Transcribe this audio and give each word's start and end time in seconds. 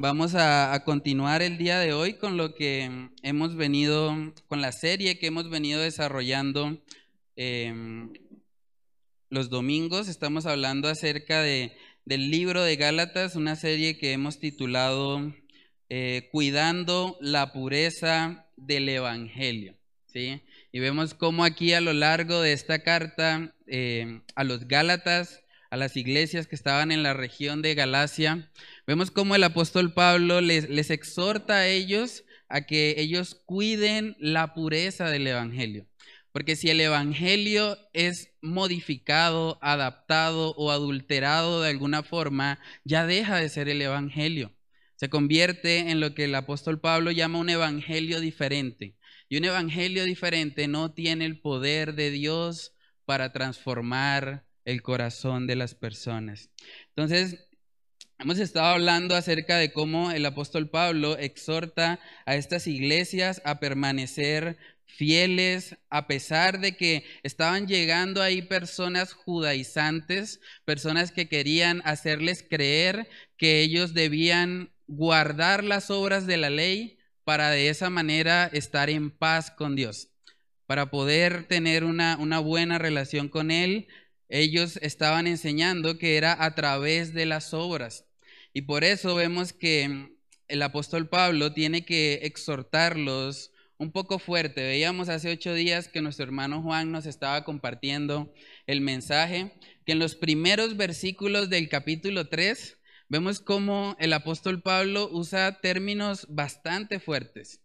Vamos 0.00 0.34
a, 0.34 0.82
continuar 0.84 1.42
el 1.42 1.58
día 1.58 1.78
de 1.78 1.92
hoy 1.92 2.14
con 2.14 2.36
lo 2.36 2.54
que 2.54 3.10
hemos 3.22 3.56
venido, 3.56 4.16
con 4.46 4.62
la 4.62 4.72
serie 4.72 5.18
que 5.18 5.26
hemos 5.26 5.50
venido 5.50 5.80
desarrollando 5.80 6.82
em, 7.36 8.12
los 9.28 9.50
domingos. 9.50 10.08
Estamos 10.08 10.46
hablando 10.46 10.88
acerca 10.88 11.42
de, 11.42 11.76
del 12.06 12.30
libro 12.30 12.62
de 12.62 12.76
Gálatas, 12.76 13.36
una 13.36 13.54
serie 13.54 13.98
que 13.98 14.12
hemos 14.12 14.38
titulado 14.38 15.34
eh, 15.88 16.28
Cuidando 16.32 17.16
la 17.20 17.52
pureza 17.52 18.46
del 18.56 18.88
Evangelio. 18.88 19.76
¿sí? 20.06 20.42
Y 20.72 20.80
vemos 20.80 21.14
cómo 21.14 21.44
aquí 21.44 21.72
a 21.72 21.80
lo 21.80 21.92
largo 21.92 22.40
de 22.40 22.52
esta 22.52 22.82
carta 22.82 23.54
eh, 23.66 24.20
a 24.34 24.44
los 24.44 24.68
Gálatas, 24.68 25.42
a 25.70 25.76
las 25.76 25.96
iglesias 25.96 26.46
que 26.46 26.56
estaban 26.56 26.92
en 26.92 27.02
la 27.02 27.14
región 27.14 27.62
de 27.62 27.74
Galacia, 27.74 28.50
Vemos 28.88 29.10
cómo 29.10 29.34
el 29.34 29.44
apóstol 29.44 29.92
Pablo 29.92 30.40
les, 30.40 30.88
exhorta 30.88 31.56
a 31.56 31.68
ellos 31.68 32.24
a 32.48 32.62
que 32.62 32.94
ellos 32.96 33.34
cuiden 33.44 34.16
la 34.18 34.54
pureza 34.54 35.10
del 35.10 35.26
Evangelio. 35.26 35.86
Porque 36.32 36.56
si 36.56 36.70
el 36.70 36.80
Evangelio 36.80 37.76
es 37.92 38.30
modificado, 38.40 39.58
adaptado 39.60 40.54
o 40.56 40.70
adulterado 40.70 41.60
de 41.60 41.68
alguna 41.68 42.02
forma, 42.02 42.58
ya 42.82 43.04
deja 43.04 43.36
de 43.36 43.50
ser 43.50 43.68
el 43.68 43.82
Evangelio. 43.82 44.54
Se 44.98 45.08
convierte 45.08 45.90
en 45.90 46.00
lo 46.00 46.12
que 46.12 46.24
el 46.24 46.34
apóstol 46.34 46.80
Pablo 46.80 47.12
llama 47.12 47.38
un 47.38 47.50
Evangelio 47.50 48.18
diferente. 48.18 48.96
Y 49.28 49.36
un 49.36 49.44
Evangelio 49.44 50.02
diferente 50.02 50.66
no 50.66 50.92
tiene 50.92 51.24
el 51.24 51.40
poder 51.40 51.94
de 51.94 52.10
Dios 52.10 52.74
para 53.04 53.30
transformar 53.32 54.44
el 54.64 54.82
corazón 54.82 55.46
de 55.46 55.54
las 55.54 55.76
personas. 55.76 56.50
Entonces, 56.88 57.48
Hemos 58.20 58.40
estado 58.40 58.66
hablando 58.66 59.14
acerca 59.14 59.58
de 59.58 59.72
cómo 59.72 60.10
el 60.10 60.26
apóstol 60.26 60.68
Pablo 60.68 61.16
exhorta 61.16 62.00
a 62.26 62.34
estas 62.34 62.66
iglesias 62.66 63.40
a 63.44 63.60
permanecer 63.60 64.58
fieles, 64.86 65.76
a 65.88 66.08
pesar 66.08 66.58
de 66.58 66.76
que 66.76 67.04
estaban 67.22 67.68
llegando 67.68 68.20
ahí 68.20 68.42
personas 68.42 69.12
judaizantes, 69.12 70.40
personas 70.64 71.12
que 71.12 71.28
querían 71.28 71.80
hacerles 71.84 72.42
creer 72.42 73.08
que 73.36 73.60
ellos 73.60 73.94
debían 73.94 74.72
guardar 74.88 75.62
las 75.62 75.90
obras 75.90 76.26
de 76.26 76.38
la 76.38 76.50
ley 76.50 76.98
para 77.24 77.50
de 77.50 77.68
esa 77.68 77.90
manera 77.90 78.50
estar 78.52 78.90
en 78.90 79.10
paz 79.10 79.50
con 79.50 79.76
Dios, 79.76 80.08
para 80.66 80.90
poder 80.90 81.44
tener 81.44 81.84
una, 81.84 82.16
una 82.18 82.40
buena 82.40 82.78
relación 82.78 83.28
con 83.28 83.50
Él. 83.50 83.86
Ellos 84.30 84.78
estaban 84.82 85.26
enseñando 85.26 85.98
que 85.98 86.16
era 86.16 86.42
a 86.42 86.54
través 86.54 87.14
de 87.14 87.26
las 87.26 87.54
obras. 87.54 88.06
Y 88.52 88.62
por 88.62 88.82
eso 88.82 89.14
vemos 89.14 89.52
que 89.52 90.10
el 90.48 90.62
apóstol 90.62 91.08
Pablo 91.08 91.52
tiene 91.52 91.84
que 91.84 92.20
exhortarlos 92.22 93.52
un 93.76 93.92
poco 93.92 94.18
fuerte. 94.18 94.62
Veíamos 94.62 95.08
hace 95.08 95.30
ocho 95.30 95.54
días 95.54 95.88
que 95.88 96.00
nuestro 96.00 96.24
hermano 96.24 96.62
Juan 96.62 96.90
nos 96.90 97.06
estaba 97.06 97.44
compartiendo 97.44 98.32
el 98.66 98.80
mensaje, 98.80 99.52
que 99.84 99.92
en 99.92 99.98
los 99.98 100.14
primeros 100.14 100.76
versículos 100.76 101.50
del 101.50 101.68
capítulo 101.68 102.28
3 102.28 102.77
vemos 103.08 103.40
cómo 103.40 103.96
el 103.98 104.12
apóstol 104.12 104.62
Pablo 104.62 105.08
usa 105.12 105.60
términos 105.60 106.26
bastante 106.28 107.00
fuertes. 107.00 107.60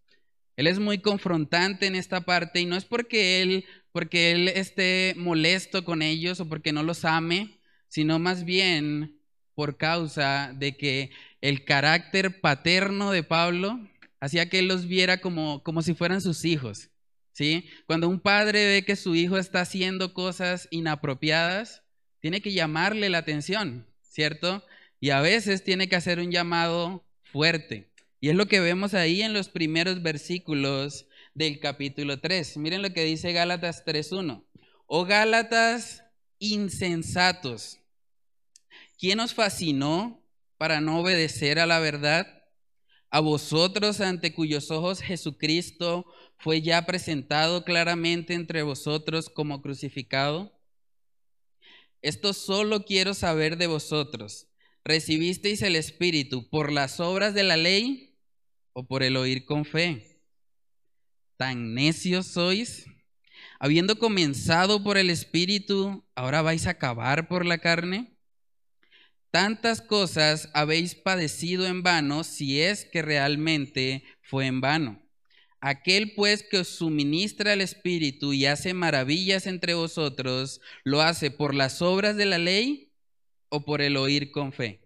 Él 0.55 0.67
es 0.67 0.79
muy 0.79 0.99
confrontante 0.99 1.87
en 1.87 1.95
esta 1.95 2.21
parte 2.21 2.59
y 2.59 2.65
no 2.65 2.75
es 2.75 2.85
porque 2.85 3.41
él, 3.41 3.65
porque 3.91 4.31
él 4.31 4.47
esté 4.47 5.15
molesto 5.17 5.83
con 5.83 6.01
ellos 6.01 6.39
o 6.39 6.47
porque 6.47 6.71
no 6.71 6.83
los 6.83 7.05
ame, 7.05 7.59
sino 7.87 8.19
más 8.19 8.45
bien 8.45 9.19
por 9.55 9.77
causa 9.77 10.53
de 10.55 10.77
que 10.77 11.11
el 11.41 11.65
carácter 11.65 12.39
paterno 12.41 13.11
de 13.11 13.23
Pablo 13.23 13.79
hacía 14.19 14.49
que 14.49 14.59
él 14.59 14.67
los 14.67 14.87
viera 14.87 15.19
como, 15.19 15.63
como 15.63 15.81
si 15.81 15.93
fueran 15.93 16.21
sus 16.21 16.45
hijos. 16.45 16.89
¿sí? 17.33 17.67
Cuando 17.87 18.07
un 18.07 18.19
padre 18.19 18.65
ve 18.65 18.85
que 18.85 18.95
su 18.95 19.15
hijo 19.15 19.37
está 19.37 19.61
haciendo 19.61 20.13
cosas 20.13 20.67
inapropiadas, 20.71 21.83
tiene 22.19 22.41
que 22.41 22.53
llamarle 22.53 23.09
la 23.09 23.17
atención, 23.17 23.85
¿cierto? 24.01 24.63
Y 25.03 25.09
a 25.09 25.19
veces 25.19 25.65
tiene 25.65 25.89
que 25.89 25.97
hacer 25.97 26.19
un 26.19 26.31
llamado 26.31 27.05
fuerte. 27.23 27.91
Y 28.21 28.29
es 28.29 28.37
lo 28.37 28.45
que 28.45 28.61
vemos 28.61 28.93
ahí 28.93 29.21
en 29.21 29.33
los 29.33 29.49
primeros 29.49 30.01
versículos 30.01 31.07
del 31.33 31.59
capítulo 31.59 32.21
3. 32.21 32.55
Miren 32.55 32.81
lo 32.81 32.93
que 32.93 33.03
dice 33.03 33.33
Gálatas 33.33 33.83
3.1. 33.85 34.45
Oh 34.85 35.03
Gálatas 35.03 36.05
insensatos 36.39 37.81
¿Quién 38.97 39.19
os 39.19 39.33
fascinó 39.33 40.25
para 40.57 40.79
no 40.79 41.01
obedecer 41.01 41.59
a 41.59 41.65
la 41.65 41.79
verdad? 41.79 42.45
A 43.09 43.19
vosotros 43.19 43.99
ante 43.99 44.33
cuyos 44.33 44.71
ojos 44.71 45.01
Jesucristo 45.01 46.05
fue 46.37 46.61
ya 46.61 46.85
presentado 46.85 47.65
claramente 47.65 48.35
entre 48.35 48.63
vosotros 48.63 49.27
como 49.27 49.61
crucificado. 49.61 50.57
Esto 52.01 52.31
solo 52.31 52.85
quiero 52.85 53.13
saber 53.13 53.57
de 53.57 53.67
vosotros. 53.67 54.47
¿Recibisteis 54.85 55.61
el 55.61 55.75
Espíritu 55.75 56.49
por 56.49 56.71
las 56.71 56.99
obras 56.99 57.33
de 57.33 57.43
la 57.43 57.57
ley 57.57 58.17
o 58.73 58.85
por 58.85 59.03
el 59.03 59.17
oír 59.17 59.45
con 59.45 59.65
fe? 59.65 60.19
¿Tan 61.37 61.73
necios 61.73 62.27
sois? 62.27 62.85
Habiendo 63.59 63.97
comenzado 63.97 64.83
por 64.83 64.97
el 64.97 65.09
Espíritu, 65.09 66.05
¿ahora 66.15 66.41
vais 66.41 66.67
a 66.67 66.71
acabar 66.71 67.27
por 67.27 67.45
la 67.45 67.59
carne? 67.59 68.13
tantas 69.33 69.81
cosas 69.81 70.51
habéis 70.53 70.93
padecido 70.93 71.65
en 71.65 71.81
vano 71.81 72.23
si 72.23 72.61
es 72.61 72.85
que 72.85 73.01
realmente 73.01 74.03
fue 74.21 74.45
en 74.45 74.61
vano. 74.61 75.01
Aquel 75.59 76.13
pues 76.13 76.43
que 76.43 76.59
os 76.59 76.67
suministra 76.67 77.53
el 77.53 77.61
Espíritu 77.61 78.33
y 78.33 78.45
hace 78.45 78.75
maravillas 78.75 79.47
entre 79.47 79.73
vosotros, 79.73 80.61
¿lo 80.83 81.01
hace 81.01 81.31
por 81.31 81.55
las 81.55 81.81
obras 81.81 82.15
de 82.15 82.27
la 82.27 82.37
ley 82.37 82.92
o 83.53 83.63
por 83.65 83.81
el 83.81 83.97
oír 83.97 84.31
con 84.31 84.51
fe? 84.51 84.81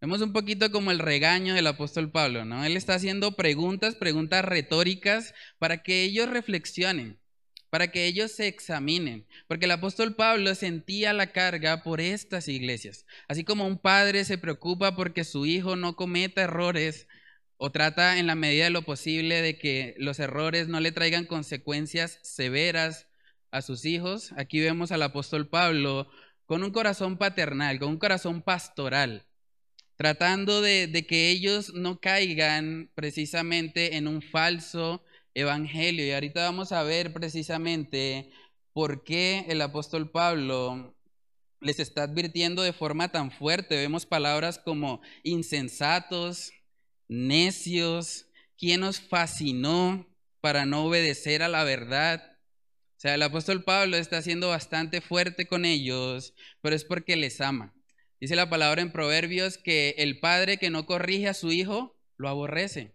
Vemos 0.00 0.20
un 0.22 0.32
poquito 0.32 0.72
como 0.72 0.90
el 0.90 0.98
regaño 0.98 1.54
del 1.54 1.66
apóstol 1.66 2.10
Pablo, 2.10 2.44
¿no? 2.44 2.64
Él 2.64 2.76
está 2.76 2.94
haciendo 2.94 3.36
preguntas, 3.36 3.94
preguntas 3.94 4.44
retóricas 4.44 5.34
para 5.58 5.82
que 5.82 6.02
ellos 6.02 6.28
reflexionen 6.28 7.20
para 7.70 7.92
que 7.92 8.06
ellos 8.06 8.32
se 8.32 8.48
examinen, 8.48 9.26
porque 9.46 9.66
el 9.66 9.70
apóstol 9.70 10.16
Pablo 10.16 10.54
sentía 10.54 11.12
la 11.12 11.32
carga 11.32 11.82
por 11.84 12.00
estas 12.00 12.48
iglesias. 12.48 13.06
Así 13.28 13.44
como 13.44 13.66
un 13.66 13.78
padre 13.78 14.24
se 14.24 14.38
preocupa 14.38 14.96
porque 14.96 15.24
su 15.24 15.46
hijo 15.46 15.76
no 15.76 15.94
cometa 15.94 16.42
errores 16.42 17.06
o 17.56 17.70
trata 17.70 18.18
en 18.18 18.26
la 18.26 18.34
medida 18.34 18.64
de 18.64 18.70
lo 18.70 18.82
posible 18.82 19.40
de 19.40 19.56
que 19.56 19.94
los 19.98 20.18
errores 20.18 20.66
no 20.66 20.80
le 20.80 20.92
traigan 20.92 21.26
consecuencias 21.26 22.18
severas 22.22 23.06
a 23.52 23.62
sus 23.62 23.84
hijos, 23.84 24.32
aquí 24.36 24.60
vemos 24.60 24.92
al 24.92 25.02
apóstol 25.02 25.48
Pablo 25.48 26.08
con 26.50 26.64
un 26.64 26.72
corazón 26.72 27.16
paternal, 27.16 27.78
con 27.78 27.90
un 27.90 27.96
corazón 27.96 28.42
pastoral, 28.42 29.24
tratando 29.94 30.60
de, 30.60 31.06
que 31.08 31.30
ellos 31.30 31.72
no 31.74 32.00
caigan 32.00 32.90
precisamente 32.96 33.96
en 33.96 34.08
un 34.08 34.20
falso 34.20 35.04
evangelio. 35.32 36.04
Y 36.04 36.10
ahorita 36.10 36.42
vamos 36.42 36.72
a 36.72 36.82
ver 36.82 37.12
precisamente 37.12 38.32
por 38.72 39.04
qué 39.04 39.46
el 39.48 39.62
apóstol 39.62 40.10
Pablo 40.10 40.96
les 41.60 41.78
está 41.78 42.02
advirtiendo 42.02 42.62
de 42.62 42.72
forma 42.72 43.12
tan 43.12 43.30
fuerte. 43.30 43.76
Vemos 43.76 44.04
palabras 44.04 44.58
como 44.58 45.02
insensatos, 45.22 46.50
necios, 47.06 48.26
quien 48.58 48.80
nos 48.80 48.98
fascinó 48.98 50.04
para 50.40 50.66
no 50.66 50.84
obedecer 50.84 51.44
a 51.44 51.48
la 51.48 51.62
verdad. 51.62 52.39
O 53.00 53.02
sea, 53.02 53.14
el 53.14 53.22
apóstol 53.22 53.64
Pablo 53.64 53.96
está 53.96 54.20
siendo 54.20 54.50
bastante 54.50 55.00
fuerte 55.00 55.46
con 55.46 55.64
ellos, 55.64 56.34
pero 56.60 56.76
es 56.76 56.84
porque 56.84 57.16
les 57.16 57.40
ama. 57.40 57.74
Dice 58.20 58.36
la 58.36 58.50
palabra 58.50 58.82
en 58.82 58.92
Proverbios 58.92 59.56
que 59.56 59.94
el 59.96 60.20
padre 60.20 60.58
que 60.58 60.68
no 60.68 60.84
corrige 60.84 61.26
a 61.26 61.32
su 61.32 61.50
hijo 61.50 61.96
lo 62.18 62.28
aborrece. 62.28 62.94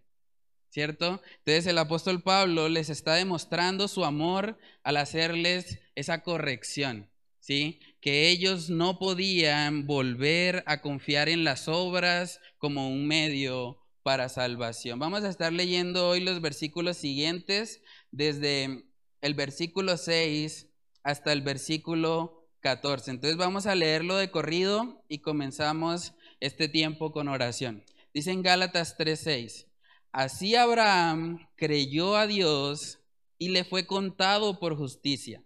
¿cierto? 0.70 1.22
Entonces 1.38 1.66
el 1.66 1.78
apóstol 1.78 2.22
Pablo 2.22 2.68
les 2.68 2.88
está 2.88 3.14
demostrando 3.14 3.88
su 3.88 4.04
amor 4.04 4.58
al 4.84 4.98
hacerles 4.98 5.80
esa 5.96 6.22
corrección, 6.22 7.10
¿sí? 7.40 7.80
Que 8.00 8.28
ellos 8.28 8.70
no 8.70 8.98
podían 9.00 9.86
volver 9.86 10.62
a 10.66 10.82
confiar 10.82 11.28
en 11.28 11.42
las 11.42 11.66
obras 11.66 12.40
como 12.58 12.90
un 12.90 13.08
medio 13.08 13.78
para 14.02 14.28
salvación. 14.28 14.98
Vamos 14.98 15.24
a 15.24 15.30
estar 15.30 15.52
leyendo 15.52 16.08
hoy 16.08 16.20
los 16.20 16.40
versículos 16.40 16.96
siguientes, 16.98 17.80
desde 18.12 18.84
el 19.26 19.34
versículo 19.34 19.96
6 19.96 20.68
hasta 21.02 21.32
el 21.32 21.42
versículo 21.42 22.48
14. 22.60 23.10
Entonces 23.10 23.36
vamos 23.36 23.66
a 23.66 23.74
leerlo 23.74 24.16
de 24.16 24.30
corrido 24.30 25.04
y 25.08 25.18
comenzamos 25.18 26.14
este 26.40 26.68
tiempo 26.68 27.12
con 27.12 27.28
oración. 27.28 27.84
Dice 28.14 28.30
en 28.30 28.42
Gálatas 28.42 28.96
3:6, 28.96 29.66
así 30.12 30.56
Abraham 30.56 31.48
creyó 31.56 32.16
a 32.16 32.26
Dios 32.26 33.00
y 33.38 33.50
le 33.50 33.64
fue 33.64 33.86
contado 33.86 34.58
por 34.58 34.76
justicia. 34.76 35.42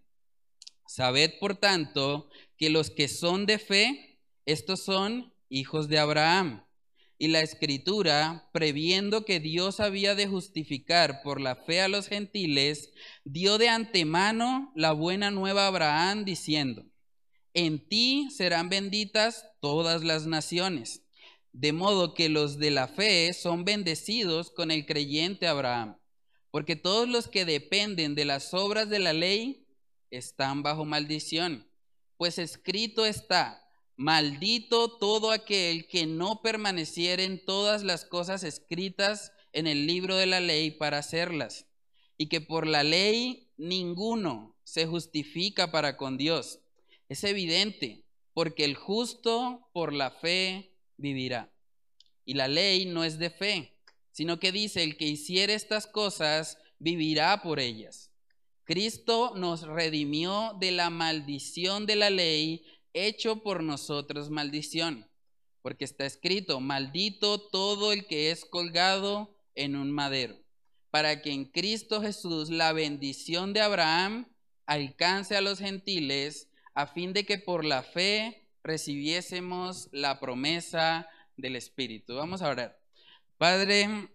Sabed, 0.87 1.39
por 1.39 1.57
tanto, 1.57 2.29
que 2.57 2.71
los 2.71 2.91
que 2.91 3.09
son 3.09 3.47
de 3.47 3.59
fe, 3.59 4.19
estos 4.45 4.85
son 4.85 5.33
hijos 5.49 5.89
de 5.89 5.99
Abraham. 5.99 6.65
Y 7.23 7.29
la 7.29 7.43
escritura, 7.43 8.49
previendo 8.51 9.27
que 9.27 9.41
Dios 9.41 9.79
había 9.79 10.15
de 10.15 10.27
justificar 10.27 11.21
por 11.23 11.39
la 11.39 11.55
fe 11.55 11.83
a 11.83 11.89
los 11.89 12.09
gentiles, 12.09 12.95
dio 13.25 13.59
de 13.59 13.69
antemano 13.69 14.73
la 14.75 14.93
buena 14.93 15.31
nueva 15.31 15.65
a 15.65 15.67
Abraham, 15.67 16.25
diciendo, 16.25 16.87
en 17.53 17.87
ti 17.87 18.31
serán 18.31 18.71
benditas 18.71 19.45
todas 19.61 20.03
las 20.03 20.27
naciones. 20.27 21.03
De 21.53 21.75
modo 21.75 22.15
que 22.15 22.31
los 22.31 22.59
de 22.59 22.71
la 22.71 22.89
fe 22.89 23.35
son 23.35 23.67
bendecidos 23.67 24.51
con 24.51 24.71
el 24.71 24.87
creyente 24.87 25.47
Abraham, 25.47 25.99
porque 26.51 26.75
todos 26.75 27.07
los 27.07 27.29
que 27.29 27.45
dependen 27.45 28.15
de 28.15 28.25
las 28.25 28.55
obras 28.55 28.89
de 28.89 28.99
la 28.99 29.13
ley 29.13 29.67
están 30.09 30.63
bajo 30.63 30.87
maldición. 30.87 31.69
Pues 32.17 32.39
escrito 32.39 33.05
está, 33.05 33.63
maldito 34.01 34.97
todo 34.97 35.31
aquel 35.31 35.87
que 35.87 36.07
no 36.07 36.41
permaneciera 36.41 37.23
en 37.23 37.45
todas 37.45 37.83
las 37.83 38.07
cosas 38.07 38.45
escritas 38.45 39.31
en 39.53 39.67
el 39.67 39.87
libro 39.87 40.17
de 40.17 40.25
la 40.25 40.41
ley 40.41 40.71
para 40.71 40.97
hacerlas, 40.97 41.67
y 42.17 42.29
que 42.31 42.41
por 42.41 42.67
la 42.67 42.83
ley 42.83 43.51
ninguno 43.59 44.57
se 44.65 44.87
justifica 44.87 45.71
para 45.71 45.99
con 45.99 46.17
Dios. 46.17 46.61
Es 47.11 47.25
evidente, 47.25 48.07
porque 48.33 48.65
el 48.65 48.75
justo 48.75 49.69
por 49.75 49.93
la 49.93 50.11
fe 50.11 50.73
vivirá. 50.97 51.53
Y 52.25 52.35
la 52.35 52.49
ley 52.49 52.87
no 52.87 53.05
es 53.05 53.19
de 53.19 53.29
fe, 53.29 53.77
sino 54.13 54.41
que 54.41 54.51
dice, 54.51 54.83
el 54.83 54.97
que 54.97 55.09
hiciere 55.09 55.53
estas 55.53 55.87
cosas 55.87 56.57
vivirá 56.79 57.43
por 57.43 57.61
ellas. 57.61 58.11
Cristo 58.65 59.35
nos 59.37 59.61
redimió 59.63 60.57
de 60.59 60.71
la 60.71 60.89
maldición 60.89 61.85
de 61.85 61.97
la 61.97 62.09
ley, 62.09 62.65
hecho 62.93 63.43
por 63.43 63.63
nosotros 63.63 64.31
maldición, 64.31 65.09
porque 65.63 65.85
está 65.85 66.07
escrito, 66.07 66.61
maldito 66.61 67.41
todo 67.41 67.93
el 67.93 68.07
que 68.07 68.31
es 68.31 68.45
colgado 68.45 69.37
en 69.55 69.77
un 69.77 69.91
madero, 69.91 70.39
para 70.91 71.23
que 71.23 71.33
en 71.33 71.45
Cristo 71.45 72.01
Jesús 72.01 72.51
la 72.51 72.73
bendición 72.73 73.53
de 73.53 73.61
Abraham 73.61 74.27
alcance 74.67 75.37
a 75.37 75.41
los 75.41 75.59
gentiles, 75.59 76.49
a 76.75 76.87
fin 76.87 77.13
de 77.13 77.25
que 77.25 77.39
por 77.39 77.65
la 77.65 77.83
fe 77.83 78.49
recibiésemos 78.63 79.89
la 79.93 80.21
promesa 80.21 81.09
del 81.37 81.57
Espíritu. 81.57 82.15
Vamos 82.15 82.43
a 82.43 82.49
orar. 82.49 82.81
Padre, 83.39 84.09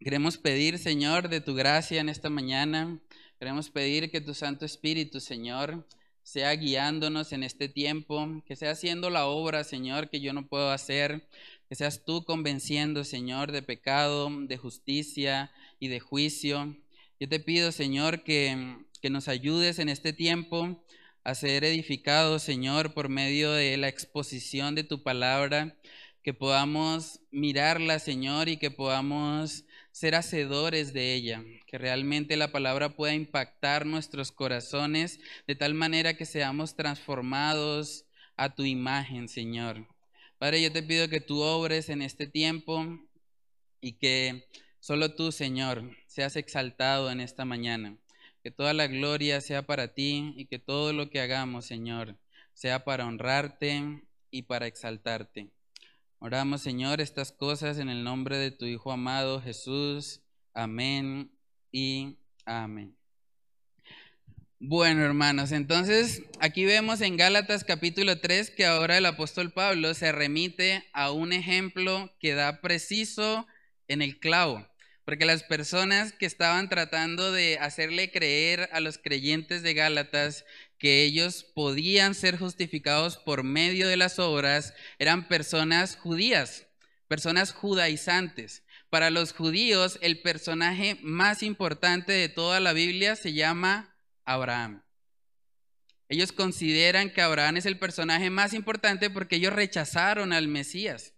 queremos 0.00 0.38
pedir, 0.38 0.78
Señor, 0.78 1.28
de 1.28 1.40
tu 1.40 1.54
gracia 1.54 2.00
en 2.00 2.08
esta 2.08 2.30
mañana. 2.30 3.00
Queremos 3.38 3.70
pedir 3.70 4.10
que 4.10 4.20
tu 4.20 4.34
Santo 4.34 4.64
Espíritu, 4.64 5.20
Señor, 5.20 5.86
sea 6.24 6.56
guiándonos 6.56 7.32
en 7.32 7.42
este 7.44 7.68
tiempo, 7.68 8.42
que 8.46 8.56
sea 8.56 8.72
haciendo 8.72 9.10
la 9.10 9.26
obra, 9.26 9.62
Señor, 9.62 10.08
que 10.08 10.20
yo 10.20 10.32
no 10.32 10.48
puedo 10.48 10.70
hacer, 10.70 11.28
que 11.68 11.76
seas 11.76 12.04
tú 12.04 12.24
convenciendo, 12.24 13.04
Señor, 13.04 13.52
de 13.52 13.62
pecado, 13.62 14.30
de 14.30 14.56
justicia 14.56 15.52
y 15.78 15.88
de 15.88 16.00
juicio. 16.00 16.76
Yo 17.20 17.28
te 17.28 17.40
pido, 17.40 17.72
Señor, 17.72 18.24
que, 18.24 18.78
que 19.02 19.10
nos 19.10 19.28
ayudes 19.28 19.78
en 19.78 19.90
este 19.90 20.14
tiempo 20.14 20.82
a 21.24 21.34
ser 21.34 21.62
edificados, 21.62 22.42
Señor, 22.42 22.94
por 22.94 23.10
medio 23.10 23.52
de 23.52 23.76
la 23.76 23.88
exposición 23.88 24.74
de 24.74 24.84
tu 24.84 25.02
palabra, 25.02 25.76
que 26.22 26.32
podamos 26.32 27.20
mirarla, 27.30 27.98
Señor, 27.98 28.48
y 28.48 28.56
que 28.56 28.70
podamos 28.70 29.64
ser 29.94 30.16
hacedores 30.16 30.92
de 30.92 31.14
ella, 31.14 31.44
que 31.68 31.78
realmente 31.78 32.36
la 32.36 32.50
palabra 32.50 32.96
pueda 32.96 33.14
impactar 33.14 33.86
nuestros 33.86 34.32
corazones 34.32 35.20
de 35.46 35.54
tal 35.54 35.74
manera 35.74 36.16
que 36.16 36.26
seamos 36.26 36.74
transformados 36.74 38.04
a 38.36 38.56
tu 38.56 38.64
imagen, 38.64 39.28
Señor. 39.28 39.86
Padre, 40.38 40.60
yo 40.62 40.72
te 40.72 40.82
pido 40.82 41.08
que 41.08 41.20
tú 41.20 41.42
obres 41.42 41.90
en 41.90 42.02
este 42.02 42.26
tiempo 42.26 42.84
y 43.80 43.92
que 43.92 44.48
solo 44.80 45.14
tú, 45.14 45.30
Señor, 45.30 45.88
seas 46.08 46.34
exaltado 46.34 47.08
en 47.12 47.20
esta 47.20 47.44
mañana. 47.44 47.96
Que 48.42 48.50
toda 48.50 48.74
la 48.74 48.88
gloria 48.88 49.40
sea 49.40 49.64
para 49.64 49.94
ti 49.94 50.34
y 50.36 50.46
que 50.46 50.58
todo 50.58 50.92
lo 50.92 51.08
que 51.08 51.20
hagamos, 51.20 51.66
Señor, 51.66 52.18
sea 52.52 52.84
para 52.84 53.06
honrarte 53.06 54.02
y 54.32 54.42
para 54.42 54.66
exaltarte. 54.66 55.52
Oramos, 56.26 56.62
Señor, 56.62 57.02
estas 57.02 57.32
cosas 57.32 57.76
en 57.76 57.90
el 57.90 58.02
nombre 58.02 58.38
de 58.38 58.50
tu 58.50 58.64
Hijo 58.64 58.90
amado 58.90 59.42
Jesús. 59.42 60.22
Amén 60.54 61.30
y 61.70 62.16
amén. 62.46 62.96
Bueno, 64.58 65.04
hermanos, 65.04 65.52
entonces 65.52 66.22
aquí 66.40 66.64
vemos 66.64 67.02
en 67.02 67.18
Gálatas 67.18 67.62
capítulo 67.62 68.22
3 68.22 68.52
que 68.52 68.64
ahora 68.64 68.96
el 68.96 69.04
apóstol 69.04 69.52
Pablo 69.52 69.92
se 69.92 70.12
remite 70.12 70.88
a 70.94 71.12
un 71.12 71.34
ejemplo 71.34 72.10
que 72.18 72.32
da 72.32 72.62
preciso 72.62 73.46
en 73.86 74.00
el 74.00 74.18
clavo. 74.18 74.66
Porque 75.04 75.26
las 75.26 75.42
personas 75.42 76.14
que 76.14 76.24
estaban 76.24 76.70
tratando 76.70 77.32
de 77.32 77.58
hacerle 77.58 78.10
creer 78.10 78.70
a 78.72 78.80
los 78.80 78.96
creyentes 78.96 79.62
de 79.62 79.74
Gálatas 79.74 80.46
que 80.78 81.04
ellos 81.04 81.44
podían 81.54 82.14
ser 82.14 82.38
justificados 82.38 83.16
por 83.16 83.42
medio 83.42 83.88
de 83.88 83.96
las 83.96 84.18
obras 84.18 84.74
eran 84.98 85.28
personas 85.28 85.96
judías, 85.96 86.66
personas 87.08 87.52
judaizantes. 87.52 88.64
Para 88.90 89.10
los 89.10 89.32
judíos, 89.32 89.98
el 90.02 90.20
personaje 90.20 90.98
más 91.02 91.42
importante 91.42 92.12
de 92.12 92.28
toda 92.28 92.60
la 92.60 92.72
Biblia 92.72 93.16
se 93.16 93.32
llama 93.32 93.96
Abraham. 94.24 94.82
Ellos 96.08 96.32
consideran 96.32 97.10
que 97.10 97.22
Abraham 97.22 97.56
es 97.56 97.66
el 97.66 97.78
personaje 97.78 98.30
más 98.30 98.52
importante 98.52 99.10
porque 99.10 99.36
ellos 99.36 99.52
rechazaron 99.52 100.32
al 100.32 100.48
Mesías. 100.48 101.14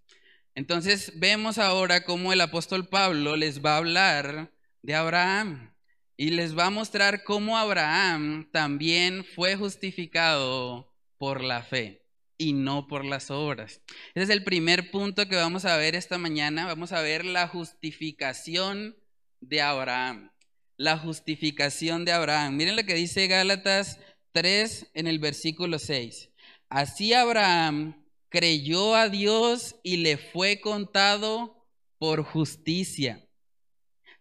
Entonces 0.55 1.13
vemos 1.17 1.59
ahora 1.59 2.05
cómo 2.05 2.33
el 2.33 2.41
apóstol 2.41 2.89
Pablo 2.89 3.37
les 3.37 3.63
va 3.65 3.75
a 3.75 3.79
hablar 3.79 4.53
de 4.83 4.95
Abraham 4.95 5.76
y 6.17 6.31
les 6.31 6.57
va 6.57 6.67
a 6.67 6.71
mostrar 6.71 7.25
cómo 7.25 7.59
Abraham 7.59 8.49
también 8.53 9.25
fue 9.25 9.57
justificado 9.57 10.93
por 11.19 11.43
la 11.43 11.63
fe 11.63 12.07
y 12.39 12.53
no 12.53 12.87
por 12.87 13.05
las 13.05 13.31
obras. 13.31 13.81
Ese 14.15 14.25
es 14.25 14.31
el 14.31 14.45
primer 14.45 14.91
punto 14.91 15.29
que 15.29 15.37
vamos 15.37 15.65
a 15.65 15.77
ver 15.77 15.95
esta 15.95 16.19
mañana. 16.19 16.67
Vamos 16.67 16.93
a 16.93 17.03
ver 17.03 17.25
la 17.25 17.49
justificación 17.49 18.97
de 19.41 19.61
Abraham. 19.61 20.31
La 20.77 20.99
justificación 20.99 22.05
de 22.05 22.13
Abraham. 22.13 22.57
Miren 22.57 22.77
lo 22.77 22.85
que 22.85 22.95
dice 22.95 23.27
Gálatas 23.27 23.99
3 24.33 24.91
en 24.95 25.07
el 25.07 25.19
versículo 25.19 25.79
6. 25.79 26.31
Así 26.69 27.15
Abraham 27.15 28.05
creyó 28.29 28.95
a 28.95 29.09
Dios 29.09 29.77
y 29.83 29.99
le 29.99 30.19
fue 30.19 30.61
contado 30.61 31.67
por 31.99 32.23
justicia. 32.23 33.26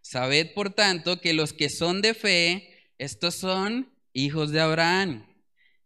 Sabed, 0.07 0.53
por 0.53 0.71
tanto, 0.71 1.19
que 1.19 1.33
los 1.33 1.51
que 1.51 1.67
son 1.67 2.03
de 2.03 2.13
fe, 2.13 2.91
estos 3.00 3.33
son 3.33 3.91
hijos 4.13 4.51
de 4.51 4.62
Abraham. 4.62 5.25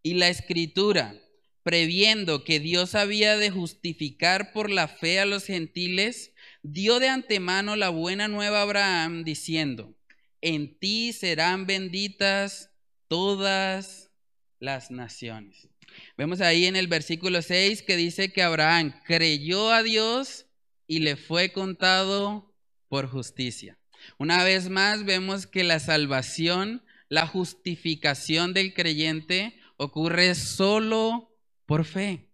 Y 0.03 0.15
la 0.15 0.27
escritura, 0.27 1.15
previendo 1.63 2.43
que 2.43 2.59
Dios 2.59 2.95
había 2.95 3.38
de 3.38 3.49
justificar 3.49 4.51
por 4.51 4.71
la 4.71 4.89
fe 4.89 5.21
a 5.21 5.25
los 5.25 5.45
gentiles, 5.45 6.33
dio 6.63 6.99
de 6.99 7.07
antemano 7.07 7.77
la 7.77 7.88
buena 7.88 8.27
nueva 8.27 8.59
a 8.59 8.63
Abraham, 8.63 9.23
diciendo, 9.23 9.95
en 10.41 10.77
ti 10.77 11.13
serán 11.13 11.65
benditas 11.65 12.71
todas 13.07 14.11
las 14.59 14.91
naciones. 14.91 15.69
Vemos 16.17 16.41
ahí 16.41 16.65
en 16.65 16.75
el 16.75 16.88
versículo 16.88 17.41
6 17.41 17.83
que 17.83 17.95
dice 17.95 18.33
que 18.33 18.41
Abraham 18.41 18.99
creyó 19.05 19.71
a 19.71 19.81
Dios 19.81 20.45
y 20.88 20.99
le 20.99 21.15
fue 21.15 21.53
contado 21.53 22.53
por 22.89 23.07
justicia. 23.07 23.78
Una 24.17 24.43
vez 24.43 24.69
más 24.69 25.05
vemos 25.05 25.47
que 25.47 25.63
la 25.63 25.79
salvación, 25.79 26.83
la 27.07 27.27
justificación 27.27 28.53
del 28.53 28.73
creyente 28.73 29.59
ocurre 29.77 30.35
solo 30.35 31.35
por 31.65 31.85
fe. 31.85 32.29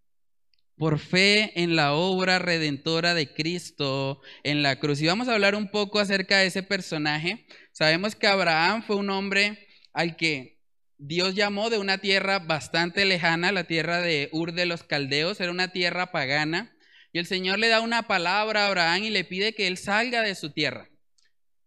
Por 0.77 0.99
fe 0.99 1.61
en 1.61 1.75
la 1.75 1.93
obra 1.93 2.39
redentora 2.39 3.13
de 3.13 3.33
Cristo 3.33 4.21
en 4.43 4.61
la 4.61 4.79
cruz. 4.79 5.01
Y 5.01 5.07
vamos 5.07 5.27
a 5.27 5.33
hablar 5.33 5.55
un 5.55 5.69
poco 5.69 5.99
acerca 5.99 6.39
de 6.39 6.47
ese 6.47 6.63
personaje. 6.63 7.45
Sabemos 7.71 8.15
que 8.15 8.27
Abraham 8.27 8.83
fue 8.83 8.97
un 8.97 9.09
hombre 9.09 9.67
al 9.93 10.17
que 10.17 10.55
Dios 10.97 11.35
llamó 11.35 11.69
de 11.69 11.77
una 11.77 11.97
tierra 11.97 12.39
bastante 12.39 13.05
lejana, 13.05 13.51
la 13.51 13.65
tierra 13.65 14.01
de 14.01 14.29
Ur 14.31 14.53
de 14.53 14.65
los 14.65 14.83
Caldeos, 14.83 15.41
era 15.41 15.51
una 15.51 15.69
tierra 15.69 16.11
pagana, 16.11 16.73
y 17.11 17.19
el 17.19 17.25
Señor 17.25 17.59
le 17.59 17.67
da 17.67 17.81
una 17.81 18.03
palabra 18.03 18.63
a 18.63 18.67
Abraham 18.67 19.03
y 19.03 19.09
le 19.09 19.25
pide 19.25 19.53
que 19.53 19.67
él 19.67 19.77
salga 19.77 20.21
de 20.21 20.35
su 20.35 20.51
tierra. 20.51 20.89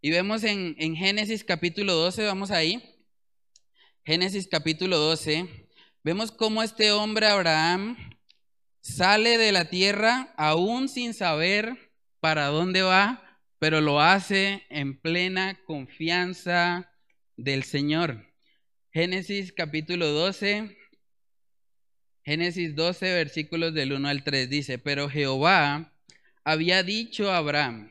Y 0.00 0.10
vemos 0.10 0.44
en, 0.44 0.76
Génesis 0.94 1.42
capítulo 1.42 1.92
12, 1.92 2.24
vamos 2.24 2.52
ahí, 2.52 2.80
Génesis 4.04 4.46
capítulo 4.48 4.96
12, 4.96 5.68
vemos 6.04 6.30
cómo 6.30 6.62
este 6.62 6.92
hombre 6.92 7.26
Abraham 7.26 7.96
sale 8.80 9.38
de 9.38 9.50
la 9.50 9.64
tierra 9.64 10.32
aún 10.36 10.88
sin 10.88 11.14
saber 11.14 11.90
para 12.20 12.46
dónde 12.46 12.82
va, 12.82 13.40
pero 13.58 13.80
lo 13.80 14.00
hace 14.00 14.62
en 14.70 15.00
plena 15.00 15.58
confianza 15.64 16.92
del 17.36 17.64
Señor. 17.64 18.24
Génesis 18.92 19.52
capítulo 19.52 20.06
12, 20.12 20.78
Génesis 22.22 22.76
12 22.76 23.14
versículos 23.14 23.74
del 23.74 23.94
1 23.94 24.06
al 24.06 24.22
3 24.22 24.48
dice, 24.48 24.78
pero 24.78 25.10
Jehová 25.10 25.92
había 26.44 26.84
dicho 26.84 27.32
a 27.32 27.38
Abraham, 27.38 27.90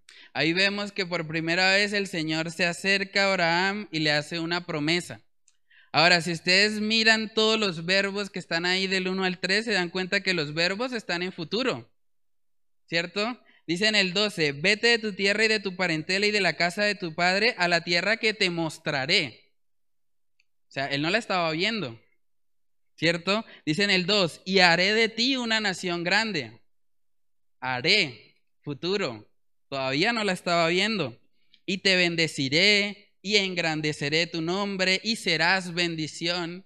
Ahí 0.33 0.53
vemos 0.53 0.91
que 0.91 1.05
por 1.05 1.27
primera 1.27 1.71
vez 1.71 1.93
el 1.93 2.07
Señor 2.07 2.51
se 2.51 2.65
acerca 2.65 3.23
a 3.23 3.31
Abraham 3.31 3.87
y 3.91 3.99
le 3.99 4.11
hace 4.11 4.39
una 4.39 4.65
promesa. 4.65 5.21
Ahora, 5.91 6.21
si 6.21 6.31
ustedes 6.31 6.79
miran 6.79 7.33
todos 7.33 7.59
los 7.59 7.85
verbos 7.85 8.29
que 8.29 8.39
están 8.39 8.65
ahí 8.65 8.87
del 8.87 9.09
1 9.09 9.25
al 9.25 9.39
3, 9.39 9.65
se 9.65 9.73
dan 9.73 9.89
cuenta 9.89 10.21
que 10.21 10.33
los 10.33 10.53
verbos 10.53 10.93
están 10.93 11.21
en 11.21 11.33
futuro, 11.33 11.91
¿cierto? 12.87 13.41
Dice 13.67 13.87
en 13.87 13.95
el 13.95 14.13
12, 14.13 14.53
vete 14.53 14.87
de 14.87 14.99
tu 14.99 15.13
tierra 15.13 15.45
y 15.45 15.47
de 15.49 15.59
tu 15.59 15.75
parentela 15.75 16.25
y 16.25 16.31
de 16.31 16.41
la 16.41 16.53
casa 16.53 16.83
de 16.83 16.95
tu 16.95 17.13
padre 17.13 17.55
a 17.57 17.67
la 17.67 17.83
tierra 17.83 18.17
que 18.17 18.33
te 18.33 18.49
mostraré. 18.49 19.53
O 20.69 20.71
sea, 20.71 20.87
él 20.87 21.01
no 21.01 21.09
la 21.09 21.17
estaba 21.17 21.51
viendo, 21.51 21.99
¿cierto? 22.95 23.45
Dice 23.65 23.83
en 23.83 23.89
el 23.89 24.05
2, 24.05 24.43
y 24.45 24.59
haré 24.59 24.93
de 24.93 25.09
ti 25.09 25.35
una 25.35 25.59
nación 25.59 26.05
grande. 26.05 26.61
Haré, 27.59 28.37
futuro, 28.61 29.29
todavía 29.71 30.11
no 30.11 30.25
la 30.25 30.33
estaba 30.33 30.67
viendo. 30.67 31.17
Y 31.65 31.77
te 31.77 31.95
bendeciré 31.95 33.15
y 33.21 33.37
engrandeceré 33.37 34.27
tu 34.27 34.41
nombre 34.41 34.99
y 35.01 35.15
serás 35.15 35.73
bendición. 35.73 36.65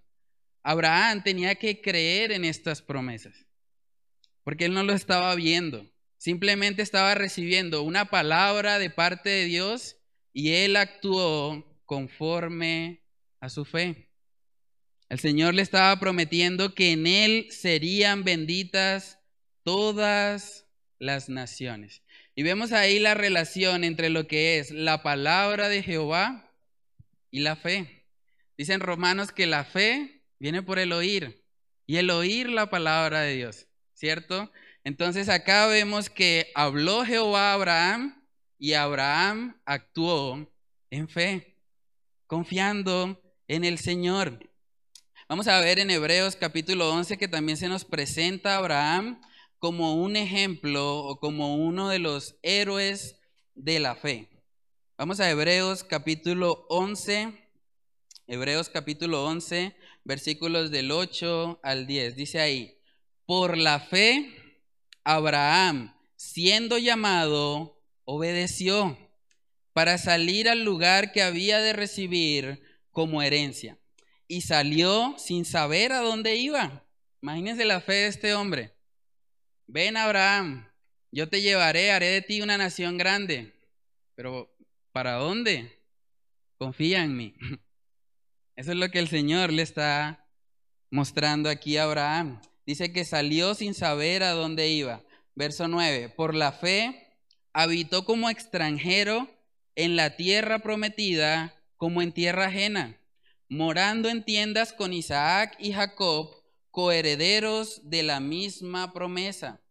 Abraham 0.63 1.21
tenía 1.23 1.53
que 1.53 1.81
creer 1.81 2.31
en 2.31 2.43
estas 2.43 2.81
promesas, 2.81 3.45
porque 4.43 4.65
él 4.65 4.73
no 4.73 4.81
lo 4.81 4.93
estaba 4.93 5.35
viendo, 5.35 5.85
simplemente 6.17 6.81
estaba 6.81 7.13
recibiendo 7.13 7.83
una 7.83 8.05
palabra 8.05 8.79
de 8.79 8.89
parte 8.89 9.29
de 9.29 9.45
Dios 9.45 9.97
y 10.33 10.53
él 10.53 10.75
actuó 10.75 11.79
conforme 11.85 13.03
a 13.39 13.49
su 13.49 13.65
fe. 13.65 14.09
El 15.09 15.19
Señor 15.19 15.53
le 15.53 15.61
estaba 15.61 15.99
prometiendo 15.99 16.73
que 16.73 16.93
en 16.93 17.05
él 17.05 17.47
serían 17.51 18.23
benditas 18.23 19.19
todas 19.63 20.65
las 20.97 21.29
naciones. 21.29 22.01
Y 22.35 22.43
vemos 22.43 22.73
ahí 22.73 22.99
la 22.99 23.13
relación 23.13 23.85
entre 23.85 24.09
lo 24.09 24.27
que 24.27 24.59
es 24.59 24.69
la 24.71 25.01
palabra 25.01 25.69
de 25.69 25.81
Jehová 25.81 26.51
y 27.31 27.39
la 27.39 27.55
fe. 27.55 28.05
Dicen 28.57 28.81
romanos 28.81 29.31
que 29.31 29.45
la 29.45 29.63
fe 29.63 30.21
viene 30.37 30.61
por 30.61 30.77
el 30.77 30.91
oír 30.91 31.45
y 31.85 31.95
el 31.95 32.09
oír 32.09 32.49
la 32.49 32.69
palabra 32.69 33.21
de 33.21 33.35
Dios, 33.35 33.67
¿cierto? 33.93 34.51
Entonces 34.83 35.29
acá 35.29 35.65
vemos 35.67 36.09
que 36.09 36.51
habló 36.55 37.05
Jehová 37.05 37.51
a 37.51 37.53
Abraham 37.53 38.21
y 38.59 38.73
Abraham 38.73 39.59
actuó 39.63 40.53
en 40.89 41.07
fe, 41.07 41.57
confiando 42.27 43.21
en 43.47 43.63
el 43.63 43.77
Señor. 43.77 44.39
Vamos 45.29 45.47
a 45.47 45.59
ver 45.61 45.79
en 45.79 45.89
Hebreos 45.89 46.35
capítulo 46.35 46.91
11 46.91 47.17
que 47.17 47.29
también 47.29 47.57
se 47.57 47.69
nos 47.69 47.85
presenta 47.85 48.57
Abraham 48.57 49.21
como 49.65 49.95
un 49.95 50.15
ejemplo 50.15 50.99
o 50.99 51.19
como 51.19 51.55
uno 51.55 51.89
de 51.89 51.97
los 51.97 52.35
héroes 52.43 53.17
de 53.55 53.79
la 53.79 53.95
fe. 53.95 54.29
Vamos 54.95 55.19
a 55.19 55.27
Hebreos 55.27 55.83
capítulo 55.83 56.67
11, 56.69 57.33
Hebreos 58.27 58.69
capítulo 58.69 59.25
11, 59.25 59.75
versículos 60.03 60.69
del 60.69 60.91
8 60.91 61.61
al 61.63 61.87
10. 61.87 62.15
Dice 62.15 62.39
ahí, 62.41 62.77
por 63.25 63.57
la 63.57 63.79
fe, 63.79 64.35
Abraham, 65.03 65.97
siendo 66.15 66.77
llamado, 66.77 67.81
obedeció 68.03 68.95
para 69.73 69.97
salir 69.97 70.47
al 70.47 70.63
lugar 70.63 71.11
que 71.11 71.23
había 71.23 71.57
de 71.57 71.73
recibir 71.73 72.61
como 72.91 73.23
herencia. 73.23 73.79
Y 74.27 74.41
salió 74.41 75.15
sin 75.17 75.43
saber 75.43 75.91
a 75.91 76.01
dónde 76.01 76.35
iba. 76.35 76.85
Imagínense 77.23 77.65
la 77.65 77.81
fe 77.81 77.93
de 77.93 78.07
este 78.09 78.35
hombre. 78.35 78.74
Ven 79.67 79.97
Abraham, 79.97 80.69
yo 81.11 81.29
te 81.29 81.41
llevaré, 81.41 81.91
haré 81.91 82.07
de 82.07 82.21
ti 82.21 82.41
una 82.41 82.57
nación 82.57 82.97
grande. 82.97 83.53
Pero 84.15 84.55
¿Para 84.95 85.15
dónde? 85.15 85.77
Confía 86.57 87.03
en 87.03 87.17
mí. 87.17 87.35
Eso 88.55 88.71
es 88.71 88.77
lo 88.77 88.87
que 88.91 88.99
el 88.99 89.09
Señor 89.09 89.51
le 89.51 89.61
está 89.61 90.25
mostrando 90.89 91.49
aquí 91.49 91.75
a 91.75 91.83
Abraham. 91.83 92.39
Dice 92.65 92.93
que 92.93 93.03
salió 93.03 93.55
sin 93.55 93.73
saber 93.73 94.23
a 94.23 94.31
dónde 94.31 94.69
iba. 94.69 95.03
Verso 95.35 95.67
9. 95.67 96.07
Por 96.15 96.33
la 96.33 96.53
fe 96.53 97.19
habitó 97.51 98.05
como 98.05 98.29
extranjero 98.29 99.29
en 99.75 99.97
la 99.97 100.15
tierra 100.15 100.59
prometida 100.59 101.53
como 101.75 102.01
en 102.01 102.13
tierra 102.13 102.45
ajena, 102.45 102.97
morando 103.49 104.07
en 104.07 104.23
tiendas 104.23 104.71
con 104.71 104.93
Isaac 104.93 105.57
y 105.59 105.73
Jacob, 105.73 106.34
coherederos 106.75 107.89
de 107.89 108.03
la 108.03 108.19
misma 108.19 108.91
promesa, 108.91 109.61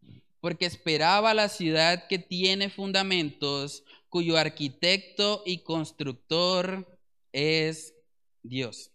porque 0.41 0.65
esperaba 0.65 1.35
la 1.35 1.51
ciudad 1.51 2.09
que 2.09 2.19
tiene 2.19 2.71
fundamentos 2.71 3.85
cuyo 4.09 4.39
arquitecto 4.39 5.43
y 5.45 5.59
constructor 5.65 6.99
es 7.31 7.93
Dios. 8.43 8.91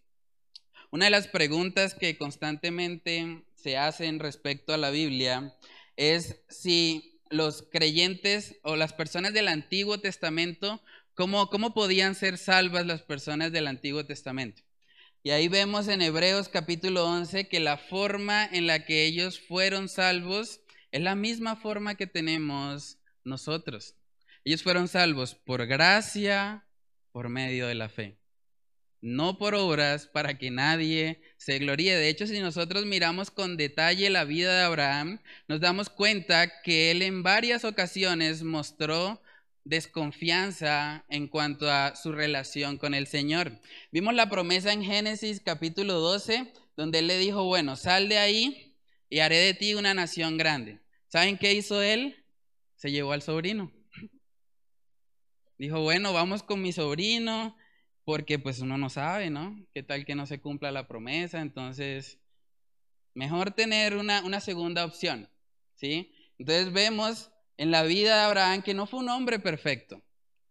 Una 0.90 1.04
de 1.04 1.12
las 1.12 1.28
preguntas 1.28 1.94
que 1.94 2.18
constantemente 2.18 3.44
se 3.54 3.76
hacen 3.76 4.18
respecto 4.18 4.74
a 4.74 4.76
la 4.76 4.90
Biblia 4.90 5.56
es 5.94 6.42
si 6.48 7.20
los 7.30 7.62
creyentes 7.62 8.56
o 8.64 8.74
las 8.74 8.92
personas 8.92 9.32
del 9.34 9.46
Antiguo 9.46 10.00
Testamento, 10.00 10.82
¿cómo, 11.14 11.48
cómo 11.48 11.74
podían 11.74 12.16
ser 12.16 12.38
salvas 12.38 12.86
las 12.86 13.02
personas 13.02 13.52
del 13.52 13.68
Antiguo 13.68 14.04
Testamento? 14.04 14.64
Y 15.22 15.32
ahí 15.32 15.48
vemos 15.48 15.86
en 15.88 16.00
Hebreos 16.00 16.48
capítulo 16.48 17.04
11 17.04 17.46
que 17.46 17.60
la 17.60 17.76
forma 17.76 18.42
en 18.46 18.66
la 18.66 18.86
que 18.86 19.04
ellos 19.04 19.38
fueron 19.38 19.90
salvos 19.90 20.62
es 20.92 21.02
la 21.02 21.14
misma 21.14 21.56
forma 21.56 21.94
que 21.94 22.06
tenemos 22.06 22.96
nosotros. 23.22 23.96
Ellos 24.46 24.62
fueron 24.62 24.88
salvos 24.88 25.34
por 25.34 25.66
gracia, 25.66 26.64
por 27.12 27.28
medio 27.28 27.66
de 27.66 27.74
la 27.74 27.90
fe. 27.90 28.18
No 29.02 29.36
por 29.36 29.54
obras 29.54 30.06
para 30.06 30.38
que 30.38 30.50
nadie 30.50 31.20
se 31.36 31.58
gloríe. 31.58 31.96
De 31.96 32.08
hecho, 32.08 32.26
si 32.26 32.40
nosotros 32.40 32.86
miramos 32.86 33.30
con 33.30 33.58
detalle 33.58 34.08
la 34.08 34.24
vida 34.24 34.56
de 34.56 34.64
Abraham, 34.64 35.20
nos 35.48 35.60
damos 35.60 35.90
cuenta 35.90 36.62
que 36.62 36.90
él 36.90 37.02
en 37.02 37.22
varias 37.22 37.66
ocasiones 37.66 38.42
mostró 38.42 39.20
desconfianza 39.70 41.04
en 41.08 41.28
cuanto 41.28 41.70
a 41.70 41.94
su 41.94 42.10
relación 42.10 42.76
con 42.76 42.92
el 42.92 43.06
Señor. 43.06 43.52
Vimos 43.92 44.14
la 44.14 44.28
promesa 44.28 44.72
en 44.72 44.82
Génesis 44.82 45.40
capítulo 45.40 46.00
12, 46.00 46.52
donde 46.76 46.98
él 46.98 47.06
le 47.06 47.18
dijo, 47.18 47.44
bueno, 47.44 47.76
sal 47.76 48.08
de 48.08 48.18
ahí 48.18 48.76
y 49.08 49.20
haré 49.20 49.36
de 49.36 49.54
ti 49.54 49.74
una 49.74 49.94
nación 49.94 50.36
grande. 50.36 50.80
¿Saben 51.06 51.38
qué 51.38 51.54
hizo 51.54 51.80
él? 51.80 52.24
Se 52.74 52.90
llevó 52.90 53.12
al 53.12 53.22
sobrino. 53.22 53.70
Dijo, 55.56 55.80
bueno, 55.80 56.12
vamos 56.12 56.42
con 56.42 56.60
mi 56.60 56.72
sobrino, 56.72 57.56
porque 58.04 58.40
pues 58.40 58.58
uno 58.58 58.76
no 58.76 58.90
sabe, 58.90 59.30
¿no? 59.30 59.64
¿Qué 59.72 59.84
tal 59.84 60.04
que 60.04 60.16
no 60.16 60.26
se 60.26 60.40
cumpla 60.40 60.72
la 60.72 60.88
promesa? 60.88 61.40
Entonces, 61.42 62.18
mejor 63.14 63.52
tener 63.52 63.96
una, 63.96 64.24
una 64.24 64.40
segunda 64.40 64.84
opción, 64.84 65.28
¿sí? 65.76 66.12
Entonces 66.38 66.72
vemos 66.72 67.30
en 67.60 67.70
la 67.70 67.82
vida 67.82 68.16
de 68.16 68.22
Abraham 68.22 68.62
que 68.62 68.72
no 68.72 68.86
fue 68.86 69.00
un 69.00 69.10
hombre 69.10 69.38
perfecto. 69.38 70.02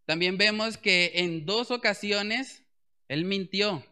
También 0.06 0.38
vemos 0.38 0.78
que 0.78 1.14
en 1.16 1.44
dos 1.44 1.72
ocasiones 1.72 2.62
él 3.08 3.26
mintió 3.26 3.84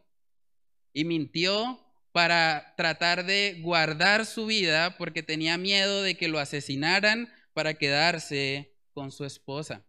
y 0.94 1.04
mintió 1.04 1.84
para 2.12 2.76
tratar 2.78 3.26
de 3.26 3.58
guardar 3.64 4.28
su 4.28 4.46
vida 4.46 5.00
porque 5.00 5.24
tenía 5.24 5.58
miedo 5.58 6.04
de 6.04 6.16
que 6.16 6.28
lo 6.28 6.38
asesinaran 6.38 7.34
para 7.54 7.74
quedarse 7.74 8.76
con 8.94 9.12
su 9.12 9.26
esposa. 9.26 9.84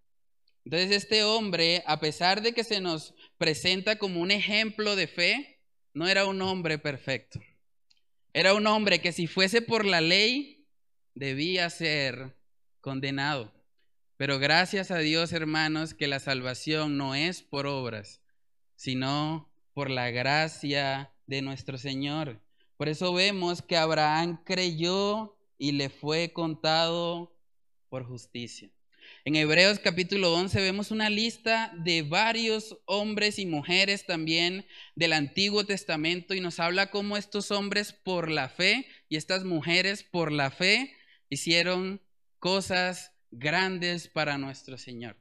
Entonces 0.65 0.91
este 0.91 1.23
hombre, 1.23 1.83
a 1.87 2.01
pesar 2.01 2.41
de 2.41 2.55
que 2.55 2.65
se 2.65 2.81
nos 2.81 3.13
presenta 3.37 3.99
como 3.99 4.23
un 4.23 4.31
ejemplo 4.31 4.97
de 4.97 5.07
fe, 5.07 5.61
no 5.93 6.09
era 6.09 6.25
un 6.25 6.41
hombre 6.41 6.79
perfecto. 6.79 7.43
Era 8.33 8.55
un 8.55 8.67
hombre 8.67 9.03
que 9.03 9.13
si 9.13 9.27
fuese 9.27 9.61
por 9.61 9.85
la 9.85 10.01
ley, 10.01 10.67
debía 11.13 11.69
ser 11.69 12.38
condenado. 12.89 13.53
Pero 14.17 14.39
gracias 14.39 14.91
a 14.91 14.97
Dios, 14.97 15.35
hermanos, 15.35 15.93
que 15.93 16.07
la 16.07 16.21
salvación 16.21 16.97
no 16.97 17.15
es 17.15 17.43
por 17.43 17.67
obras, 17.67 18.23
sino 18.77 19.53
por 19.75 19.91
la 19.91 20.11
gracia 20.11 21.13
de 21.27 21.43
nuestro 21.43 21.77
Señor. 21.77 22.41
Por 22.79 22.89
eso 22.89 23.13
vemos 23.13 23.61
que 23.61 23.77
Abraham 23.77 24.43
creyó 24.43 25.37
y 25.59 25.73
le 25.73 25.91
fue 25.91 26.33
contado 26.33 27.37
por 27.91 28.07
justicia. 28.07 28.71
En 29.27 29.37
Hebreos 29.37 29.79
capítulo 29.79 30.33
11 30.33 30.59
vemos 30.63 30.91
una 30.91 31.11
lista 31.11 31.71
de 31.85 32.01
varios 32.01 32.79
hombres 32.87 33.39
y 33.39 33.45
mujeres 33.45 34.07
también 34.07 34.65
del 34.95 35.13
Antiguo 35.13 35.67
Testamento 35.67 36.33
y 36.33 36.41
nos 36.41 36.59
habla 36.59 36.91
cómo 36.91 37.19
estos 37.19 37.51
hombres 37.51 37.93
por 37.93 38.31
la 38.31 38.49
fe 38.49 38.87
y 39.11 39.17
estas 39.17 39.45
mujeres 39.45 40.05
por 40.05 40.33
la 40.33 40.51
fe 40.51 40.95
hicieron 41.29 42.01
cosas 42.39 43.13
grandes 43.31 44.09
para 44.09 44.39
nuestro 44.39 44.79
Señor. 44.79 45.17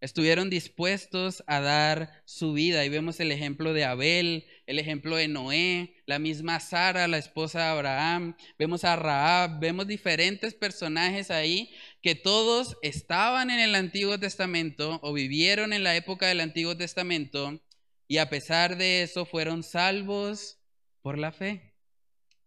Estuvieron 0.00 0.50
dispuestos 0.50 1.42
a 1.46 1.60
dar 1.60 2.22
su 2.26 2.52
vida 2.52 2.84
y 2.84 2.90
vemos 2.90 3.18
el 3.18 3.32
ejemplo 3.32 3.72
de 3.72 3.86
Abel, 3.86 4.46
el 4.66 4.78
ejemplo 4.78 5.16
de 5.16 5.26
Noé, 5.26 5.96
la 6.04 6.18
misma 6.18 6.60
Sara, 6.60 7.08
la 7.08 7.16
esposa 7.16 7.60
de 7.60 7.64
Abraham, 7.64 8.36
vemos 8.58 8.84
a 8.84 8.94
Raab, 8.96 9.58
vemos 9.58 9.86
diferentes 9.86 10.52
personajes 10.52 11.30
ahí 11.30 11.74
que 12.02 12.14
todos 12.14 12.76
estaban 12.82 13.48
en 13.50 13.58
el 13.58 13.74
Antiguo 13.74 14.20
Testamento 14.20 15.00
o 15.02 15.14
vivieron 15.14 15.72
en 15.72 15.82
la 15.82 15.96
época 15.96 16.26
del 16.26 16.40
Antiguo 16.40 16.76
Testamento 16.76 17.58
y 18.06 18.18
a 18.18 18.28
pesar 18.28 18.76
de 18.76 19.02
eso 19.02 19.24
fueron 19.24 19.62
salvos 19.62 20.58
por 21.00 21.16
la 21.16 21.32
fe. 21.32 21.74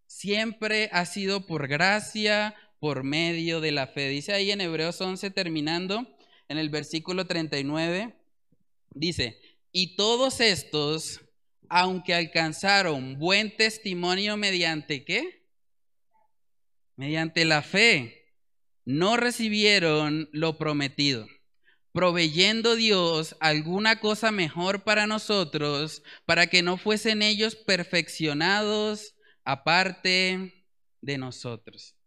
Siempre 0.06 0.90
ha 0.92 1.06
sido 1.06 1.48
por 1.48 1.68
gracia, 1.68 2.56
por 2.80 3.04
medio 3.04 3.62
de 3.62 3.72
la 3.72 3.88
fe. 3.88 4.10
Dice 4.10 4.34
ahí 4.34 4.52
en 4.52 4.62
Hebreos 4.62 5.00
11 5.00 5.32
terminando, 5.32 6.08
en 6.48 6.58
el 6.58 6.70
versículo 6.70 7.28
39, 7.28 8.16
dice, 8.92 9.40
y 9.72 9.96
todos 9.96 10.40
estos, 10.40 11.22
aunque 11.70 12.14
alcanzaron 12.14 13.20
buen 13.20 13.56
testimonio 13.56 14.36
mediante 14.38 15.06
qué? 15.06 15.46
Mediante 16.96 17.46
la 17.46 17.62
fe, 17.62 18.34
no 18.86 19.16
recibieron 19.18 20.30
lo 20.32 20.58
prometido, 20.58 21.28
proveyendo 21.92 22.76
Dios 22.76 23.36
alguna 23.40 24.00
cosa 24.00 24.32
mejor 24.32 24.84
para 24.84 25.06
nosotros, 25.06 26.02
para 26.26 26.48
que 26.48 26.64
no 26.64 26.78
fuesen 26.78 27.22
ellos 27.22 27.56
perfeccionados 27.56 29.16
aparte 29.44 30.66
de 31.02 31.18
nosotros. 31.18 31.99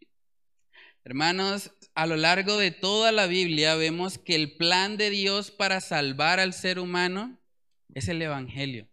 Hermanos, 1.04 1.72
a 1.96 2.06
lo 2.06 2.16
largo 2.16 2.58
de 2.58 2.70
toda 2.70 3.10
la 3.10 3.26
Biblia 3.26 3.74
vemos 3.74 4.18
que 4.18 4.36
el 4.36 4.56
plan 4.56 4.96
de 4.96 5.10
Dios 5.10 5.50
para 5.50 5.80
salvar 5.80 6.38
al 6.38 6.52
ser 6.52 6.78
humano 6.78 7.40
es 7.92 8.06
el 8.06 8.22
Evangelio. 8.22 8.88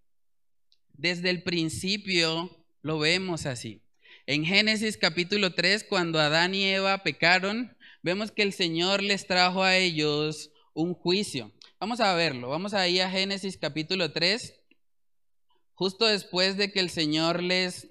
Desde 0.93 1.29
el 1.29 1.43
principio 1.43 2.65
lo 2.81 2.97
vemos 2.97 3.45
así. 3.45 3.83
En 4.25 4.43
Génesis 4.43 4.97
capítulo 4.97 5.53
3, 5.53 5.83
cuando 5.83 6.19
Adán 6.19 6.55
y 6.55 6.63
Eva 6.63 7.03
pecaron, 7.03 7.77
vemos 8.01 8.31
que 8.31 8.41
el 8.41 8.53
Señor 8.53 9.03
les 9.03 9.27
trajo 9.27 9.61
a 9.61 9.77
ellos 9.77 10.51
un 10.73 10.95
juicio. 10.95 11.53
Vamos 11.79 11.99
a 11.99 12.15
verlo, 12.15 12.49
vamos 12.49 12.73
ahí 12.73 12.99
a 13.01 13.11
Génesis 13.11 13.55
capítulo 13.55 14.11
3, 14.11 14.55
justo 15.75 16.07
después 16.07 16.57
de 16.57 16.71
que 16.71 16.79
el 16.79 16.89
Señor 16.89 17.43
les, 17.43 17.87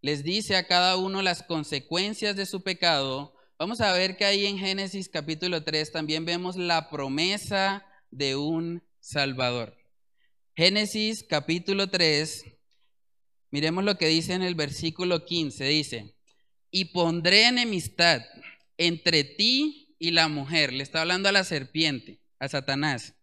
les 0.00 0.22
dice 0.22 0.54
a 0.54 0.68
cada 0.68 0.96
uno 0.96 1.22
las 1.22 1.42
consecuencias 1.42 2.36
de 2.36 2.46
su 2.46 2.62
pecado, 2.62 3.34
Vamos 3.60 3.80
a 3.80 3.92
ver 3.92 4.16
que 4.16 4.24
ahí 4.24 4.46
en 4.46 4.56
Génesis 4.56 5.08
capítulo 5.08 5.64
3 5.64 5.90
también 5.90 6.24
vemos 6.24 6.54
la 6.54 6.88
promesa 6.90 7.84
de 8.12 8.36
un 8.36 8.84
Salvador. 9.00 9.76
Génesis 10.54 11.24
capítulo 11.28 11.90
3, 11.90 12.44
miremos 13.50 13.82
lo 13.82 13.98
que 13.98 14.06
dice 14.06 14.34
en 14.34 14.42
el 14.42 14.54
versículo 14.54 15.24
15, 15.24 15.64
dice, 15.64 16.14
y 16.70 16.84
pondré 16.86 17.48
enemistad 17.48 18.22
entre 18.76 19.24
ti 19.24 19.96
y 19.98 20.12
la 20.12 20.28
mujer, 20.28 20.72
le 20.72 20.84
está 20.84 21.00
hablando 21.00 21.28
a 21.28 21.32
la 21.32 21.42
serpiente, 21.42 22.20
a 22.38 22.46
Satanás, 22.46 23.16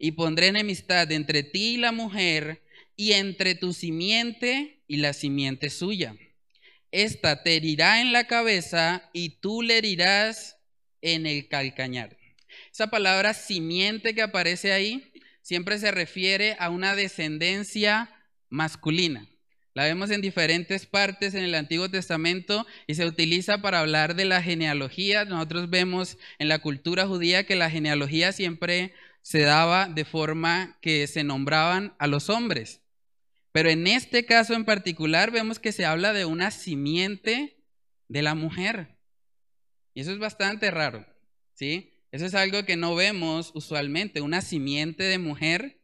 y 0.00 0.10
pondré 0.12 0.48
enemistad 0.48 1.12
entre 1.12 1.44
ti 1.44 1.74
y 1.74 1.76
la 1.76 1.92
mujer, 1.92 2.64
y 2.96 3.12
entre 3.12 3.54
tu 3.54 3.72
simiente 3.72 4.82
y 4.88 4.96
la 4.96 5.12
simiente 5.12 5.70
suya 5.70 6.16
esta 6.96 7.42
te 7.42 7.56
herirá 7.56 8.00
en 8.00 8.12
la 8.12 8.26
cabeza 8.26 9.10
y 9.12 9.40
tú 9.40 9.60
le 9.60 9.76
herirás 9.76 10.56
en 11.02 11.26
el 11.26 11.46
calcañar. 11.46 12.16
Esa 12.72 12.86
palabra 12.86 13.34
simiente 13.34 14.14
que 14.14 14.22
aparece 14.22 14.72
ahí 14.72 15.12
siempre 15.42 15.78
se 15.78 15.90
refiere 15.90 16.56
a 16.58 16.70
una 16.70 16.94
descendencia 16.94 18.10
masculina. 18.48 19.28
La 19.74 19.84
vemos 19.84 20.10
en 20.10 20.22
diferentes 20.22 20.86
partes 20.86 21.34
en 21.34 21.44
el 21.44 21.54
Antiguo 21.54 21.90
Testamento 21.90 22.66
y 22.86 22.94
se 22.94 23.04
utiliza 23.04 23.60
para 23.60 23.80
hablar 23.80 24.16
de 24.16 24.24
la 24.24 24.42
genealogía. 24.42 25.26
Nosotros 25.26 25.68
vemos 25.68 26.16
en 26.38 26.48
la 26.48 26.60
cultura 26.60 27.06
judía 27.06 27.44
que 27.44 27.56
la 27.56 27.68
genealogía 27.68 28.32
siempre 28.32 28.94
se 29.20 29.40
daba 29.40 29.90
de 29.90 30.06
forma 30.06 30.78
que 30.80 31.06
se 31.06 31.24
nombraban 31.24 31.94
a 31.98 32.06
los 32.06 32.30
hombres. 32.30 32.80
Pero 33.56 33.70
en 33.70 33.86
este 33.86 34.26
caso 34.26 34.52
en 34.52 34.66
particular 34.66 35.30
vemos 35.30 35.58
que 35.58 35.72
se 35.72 35.86
habla 35.86 36.12
de 36.12 36.26
una 36.26 36.50
simiente 36.50 37.64
de 38.06 38.20
la 38.20 38.34
mujer. 38.34 38.98
Y 39.94 40.02
eso 40.02 40.12
es 40.12 40.18
bastante 40.18 40.70
raro, 40.70 41.06
¿sí? 41.54 41.90
Eso 42.12 42.26
es 42.26 42.34
algo 42.34 42.66
que 42.66 42.76
no 42.76 42.94
vemos 42.94 43.52
usualmente, 43.54 44.20
una 44.20 44.42
simiente 44.42 45.04
de 45.04 45.16
mujer. 45.16 45.80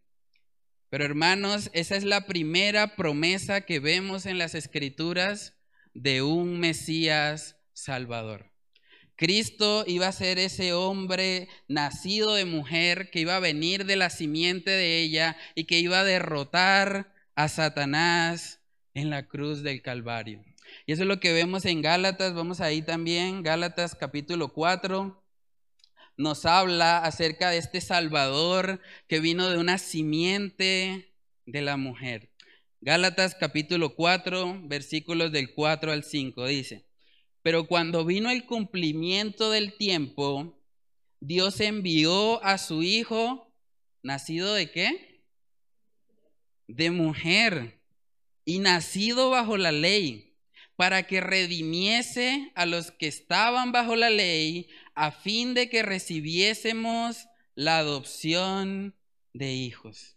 Pero 0.90 1.06
hermanos, 1.06 1.70
esa 1.72 1.96
es 1.96 2.04
la 2.04 2.26
primera 2.26 2.94
promesa 2.94 3.62
que 3.62 3.80
vemos 3.80 4.26
en 4.26 4.36
las 4.36 4.54
escrituras 4.54 5.54
de 5.94 6.20
un 6.20 6.60
Mesías 6.60 7.56
Salvador. 7.72 8.52
Cristo 9.16 9.84
iba 9.86 10.08
a 10.08 10.12
ser 10.12 10.38
ese 10.38 10.74
hombre 10.74 11.48
nacido 11.68 12.34
de 12.34 12.44
mujer 12.44 13.08
que 13.10 13.20
iba 13.20 13.36
a 13.36 13.40
venir 13.40 13.86
de 13.86 13.96
la 13.96 14.10
simiente 14.10 14.70
de 14.70 15.00
ella 15.00 15.38
y 15.54 15.64
que 15.64 15.78
iba 15.78 16.00
a 16.00 16.04
derrotar 16.04 17.11
a 17.42 17.48
Satanás 17.48 18.60
en 18.94 19.10
la 19.10 19.26
cruz 19.26 19.64
del 19.64 19.82
Calvario. 19.82 20.44
Y 20.86 20.92
eso 20.92 21.02
es 21.02 21.08
lo 21.08 21.18
que 21.18 21.32
vemos 21.32 21.64
en 21.64 21.82
Gálatas, 21.82 22.34
vamos 22.34 22.60
ahí 22.60 22.82
también, 22.82 23.42
Gálatas 23.42 23.96
capítulo 23.96 24.52
4, 24.52 25.20
nos 26.16 26.46
habla 26.46 26.98
acerca 26.98 27.50
de 27.50 27.58
este 27.58 27.80
Salvador 27.80 28.80
que 29.08 29.18
vino 29.18 29.50
de 29.50 29.58
una 29.58 29.78
simiente 29.78 31.12
de 31.44 31.62
la 31.62 31.76
mujer. 31.76 32.30
Gálatas 32.80 33.34
capítulo 33.34 33.96
4, 33.96 34.60
versículos 34.68 35.32
del 35.32 35.52
4 35.52 35.90
al 35.90 36.04
5 36.04 36.46
dice, 36.46 36.86
pero 37.42 37.66
cuando 37.66 38.04
vino 38.04 38.30
el 38.30 38.46
cumplimiento 38.46 39.50
del 39.50 39.76
tiempo, 39.76 40.62
Dios 41.18 41.58
envió 41.58 42.42
a 42.44 42.56
su 42.58 42.84
Hijo, 42.84 43.52
nacido 44.04 44.54
de 44.54 44.70
qué? 44.70 45.11
De 46.76 46.90
mujer 46.90 47.80
y 48.44 48.58
nacido 48.58 49.30
bajo 49.30 49.56
la 49.56 49.72
ley, 49.72 50.36
para 50.76 51.06
que 51.06 51.20
redimiese 51.20 52.50
a 52.54 52.66
los 52.66 52.90
que 52.90 53.06
estaban 53.06 53.72
bajo 53.72 53.94
la 53.94 54.10
ley, 54.10 54.68
a 54.94 55.12
fin 55.12 55.54
de 55.54 55.68
que 55.68 55.82
recibiésemos 55.82 57.26
la 57.54 57.78
adopción 57.78 58.96
de 59.34 59.52
hijos. 59.52 60.16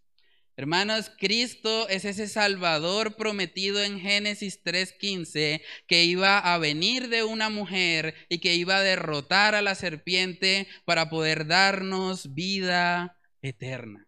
Hermanos, 0.58 1.12
Cristo 1.18 1.90
es 1.90 2.06
ese 2.06 2.30
Salvador 2.30 3.18
prometido 3.18 3.84
en 3.84 4.00
Génesis 4.00 4.64
3:15 4.64 5.62
que 5.88 6.06
iba 6.06 6.40
a 6.40 6.58
venir 6.58 7.10
de 7.10 7.24
una 7.24 7.50
mujer 7.50 8.16
y 8.30 8.38
que 8.38 8.56
iba 8.56 8.78
a 8.78 8.82
derrotar 8.82 9.56
a 9.56 9.62
la 9.62 9.76
serpiente 9.76 10.68
para 10.86 11.10
poder 11.10 11.48
darnos 11.48 12.34
vida 12.34 13.20
eterna. 13.42 14.08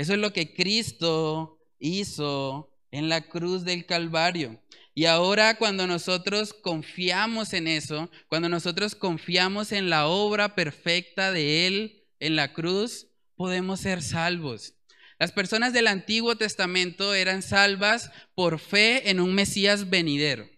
Eso 0.00 0.14
es 0.14 0.18
lo 0.18 0.32
que 0.32 0.54
Cristo 0.54 1.58
hizo 1.78 2.74
en 2.90 3.10
la 3.10 3.20
cruz 3.28 3.66
del 3.66 3.84
Calvario. 3.84 4.58
Y 4.94 5.04
ahora 5.04 5.58
cuando 5.58 5.86
nosotros 5.86 6.54
confiamos 6.54 7.52
en 7.52 7.68
eso, 7.68 8.10
cuando 8.26 8.48
nosotros 8.48 8.94
confiamos 8.94 9.72
en 9.72 9.90
la 9.90 10.06
obra 10.06 10.54
perfecta 10.54 11.32
de 11.32 11.66
Él 11.66 12.04
en 12.18 12.34
la 12.34 12.54
cruz, 12.54 13.08
podemos 13.36 13.80
ser 13.80 14.00
salvos. 14.00 14.72
Las 15.18 15.32
personas 15.32 15.74
del 15.74 15.86
Antiguo 15.86 16.34
Testamento 16.34 17.12
eran 17.12 17.42
salvas 17.42 18.10
por 18.34 18.58
fe 18.58 19.10
en 19.10 19.20
un 19.20 19.34
Mesías 19.34 19.90
venidero, 19.90 20.48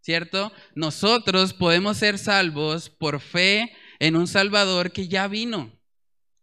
¿cierto? 0.00 0.52
Nosotros 0.74 1.54
podemos 1.54 1.98
ser 1.98 2.18
salvos 2.18 2.90
por 2.90 3.20
fe 3.20 3.70
en 4.00 4.16
un 4.16 4.26
Salvador 4.26 4.90
que 4.90 5.06
ya 5.06 5.28
vino 5.28 5.70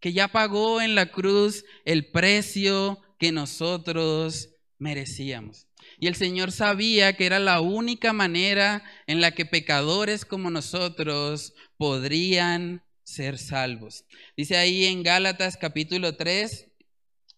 que 0.00 0.12
ya 0.12 0.28
pagó 0.28 0.80
en 0.80 0.94
la 0.94 1.12
cruz 1.12 1.64
el 1.84 2.10
precio 2.10 3.00
que 3.18 3.32
nosotros 3.32 4.50
merecíamos. 4.78 5.66
Y 5.98 6.06
el 6.06 6.14
Señor 6.14 6.52
sabía 6.52 7.14
que 7.14 7.26
era 7.26 7.38
la 7.38 7.60
única 7.60 8.12
manera 8.12 8.82
en 9.06 9.20
la 9.20 9.32
que 9.32 9.44
pecadores 9.44 10.24
como 10.24 10.50
nosotros 10.50 11.52
podrían 11.76 12.82
ser 13.04 13.38
salvos. 13.38 14.04
Dice 14.36 14.56
ahí 14.56 14.86
en 14.86 15.02
Gálatas 15.02 15.56
capítulo 15.56 16.16
3, 16.16 16.68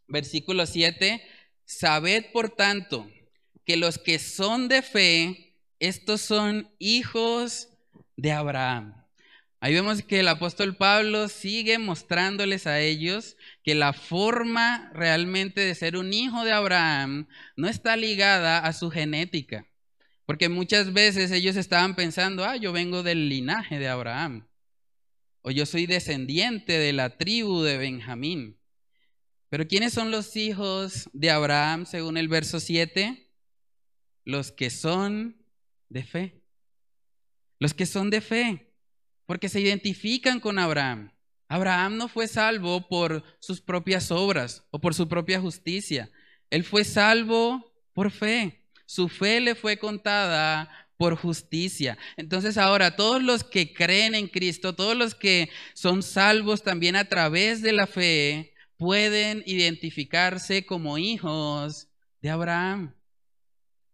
versículo 0.07 0.67
7, 0.67 1.23
sabed 1.65 2.27
por 2.33 2.51
tanto 2.51 3.11
que 3.65 3.77
los 3.77 3.99
que 3.99 4.19
son 4.19 4.69
de 4.69 4.83
fe, 4.83 5.57
estos 5.81 6.21
son 6.21 6.71
hijos 6.79 7.69
de 8.17 8.33
Abraham. 8.33 9.02
Ahí 9.65 9.75
vemos 9.75 10.03
que 10.03 10.19
el 10.19 10.27
apóstol 10.27 10.75
Pablo 10.75 11.29
sigue 11.29 11.79
mostrándoles 11.79 12.67
a 12.67 12.81
ellos 12.81 13.37
que 13.63 13.77
la 13.77 13.93
forma 13.93 14.91
realmente 14.93 15.61
de 15.61 15.77
ser 15.77 15.97
un 15.97 16.13
hijo 16.13 16.45
de 16.45 16.51
Abraham 16.51 17.29
no 17.55 17.69
está 17.69 17.97
ligada 17.97 18.59
a 18.59 18.73
su 18.73 18.91
genética. 18.91 19.69
Porque 20.27 20.49
muchas 20.49 20.93
veces 20.93 21.31
ellos 21.31 21.55
estaban 21.55 21.95
pensando, 21.95 22.45
ah, 22.45 22.57
yo 22.57 22.73
vengo 22.73 23.05
del 23.05 23.29
linaje 23.29 23.79
de 23.79 23.87
Abraham. 23.87 24.49
O 25.43 25.53
yo 25.53 25.65
soy 25.65 25.87
descendiente 25.87 26.73
de 26.81 26.93
la 26.93 27.17
tribu 27.17 27.63
de 27.63 27.79
Benjamín. 27.79 28.59
Pero 29.49 29.69
¿quiénes 29.69 29.93
son 29.93 30.11
los 30.11 30.35
hijos 30.35 31.09
de 31.13 31.31
Abraham 31.31 31.87
según 31.87 32.17
el 32.17 32.27
verso 32.27 32.59
7? 32.59 33.31
Los 34.25 34.51
que 34.51 34.71
son 34.71 35.47
de 35.89 36.03
fe. 36.03 36.43
Los 37.61 37.75
que 37.75 37.87
son 37.87 38.11
de 38.11 38.21
fe 38.21 38.72
porque 39.33 39.49
se 39.49 39.63
identifican 39.63 40.41
con 40.41 40.59
Abraham. 40.59 41.11
Abraham 41.49 41.97
no 41.97 42.09
fue 42.09 42.29
salvo 42.29 42.87
por 42.87 43.25
sus 43.41 43.63
propias 43.63 44.11
obras 44.11 44.63
o 44.71 44.79
por 44.79 44.93
su 44.93 45.09
propia 45.09 45.41
justicia. 45.41 46.11
Él 46.51 46.65
fue 46.65 46.85
salvo 46.85 47.73
por 47.95 48.11
fe. 48.11 48.61
Su 48.85 49.09
fe 49.09 49.41
le 49.41 49.55
fue 49.55 49.79
contada 49.79 50.69
por 50.99 51.17
justicia. 51.17 51.97
Entonces 52.19 52.59
ahora 52.59 52.95
todos 52.95 53.23
los 53.23 53.43
que 53.43 53.73
creen 53.73 54.15
en 54.15 54.29
Cristo, 54.29 54.75
todos 54.75 54.99
los 54.99 55.15
que 55.15 55.49
son 55.73 56.03
salvos 56.03 56.63
también 56.63 56.95
a 56.95 57.07
través 57.07 57.63
de 57.63 57.73
la 57.73 57.87
fe, 57.87 58.53
pueden 58.77 59.43
identificarse 59.47 60.67
como 60.67 60.99
hijos 60.99 61.89
de 62.21 62.29
Abraham. 62.29 62.95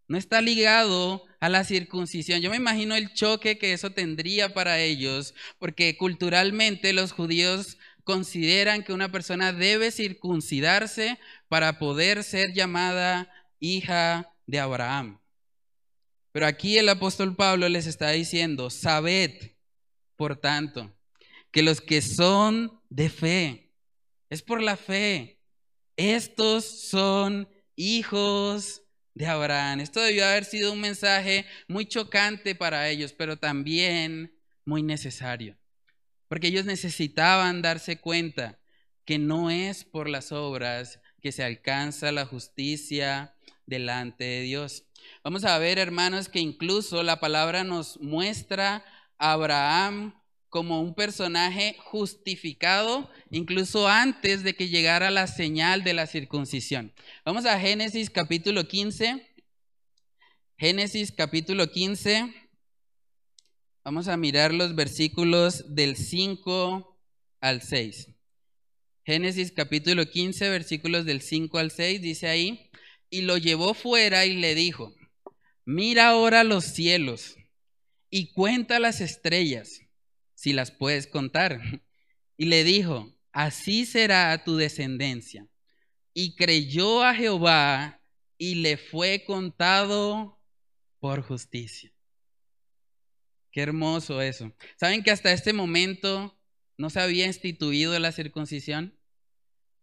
No 0.08 0.16
está 0.16 0.40
ligado 0.40 1.24
a 1.38 1.48
la 1.48 1.64
circuncisión. 1.64 2.40
Yo 2.40 2.50
me 2.50 2.56
imagino 2.56 2.96
el 2.96 3.12
choque 3.12 3.58
que 3.58 3.72
eso 3.72 3.90
tendría 3.90 4.54
para 4.54 4.80
ellos, 4.80 5.34
porque 5.58 5.96
culturalmente 5.96 6.92
los 6.92 7.12
judíos 7.12 7.76
consideran 8.04 8.82
que 8.82 8.94
una 8.94 9.12
persona 9.12 9.52
debe 9.52 9.90
circuncidarse 9.90 11.18
para 11.48 11.78
poder 11.78 12.24
ser 12.24 12.54
llamada 12.54 13.30
hija 13.60 14.34
de 14.46 14.58
Abraham. 14.58 15.20
Pero 16.32 16.46
aquí 16.46 16.78
el 16.78 16.88
apóstol 16.88 17.36
Pablo 17.36 17.68
les 17.68 17.86
está 17.86 18.10
diciendo, 18.10 18.70
sabed, 18.70 19.52
por 20.16 20.36
tanto, 20.36 20.96
que 21.50 21.62
los 21.62 21.82
que 21.82 22.00
son 22.00 22.80
de 22.88 23.10
fe, 23.10 23.74
es 24.30 24.42
por 24.42 24.62
la 24.62 24.76
fe, 24.76 25.40
estos 25.96 26.64
son 26.64 27.48
hijos 27.76 28.82
de 29.18 29.26
Abraham. 29.26 29.80
Esto 29.80 30.00
debió 30.00 30.24
haber 30.24 30.44
sido 30.44 30.72
un 30.72 30.80
mensaje 30.80 31.44
muy 31.66 31.86
chocante 31.86 32.54
para 32.54 32.88
ellos, 32.88 33.12
pero 33.12 33.36
también 33.36 34.32
muy 34.64 34.84
necesario. 34.84 35.58
Porque 36.28 36.46
ellos 36.46 36.64
necesitaban 36.64 37.60
darse 37.60 37.98
cuenta 37.98 38.60
que 39.04 39.18
no 39.18 39.50
es 39.50 39.84
por 39.84 40.08
las 40.08 40.30
obras 40.30 41.00
que 41.20 41.32
se 41.32 41.42
alcanza 41.42 42.12
la 42.12 42.26
justicia 42.26 43.34
delante 43.66 44.22
de 44.22 44.42
Dios. 44.42 44.84
Vamos 45.24 45.44
a 45.44 45.58
ver, 45.58 45.78
hermanos, 45.78 46.28
que 46.28 46.38
incluso 46.38 47.02
la 47.02 47.18
palabra 47.18 47.64
nos 47.64 47.98
muestra 48.00 48.84
a 49.18 49.32
Abraham 49.32 50.14
como 50.48 50.80
un 50.80 50.94
personaje 50.94 51.76
justificado 51.78 53.10
incluso 53.30 53.88
antes 53.88 54.42
de 54.42 54.54
que 54.54 54.68
llegara 54.68 55.10
la 55.10 55.26
señal 55.26 55.84
de 55.84 55.94
la 55.94 56.06
circuncisión. 56.06 56.92
Vamos 57.24 57.44
a 57.44 57.60
Génesis 57.60 58.10
capítulo 58.10 58.66
15. 58.66 59.26
Génesis 60.56 61.12
capítulo 61.12 61.70
15. 61.70 62.32
Vamos 63.84 64.08
a 64.08 64.16
mirar 64.16 64.52
los 64.52 64.74
versículos 64.74 65.74
del 65.74 65.96
5 65.96 66.98
al 67.40 67.62
6. 67.62 68.08
Génesis 69.04 69.52
capítulo 69.52 70.04
15, 70.04 70.50
versículos 70.50 71.06
del 71.06 71.22
5 71.22 71.56
al 71.58 71.70
6, 71.70 72.02
dice 72.02 72.28
ahí, 72.28 72.70
y 73.08 73.22
lo 73.22 73.38
llevó 73.38 73.72
fuera 73.72 74.26
y 74.26 74.36
le 74.36 74.54
dijo, 74.54 74.94
mira 75.64 76.08
ahora 76.08 76.44
los 76.44 76.64
cielos 76.64 77.36
y 78.10 78.32
cuenta 78.32 78.78
las 78.78 79.00
estrellas 79.00 79.87
si 80.38 80.52
las 80.52 80.70
puedes 80.70 81.06
contar. 81.08 81.60
Y 82.40 82.44
le 82.44 82.62
dijo, 82.62 83.12
así 83.32 83.84
será 83.84 84.44
tu 84.44 84.56
descendencia. 84.56 85.48
Y 86.14 86.36
creyó 86.36 87.02
a 87.02 87.12
Jehová 87.12 88.00
y 88.38 88.54
le 88.54 88.76
fue 88.76 89.24
contado 89.26 90.40
por 91.00 91.22
justicia. 91.22 91.92
Qué 93.50 93.62
hermoso 93.62 94.22
eso. 94.22 94.52
¿Saben 94.76 95.02
que 95.02 95.10
hasta 95.10 95.32
este 95.32 95.52
momento 95.52 96.40
no 96.76 96.90
se 96.90 97.00
había 97.00 97.26
instituido 97.26 97.98
la 97.98 98.12
circuncisión? 98.12 98.96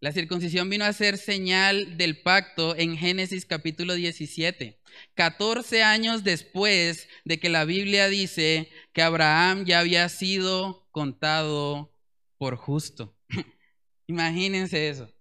La 0.02 0.12
circuncisión 0.12 0.70
vino 0.70 0.84
a 0.84 0.94
ser 0.94 1.18
señal 1.18 1.98
del 1.98 2.22
pacto 2.22 2.76
en 2.76 2.98
Génesis 2.98 3.46
capítulo 3.46 3.94
17. 3.94 4.78
14 5.14 5.84
años 5.84 6.24
después 6.24 7.08
de 7.24 7.40
que 7.40 7.50
la 7.50 7.64
Biblia 7.64 8.10
dice 8.10 8.70
que 8.94 9.02
Abraham 9.02 9.66
ya 9.66 9.80
había 9.80 10.08
sido 10.10 10.88
contado 10.92 11.94
por 12.38 12.58
justo. 12.58 13.18
Imagínense 14.08 14.90
eso. 14.90 15.12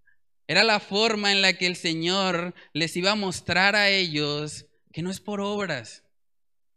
Era 0.49 0.65
la 0.65 0.81
forma 0.81 1.33
en 1.33 1.41
la 1.41 1.55
que 1.55 1.67
el 1.67 1.77
Señor 1.77 2.55
les 2.73 2.97
iba 2.97 3.13
a 3.13 3.17
mostrar 3.17 3.77
a 3.77 3.91
ellos 3.91 4.67
que 4.93 5.03
no 5.03 5.11
es 5.11 5.21
por 5.21 5.41
obras, 5.41 6.05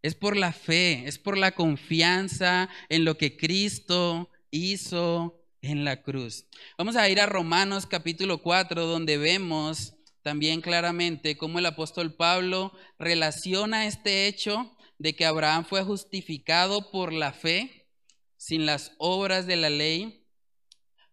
es 0.01 0.15
por 0.15 0.37
la 0.37 0.53
fe, 0.53 1.03
es 1.05 1.17
por 1.17 1.37
la 1.37 1.51
confianza 1.51 2.69
en 2.89 3.05
lo 3.05 3.17
que 3.17 3.35
Cristo 3.35 4.29
hizo 4.51 5.43
en 5.67 5.83
la 5.83 6.01
cruz. 6.01 6.45
Vamos 6.77 6.95
a 6.95 7.09
ir 7.09 7.19
a 7.19 7.25
Romanos 7.25 7.85
capítulo 7.85 8.41
4, 8.41 8.85
donde 8.85 9.17
vemos 9.17 9.93
también 10.21 10.61
claramente 10.61 11.37
cómo 11.37 11.59
el 11.59 11.65
apóstol 11.65 12.13
Pablo 12.13 12.71
relaciona 12.97 13.85
este 13.85 14.27
hecho 14.27 14.75
de 14.97 15.15
que 15.15 15.25
Abraham 15.25 15.65
fue 15.65 15.83
justificado 15.83 16.91
por 16.91 17.13
la 17.13 17.33
fe 17.33 17.87
sin 18.37 18.65
las 18.65 18.93
obras 18.97 19.45
de 19.47 19.55
la 19.55 19.69
ley 19.69 20.25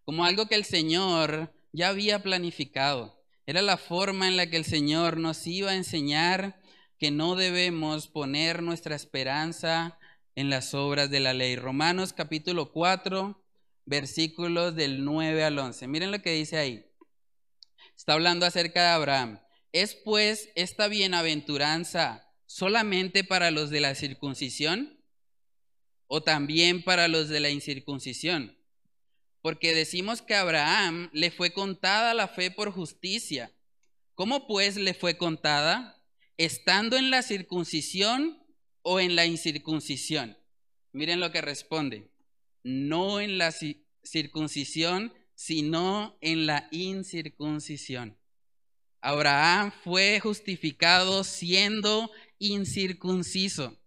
como 0.03 0.25
algo 0.25 0.47
que 0.47 0.55
el 0.55 0.65
Señor 0.65 1.53
ya 1.71 1.89
había 1.89 2.21
planificado. 2.21 3.23
Era 3.45 3.61
la 3.61 3.77
forma 3.77 4.27
en 4.27 4.37
la 4.37 4.49
que 4.49 4.57
el 4.57 4.65
Señor 4.65 5.17
nos 5.17 5.45
iba 5.47 5.71
a 5.71 5.75
enseñar 5.75 6.61
que 6.97 7.11
no 7.11 7.35
debemos 7.35 8.07
poner 8.07 8.63
nuestra 8.63 8.95
esperanza 8.95 9.99
en 10.35 10.49
las 10.49 10.73
obras 10.73 11.09
de 11.09 11.19
la 11.19 11.33
ley. 11.33 11.55
Romanos 11.55 12.13
capítulo 12.13 12.71
4, 12.71 13.44
versículos 13.85 14.75
del 14.75 15.05
9 15.05 15.43
al 15.43 15.57
11. 15.57 15.87
Miren 15.87 16.11
lo 16.11 16.21
que 16.21 16.33
dice 16.33 16.57
ahí. 16.57 16.85
Está 17.95 18.13
hablando 18.13 18.45
acerca 18.45 18.81
de 18.81 18.89
Abraham. 18.89 19.39
¿Es 19.71 19.95
pues 19.95 20.49
esta 20.55 20.87
bienaventuranza 20.87 22.31
solamente 22.45 23.23
para 23.23 23.51
los 23.51 23.69
de 23.69 23.81
la 23.81 23.95
circuncisión 23.95 24.99
o 26.07 26.23
también 26.23 26.83
para 26.83 27.07
los 27.07 27.29
de 27.29 27.39
la 27.39 27.49
incircuncisión? 27.49 28.57
Porque 29.41 29.75
decimos 29.75 30.21
que 30.21 30.33
a 30.33 30.41
Abraham 30.41 31.09
le 31.13 31.29
fue 31.29 31.51
contada 31.51 32.13
la 32.13 32.27
fe 32.27 32.51
por 32.51 32.71
justicia. 32.71 33.51
¿Cómo 34.15 34.47
pues 34.47 34.75
le 34.77 34.93
fue 34.93 35.17
contada? 35.17 36.01
¿Estando 36.37 36.97
en 36.97 37.11
la 37.11 37.21
circuncisión 37.21 38.43
o 38.81 38.99
en 38.99 39.15
la 39.15 39.25
incircuncisión? 39.25 40.37
Miren 40.93 41.19
lo 41.19 41.31
que 41.31 41.41
responde. 41.41 42.09
No 42.65 43.21
en 43.21 43.37
la 43.37 43.53
circuncisión, 44.03 45.13
sino 45.35 46.17
en 46.19 46.47
la 46.47 46.67
incircuncisión. 46.71 48.17
Abraham 49.01 49.71
fue 49.83 50.19
justificado 50.19 51.23
siendo 51.23 52.09
incircunciso. 52.39 53.79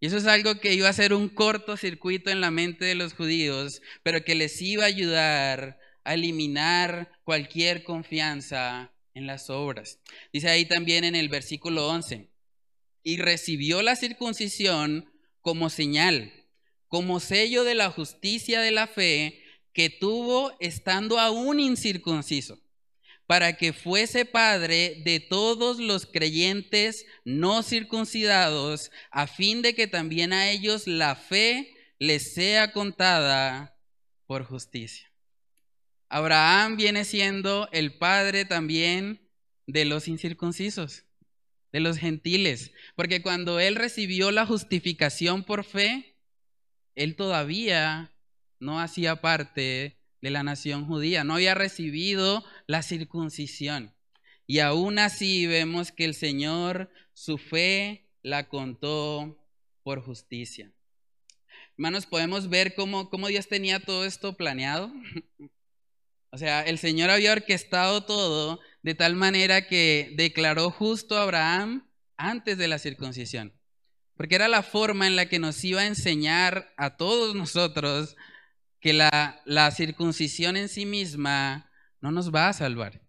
Y 0.00 0.06
eso 0.06 0.16
es 0.16 0.26
algo 0.26 0.56
que 0.56 0.74
iba 0.74 0.88
a 0.88 0.92
ser 0.92 1.14
un 1.14 1.28
cortocircuito 1.28 2.28
en 2.30 2.40
la 2.40 2.50
mente 2.50 2.84
de 2.84 2.96
los 2.96 3.14
judíos, 3.14 3.80
pero 4.02 4.24
que 4.24 4.34
les 4.34 4.60
iba 4.60 4.82
a 4.82 4.88
ayudar 4.88 5.78
a 6.02 6.14
eliminar 6.14 7.12
cualquier 7.22 7.84
confianza 7.84 8.92
en 9.14 9.28
las 9.28 9.48
obras. 9.48 10.00
Dice 10.32 10.48
ahí 10.50 10.64
también 10.64 11.04
en 11.04 11.14
el 11.14 11.28
versículo 11.28 11.86
11, 11.86 12.28
y 13.04 13.18
recibió 13.18 13.80
la 13.80 13.94
circuncisión 13.94 15.08
como 15.40 15.70
señal, 15.70 16.43
como 16.88 17.20
sello 17.20 17.64
de 17.64 17.74
la 17.74 17.90
justicia 17.90 18.60
de 18.60 18.70
la 18.70 18.86
fe 18.86 19.42
que 19.72 19.90
tuvo 19.90 20.56
estando 20.60 21.18
aún 21.18 21.58
incircunciso, 21.60 22.60
para 23.26 23.56
que 23.56 23.72
fuese 23.72 24.24
padre 24.24 25.02
de 25.04 25.20
todos 25.20 25.78
los 25.78 26.06
creyentes 26.06 27.06
no 27.24 27.62
circuncidados, 27.62 28.90
a 29.10 29.26
fin 29.26 29.62
de 29.62 29.74
que 29.74 29.86
también 29.86 30.32
a 30.32 30.50
ellos 30.50 30.86
la 30.86 31.16
fe 31.16 31.74
les 31.98 32.34
sea 32.34 32.72
contada 32.72 33.76
por 34.26 34.44
justicia. 34.44 35.10
Abraham 36.08 36.76
viene 36.76 37.04
siendo 37.04 37.68
el 37.72 37.98
padre 37.98 38.44
también 38.44 39.28
de 39.66 39.84
los 39.84 40.06
incircuncisos, 40.06 41.04
de 41.72 41.80
los 41.80 41.98
gentiles, 41.98 42.70
porque 42.94 43.22
cuando 43.22 43.58
él 43.58 43.74
recibió 43.74 44.30
la 44.30 44.46
justificación 44.46 45.42
por 45.42 45.64
fe, 45.64 46.13
él 46.94 47.16
todavía 47.16 48.12
no 48.60 48.80
hacía 48.80 49.20
parte 49.20 49.98
de 50.20 50.30
la 50.30 50.42
nación 50.42 50.86
judía, 50.86 51.24
no 51.24 51.34
había 51.34 51.54
recibido 51.54 52.44
la 52.66 52.82
circuncisión. 52.82 53.94
Y 54.46 54.58
aún 54.58 54.98
así 54.98 55.46
vemos 55.46 55.92
que 55.92 56.04
el 56.04 56.14
Señor 56.14 56.90
su 57.12 57.38
fe 57.38 58.10
la 58.22 58.48
contó 58.48 59.38
por 59.82 60.02
justicia. 60.02 60.72
Hermanos, 61.76 62.06
podemos 62.06 62.48
ver 62.48 62.74
cómo, 62.74 63.10
cómo 63.10 63.28
Dios 63.28 63.48
tenía 63.48 63.80
todo 63.80 64.04
esto 64.04 64.36
planeado. 64.36 64.92
o 66.30 66.38
sea, 66.38 66.62
el 66.62 66.78
Señor 66.78 67.10
había 67.10 67.32
orquestado 67.32 68.04
todo 68.04 68.60
de 68.82 68.94
tal 68.94 69.16
manera 69.16 69.66
que 69.66 70.12
declaró 70.16 70.70
justo 70.70 71.16
a 71.16 71.22
Abraham 71.22 71.88
antes 72.16 72.58
de 72.58 72.68
la 72.68 72.78
circuncisión. 72.78 73.53
Porque 74.16 74.36
era 74.36 74.48
la 74.48 74.62
forma 74.62 75.06
en 75.06 75.16
la 75.16 75.26
que 75.26 75.38
nos 75.38 75.62
iba 75.64 75.80
a 75.80 75.86
enseñar 75.86 76.72
a 76.76 76.96
todos 76.96 77.34
nosotros 77.34 78.16
que 78.80 78.92
la, 78.92 79.40
la 79.44 79.70
circuncisión 79.70 80.56
en 80.56 80.68
sí 80.68 80.86
misma 80.86 81.70
no 82.00 82.12
nos 82.12 82.32
va 82.32 82.48
a 82.48 82.52
salvar. 82.52 83.02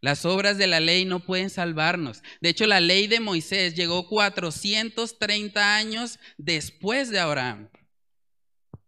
Las 0.00 0.24
obras 0.24 0.58
de 0.58 0.66
la 0.66 0.80
ley 0.80 1.04
no 1.04 1.20
pueden 1.20 1.48
salvarnos. 1.48 2.22
De 2.40 2.48
hecho, 2.48 2.66
la 2.66 2.80
ley 2.80 3.06
de 3.06 3.20
Moisés 3.20 3.74
llegó 3.74 4.08
430 4.08 5.76
años 5.76 6.18
después 6.38 7.08
de 7.10 7.20
Abraham. 7.20 7.68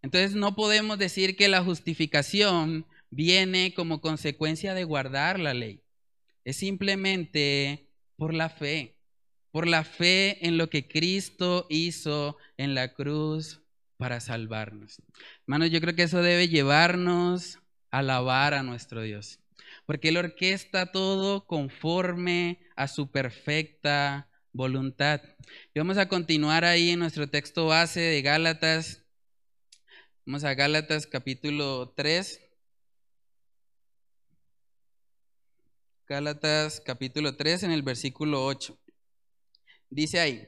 Entonces 0.01 0.35
no 0.35 0.55
podemos 0.55 0.99
decir 0.99 1.37
que 1.37 1.47
la 1.47 1.63
justificación 1.63 2.85
viene 3.09 3.73
como 3.73 4.01
consecuencia 4.01 4.73
de 4.73 4.83
guardar 4.83 5.39
la 5.39 5.53
ley. 5.53 5.81
Es 6.43 6.57
simplemente 6.57 7.89
por 8.17 8.33
la 8.33 8.49
fe, 8.49 8.94
por 9.55 9.69
la 9.69 9.85
fe 9.85 10.45
en 10.45 10.57
lo 10.57 10.69
que 10.69 10.85
Cristo 10.85 11.65
hizo 11.69 12.35
en 12.57 12.75
la 12.75 12.93
cruz 12.93 13.61
para 13.95 14.19
salvarnos. 14.19 15.01
Hermanos, 15.43 15.71
yo 15.71 15.79
creo 15.79 15.95
que 15.95 16.03
eso 16.03 16.21
debe 16.21 16.49
llevarnos 16.49 17.59
a 17.89 17.99
alabar 17.99 18.53
a 18.53 18.63
nuestro 18.63 19.01
Dios 19.01 19.39
porque 19.85 20.09
Él 20.09 20.17
orquesta 20.17 20.91
todo 20.91 21.47
conforme 21.47 22.59
a 22.75 22.89
su 22.89 23.09
perfecta 23.09 24.27
voluntad. 24.51 25.21
Y 25.73 25.79
vamos 25.79 25.97
a 25.99 26.09
continuar 26.09 26.65
ahí 26.65 26.89
en 26.89 26.99
nuestro 26.99 27.29
texto 27.29 27.67
base 27.67 28.01
de 28.01 28.21
Gálatas. 28.21 29.05
Vamos 30.25 30.43
a 30.43 30.53
Gálatas 30.53 31.07
capítulo 31.07 31.93
3. 31.95 32.41
Gálatas 36.09 36.81
capítulo 36.81 37.37
3 37.37 37.63
en 37.63 37.71
el 37.71 37.83
versículo 37.83 38.45
8. 38.45 38.77
Dice 39.95 40.19
ahí, 40.19 40.45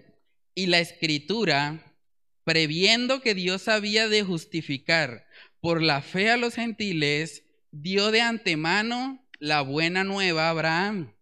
y 0.56 0.66
la 0.66 0.80
escritura, 0.80 1.96
previendo 2.44 3.22
que 3.22 3.34
Dios 3.34 3.70
había 3.70 4.10
de 4.10 4.22
justificar 4.22 5.26
por 5.62 5.82
la 5.82 6.02
fe 6.02 6.30
a 6.30 6.36
los 6.36 6.56
gentiles, 6.56 7.46
dio 7.72 8.12
de 8.12 8.20
antemano 8.20 9.26
la 9.40 9.62
buena 9.62 10.04
nueva 10.04 10.48
a 10.48 10.50
Abraham, 10.50 11.14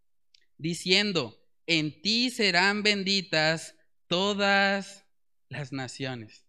diciendo, 0.58 1.40
en 1.68 2.02
ti 2.02 2.32
serán 2.32 2.82
benditas 2.82 3.76
todas 4.08 5.06
las 5.48 5.72
naciones. 5.72 6.48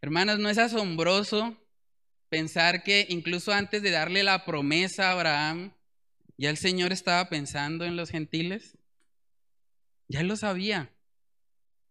Hermanos, 0.00 0.40
¿no 0.40 0.48
es 0.48 0.58
asombroso 0.58 1.56
pensar 2.30 2.82
que 2.82 3.06
incluso 3.08 3.52
antes 3.52 3.80
de 3.80 3.92
darle 3.92 4.24
la 4.24 4.44
promesa 4.44 5.10
a 5.10 5.12
Abraham, 5.12 5.72
ya 6.36 6.50
el 6.50 6.56
Señor 6.56 6.90
estaba 6.92 7.28
pensando 7.28 7.84
en 7.84 7.94
los 7.94 8.10
gentiles? 8.10 8.76
Ya 10.08 10.24
lo 10.24 10.34
sabía. 10.34 10.90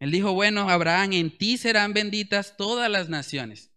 Él 0.02 0.10
dijo, 0.10 0.34
bueno, 0.34 0.68
Abraham, 0.68 1.14
en 1.14 1.38
ti 1.38 1.60
serán 1.60 1.94
benditas 1.94 2.58
todas 2.58 2.90
las 2.90 3.08
naciones. 3.08 3.70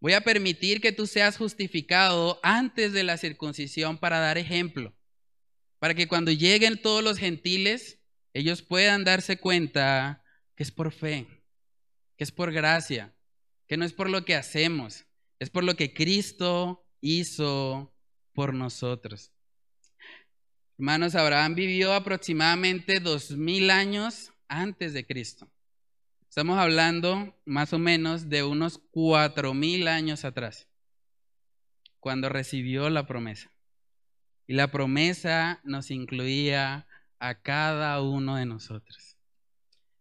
Voy 0.00 0.14
a 0.14 0.22
permitir 0.22 0.80
que 0.80 0.90
tú 0.90 1.06
seas 1.06 1.36
justificado 1.36 2.40
antes 2.42 2.94
de 2.94 3.02
la 3.02 3.18
circuncisión 3.18 3.98
para 3.98 4.20
dar 4.20 4.38
ejemplo, 4.38 4.96
para 5.78 5.92
que 5.92 6.08
cuando 6.08 6.30
lleguen 6.32 6.80
todos 6.80 7.04
los 7.04 7.18
gentiles, 7.18 8.00
ellos 8.32 8.62
puedan 8.62 9.04
darse 9.04 9.36
cuenta 9.36 10.24
que 10.56 10.62
es 10.62 10.70
por 10.70 10.90
fe, 10.92 11.26
que 12.16 12.24
es 12.24 12.32
por 12.32 12.50
gracia, 12.50 13.14
que 13.68 13.76
no 13.76 13.84
es 13.84 13.92
por 13.92 14.08
lo 14.08 14.24
que 14.24 14.34
hacemos, 14.34 15.04
es 15.38 15.50
por 15.50 15.62
lo 15.62 15.76
que 15.76 15.92
Cristo 15.92 16.88
hizo 17.02 17.94
por 18.32 18.54
nosotros. 18.54 19.30
Hermanos, 20.78 21.14
Abraham 21.16 21.54
vivió 21.54 21.92
aproximadamente 21.92 22.98
dos 22.98 23.32
mil 23.32 23.68
años 23.68 24.31
antes 24.52 24.92
de 24.92 25.06
Cristo. 25.06 25.50
Estamos 26.28 26.58
hablando 26.58 27.34
más 27.46 27.72
o 27.72 27.78
menos 27.78 28.28
de 28.28 28.42
unos 28.42 28.78
cuatro 28.90 29.54
mil 29.54 29.88
años 29.88 30.24
atrás, 30.24 30.68
cuando 32.00 32.28
recibió 32.28 32.90
la 32.90 33.06
promesa. 33.06 33.50
Y 34.46 34.54
la 34.54 34.70
promesa 34.70 35.60
nos 35.64 35.90
incluía 35.90 36.86
a 37.18 37.40
cada 37.40 38.02
uno 38.02 38.36
de 38.36 38.44
nosotros. 38.44 39.16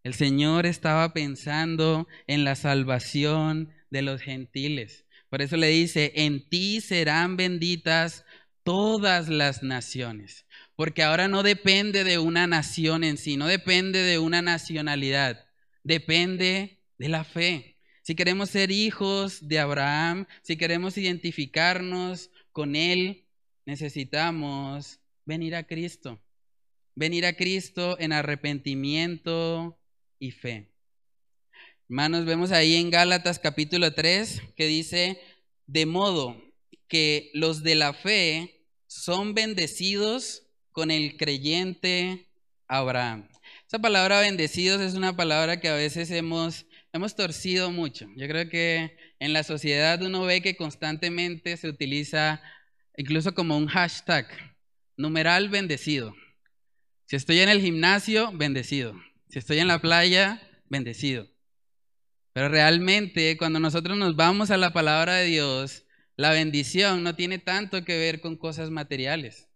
El 0.04 0.14
Señor 0.16 0.66
estaba 0.66 1.14
pensando 1.14 2.08
en 2.28 2.44
la 2.44 2.56
salvación 2.56 3.72
de 3.90 4.02
los 4.02 4.22
gentiles. 4.22 5.06
Por 5.30 5.42
eso 5.42 5.56
le 5.56 5.68
dice, 5.68 6.12
en 6.16 6.50
ti 6.50 6.82
serán 6.82 7.38
benditas 7.38 8.26
todas 8.64 9.30
las 9.30 9.64
naciones. 9.64 10.46
Porque 10.82 11.04
ahora 11.04 11.28
no 11.28 11.44
depende 11.44 12.04
de 12.04 12.18
una 12.18 12.48
nación 12.48 13.04
en 13.04 13.20
sí, 13.20 13.38
no 13.38 13.46
depende 13.46 14.00
de 14.00 14.18
una 14.18 14.42
nacionalidad 14.42 15.46
depende 15.84 16.80
de 16.98 17.08
la 17.08 17.24
fe. 17.24 17.78
Si 18.02 18.16
queremos 18.16 18.50
ser 18.50 18.72
hijos 18.72 19.48
de 19.48 19.60
Abraham, 19.60 20.26
si 20.42 20.58
queremos 20.58 20.98
identificarnos 20.98 22.32
con 22.52 22.76
Él, 22.76 23.28
necesitamos 23.68 25.00
venir 25.24 25.54
a 25.54 25.68
Cristo. 25.68 26.20
Venir 26.96 27.28
a 27.28 27.34
Cristo 27.34 27.96
en 28.00 28.12
arrepentimiento 28.12 29.80
y 30.18 30.32
fe. 30.32 30.74
Hermanos, 31.90 32.26
vemos 32.26 32.52
ahí 32.52 32.74
en 32.74 32.90
Gálatas 32.90 33.38
capítulo 33.38 33.94
3 33.94 34.42
que 34.56 34.66
dice, 34.66 35.22
de 35.68 35.86
modo 35.86 36.42
que 36.88 37.30
los 37.36 37.62
de 37.62 37.76
la 37.76 37.94
fe 37.94 38.66
son 38.88 39.36
bendecidos 39.36 40.48
con 40.72 40.92
el 40.92 41.18
creyente 41.18 42.28
Abraham. 42.68 43.28
Esa 43.68 43.80
palabra 43.80 44.22
bendecidos 44.22 44.82
es 44.82 44.96
una 44.96 45.16
palabra 45.16 45.60
que 45.60 45.70
a 45.70 45.76
veces 45.76 46.12
hemos, 46.12 46.66
hemos 46.94 47.16
torcido 47.16 47.72
mucho. 47.72 48.08
Yo 48.16 48.28
creo 48.28 48.50
que 48.50 48.98
en 49.20 49.34
la 49.34 49.44
sociedad 49.44 50.02
uno 50.02 50.24
ve 50.24 50.42
que 50.42 50.56
constantemente 50.56 51.56
se 51.58 51.68
utiliza 51.68 52.42
incluso 52.98 53.34
como 53.34 53.58
un 53.58 53.68
hashtag, 53.68 54.28
numeral 54.98 55.50
bendecido. 55.50 56.14
Si 57.08 57.16
estoy 57.16 57.40
en 57.40 57.50
el 57.50 57.62
gimnasio, 57.62 58.32
bendecido. 58.34 58.96
Si 59.30 59.40
estoy 59.40 59.60
en 59.60 59.68
la 59.68 59.80
playa, 59.80 60.42
bendecido. 60.70 61.28
Pero 62.34 62.48
realmente 62.48 63.38
cuando 63.38 63.60
nosotros 63.60 63.98
nos 63.98 64.16
vamos 64.16 64.52
a 64.52 64.58
la 64.58 64.72
palabra 64.72 65.16
de 65.16 65.26
Dios, 65.26 65.86
la 66.16 66.32
bendición 66.32 67.04
no 67.04 67.16
tiene 67.16 67.40
tanto 67.40 67.84
que 67.84 67.98
ver 67.98 68.22
con 68.22 68.38
cosas 68.38 68.70
materiales. 68.70 69.51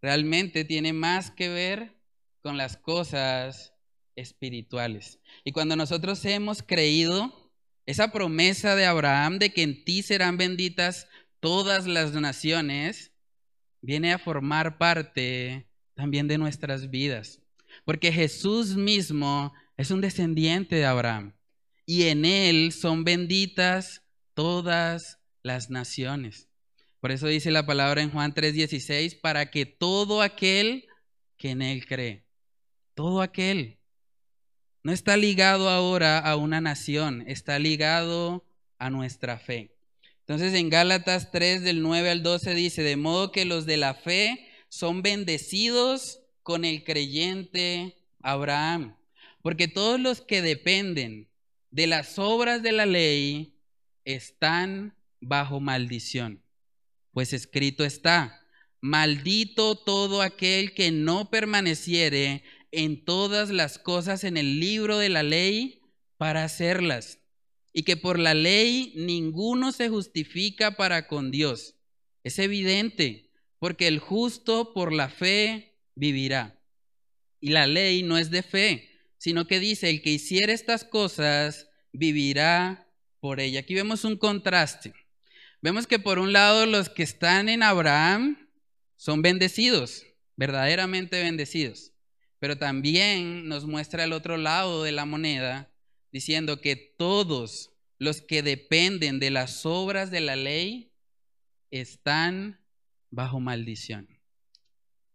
Realmente 0.00 0.64
tiene 0.64 0.92
más 0.92 1.30
que 1.30 1.48
ver 1.48 1.96
con 2.42 2.56
las 2.56 2.76
cosas 2.76 3.74
espirituales. 4.16 5.20
Y 5.44 5.52
cuando 5.52 5.76
nosotros 5.76 6.24
hemos 6.24 6.62
creído 6.62 7.52
esa 7.86 8.12
promesa 8.12 8.76
de 8.76 8.86
Abraham 8.86 9.38
de 9.38 9.52
que 9.52 9.62
en 9.62 9.84
ti 9.84 10.02
serán 10.02 10.36
benditas 10.36 11.08
todas 11.40 11.86
las 11.86 12.12
naciones, 12.12 13.12
viene 13.80 14.12
a 14.12 14.18
formar 14.18 14.78
parte 14.78 15.68
también 15.94 16.28
de 16.28 16.38
nuestras 16.38 16.90
vidas. 16.90 17.40
Porque 17.84 18.12
Jesús 18.12 18.76
mismo 18.76 19.52
es 19.76 19.90
un 19.90 20.00
descendiente 20.00 20.76
de 20.76 20.86
Abraham 20.86 21.34
y 21.86 22.04
en 22.04 22.24
él 22.24 22.72
son 22.72 23.04
benditas 23.04 24.02
todas 24.34 25.20
las 25.42 25.70
naciones. 25.70 26.47
Por 27.00 27.12
eso 27.12 27.26
dice 27.26 27.50
la 27.50 27.66
palabra 27.66 28.02
en 28.02 28.10
Juan 28.10 28.34
3:16, 28.34 29.14
para 29.14 29.50
que 29.50 29.66
todo 29.66 30.22
aquel 30.22 30.86
que 31.36 31.50
en 31.50 31.62
él 31.62 31.86
cree 31.86 32.28
todo 32.98 33.22
aquel. 33.22 33.78
No 34.82 34.90
está 34.90 35.16
ligado 35.16 35.68
ahora 35.68 36.18
a 36.18 36.34
una 36.34 36.60
nación, 36.60 37.22
está 37.28 37.60
ligado 37.60 38.44
a 38.76 38.90
nuestra 38.90 39.38
fe. 39.38 39.70
Entonces 40.26 40.52
en 40.54 40.68
Gálatas 40.68 41.30
3 41.30 41.62
del 41.62 41.80
9 41.80 42.10
al 42.10 42.24
12 42.24 42.54
dice, 42.54 42.82
de 42.82 42.96
modo 42.96 43.30
que 43.30 43.44
los 43.44 43.66
de 43.66 43.76
la 43.76 43.94
fe 43.94 44.48
son 44.68 45.00
bendecidos 45.02 46.22
con 46.42 46.64
el 46.64 46.82
creyente 46.82 47.94
Abraham, 48.20 48.96
porque 49.42 49.68
todos 49.68 50.00
los 50.00 50.20
que 50.20 50.42
dependen 50.42 51.28
de 51.70 51.86
las 51.86 52.18
obras 52.18 52.64
de 52.64 52.72
la 52.72 52.84
ley 52.84 53.54
están 54.04 54.96
bajo 55.20 55.60
maldición. 55.60 56.42
Pues 57.18 57.32
escrito 57.32 57.84
está, 57.84 58.46
maldito 58.80 59.74
todo 59.74 60.22
aquel 60.22 60.72
que 60.72 60.92
no 60.92 61.30
permaneciere 61.30 62.44
en 62.70 63.04
todas 63.04 63.50
las 63.50 63.80
cosas 63.80 64.22
en 64.22 64.36
el 64.36 64.60
libro 64.60 64.98
de 64.98 65.08
la 65.08 65.24
ley 65.24 65.80
para 66.16 66.44
hacerlas. 66.44 67.18
Y 67.72 67.82
que 67.82 67.96
por 67.96 68.20
la 68.20 68.34
ley 68.34 68.92
ninguno 68.94 69.72
se 69.72 69.88
justifica 69.88 70.76
para 70.76 71.08
con 71.08 71.32
Dios. 71.32 71.74
Es 72.22 72.38
evidente, 72.38 73.32
porque 73.58 73.88
el 73.88 73.98
justo 73.98 74.72
por 74.72 74.92
la 74.92 75.08
fe 75.08 75.76
vivirá. 75.96 76.62
Y 77.40 77.48
la 77.48 77.66
ley 77.66 78.04
no 78.04 78.16
es 78.16 78.30
de 78.30 78.44
fe, 78.44 78.90
sino 79.16 79.48
que 79.48 79.58
dice, 79.58 79.90
el 79.90 80.02
que 80.02 80.10
hiciera 80.10 80.52
estas 80.52 80.84
cosas 80.84 81.68
vivirá 81.92 82.88
por 83.18 83.40
ella. 83.40 83.58
Aquí 83.58 83.74
vemos 83.74 84.04
un 84.04 84.16
contraste. 84.16 84.94
Vemos 85.60 85.88
que 85.88 85.98
por 85.98 86.20
un 86.20 86.32
lado 86.32 86.66
los 86.66 86.88
que 86.88 87.02
están 87.02 87.48
en 87.48 87.64
Abraham 87.64 88.48
son 88.96 89.22
bendecidos, 89.22 90.06
verdaderamente 90.36 91.20
bendecidos. 91.20 91.92
Pero 92.38 92.56
también 92.56 93.48
nos 93.48 93.66
muestra 93.66 94.04
el 94.04 94.12
otro 94.12 94.36
lado 94.36 94.84
de 94.84 94.92
la 94.92 95.04
moneda, 95.04 95.72
diciendo 96.12 96.60
que 96.60 96.76
todos 96.76 97.72
los 97.98 98.22
que 98.22 98.42
dependen 98.42 99.18
de 99.18 99.30
las 99.30 99.66
obras 99.66 100.12
de 100.12 100.20
la 100.20 100.36
ley 100.36 100.92
están 101.72 102.60
bajo 103.10 103.40
maldición. 103.40 104.08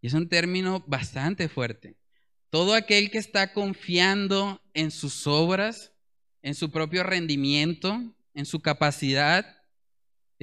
Y 0.01 0.07
es 0.07 0.13
un 0.13 0.27
término 0.27 0.83
bastante 0.85 1.47
fuerte. 1.47 1.95
Todo 2.49 2.73
aquel 2.73 3.09
que 3.09 3.17
está 3.17 3.53
confiando 3.53 4.61
en 4.73 4.91
sus 4.91 5.25
obras, 5.25 5.93
en 6.41 6.53
su 6.53 6.69
propio 6.69 7.03
rendimiento, 7.03 8.13
en 8.33 8.45
su 8.45 8.59
capacidad, 8.59 9.62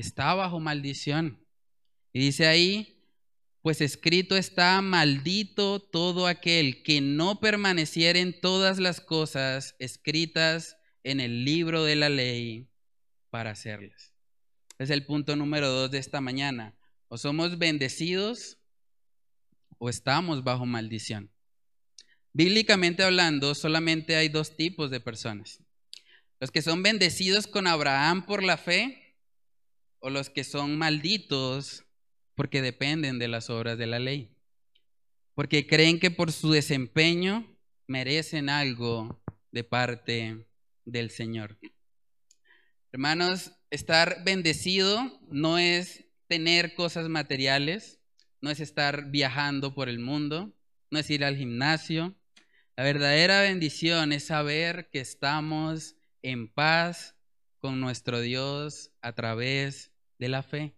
está 0.01 0.35
bajo 0.35 0.59
maldición. 0.59 1.47
Y 2.13 2.21
dice 2.21 2.47
ahí, 2.47 3.01
pues 3.63 3.81
escrito 3.81 4.37
está, 4.37 4.81
maldito 4.81 5.81
todo 5.81 6.27
aquel 6.27 6.83
que 6.83 7.01
no 7.01 7.41
permaneciera 7.41 8.19
en 8.19 8.41
todas 8.41 8.79
las 8.79 9.01
cosas 9.01 9.77
escritas 9.79 10.77
en 11.05 11.21
el 11.21 11.45
libro 11.45 11.85
de 11.85 11.97
la 11.97 12.09
ley 12.09 12.71
para 13.31 13.51
hacerlas. 13.51 14.15
Es 14.79 14.91
el 14.91 15.05
punto 15.05 15.37
número 15.37 15.69
dos 15.69 15.91
de 15.91 15.99
esta 15.99 16.21
mañana. 16.21 16.75
O 17.09 17.19
somos 17.19 17.59
bendecidos 17.59 18.59
o 19.79 19.91
estamos 19.91 20.43
bajo 20.43 20.65
maldición. 20.65 21.31
Bíblicamente 22.33 23.03
hablando, 23.03 23.55
solamente 23.55 24.17
hay 24.17 24.29
dos 24.29 24.57
tipos 24.57 24.91
de 24.91 25.01
personas. 25.01 25.63
Los 26.39 26.51
que 26.51 26.63
son 26.63 26.83
bendecidos 26.83 27.47
con 27.47 27.67
Abraham 27.67 28.25
por 28.25 28.43
la 28.43 28.57
fe 28.57 29.00
o 30.01 30.11
los 30.11 30.31
que 30.31 30.45
son 30.45 30.77
malditos 30.77 31.85
porque 32.35 32.63
dependen 32.63 33.19
de 33.19 33.29
las 33.29 33.51
obras 33.51 33.79
de 33.79 33.87
la 33.87 33.99
ley, 33.99 34.35
porque 35.35 35.67
creen 35.67 36.01
que 36.01 36.11
por 36.11 36.33
su 36.33 36.51
desempeño 36.51 37.47
merecen 37.87 38.49
algo 38.49 39.23
de 39.53 39.65
parte 39.65 40.47
del 40.85 41.11
Señor. 41.11 41.59
Hermanos, 42.93 43.53
estar 43.71 44.25
bendecido 44.25 45.21
no 45.29 45.59
es 45.59 46.07
tener 46.27 46.75
cosas 46.75 47.09
materiales, 47.09 48.01
no 48.41 48.51
es 48.51 48.61
estar 48.61 49.11
viajando 49.11 49.75
por 49.75 49.89
el 49.89 49.99
mundo, 49.99 50.55
no 50.91 50.99
es 50.99 51.11
ir 51.11 51.25
al 51.25 51.37
gimnasio. 51.37 52.17
La 52.77 52.85
verdadera 52.85 53.43
bendición 53.43 54.13
es 54.13 54.25
saber 54.25 54.89
que 54.91 55.01
estamos 55.01 55.97
en 56.23 56.49
paz 56.49 57.17
con 57.59 57.81
nuestro 57.81 58.21
Dios 58.21 58.90
a 59.03 59.13
través 59.13 59.93
de 60.19 60.29
la 60.29 60.43
fe. 60.43 60.75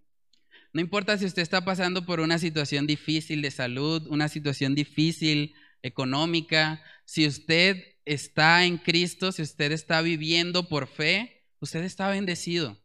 No 0.73 0.81
importa 0.81 1.19
si 1.19 1.27
usted 1.27 1.43
está 1.43 1.65
pasando 1.65 2.07
por 2.07 2.21
una 2.21 2.39
situación 2.39 2.87
difícil 2.87 3.43
de 3.43 3.51
salud, 3.51 4.07
una 4.09 4.29
situación 4.29 4.75
difícil 4.75 5.55
económica, 5.83 6.83
si 7.05 7.27
usted 7.27 7.77
está 8.05 8.65
en 8.65 8.79
Cristo, 8.79 9.33
si 9.33 9.43
usted 9.43 9.73
está 9.73 10.01
viviendo 10.01 10.69
por 10.69 10.87
fe, 10.87 11.45
usted 11.61 11.85
está 11.85 12.09
bendecido, 12.09 12.81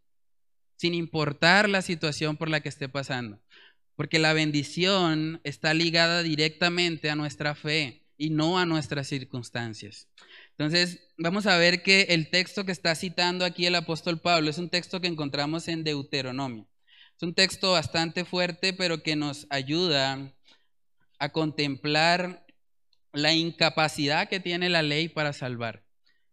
sin 0.75 0.93
importar 0.93 1.69
la 1.69 1.81
situación 1.81 2.37
por 2.37 2.49
la 2.49 2.59
que 2.59 2.69
esté 2.69 2.89
pasando. 2.89 3.41
Porque 3.95 4.19
la 4.19 4.33
bendición 4.33 5.41
está 5.43 5.73
ligada 5.73 6.21
directamente 6.23 7.09
a 7.09 7.15
nuestra 7.15 7.55
fe 7.55 8.05
y 8.17 8.29
no 8.29 8.59
a 8.59 8.65
nuestras 8.65 9.07
circunstancias. 9.07 10.07
Entonces, 10.57 11.07
vamos 11.19 11.45
a 11.45 11.57
ver 11.57 11.83
que 11.83 12.07
el 12.09 12.31
texto 12.31 12.65
que 12.65 12.71
está 12.71 12.95
citando 12.95 13.45
aquí 13.45 13.67
el 13.67 13.75
apóstol 13.75 14.19
Pablo 14.19 14.49
es 14.49 14.57
un 14.57 14.69
texto 14.69 14.99
que 14.99 15.07
encontramos 15.07 15.67
en 15.67 15.83
Deuteronomio. 15.83 16.67
Es 17.15 17.21
un 17.21 17.35
texto 17.35 17.73
bastante 17.73 18.25
fuerte, 18.25 18.73
pero 18.73 19.03
que 19.03 19.15
nos 19.15 19.45
ayuda 19.51 20.33
a 21.19 21.29
contemplar 21.29 22.47
la 23.13 23.33
incapacidad 23.33 24.29
que 24.29 24.39
tiene 24.39 24.69
la 24.69 24.81
ley 24.81 25.09
para 25.09 25.31
salvar. 25.31 25.85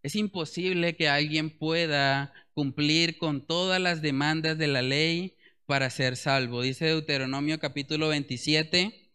Es 0.03 0.17
imposible 0.17 0.97
que 0.97 1.09
alguien 1.11 1.51
pueda 1.51 2.33
cumplir 2.55 3.19
con 3.19 3.47
todas 3.47 3.81
las 3.81 4.01
demandas 4.01 4.57
de 4.57 4.69
la 4.69 4.81
ley 4.81 5.37
para 5.67 5.91
ser 5.91 6.17
salvo. 6.17 6.63
Dice 6.63 6.87
Deuteronomio 6.87 7.59
capítulo 7.59 8.09
27 8.09 9.11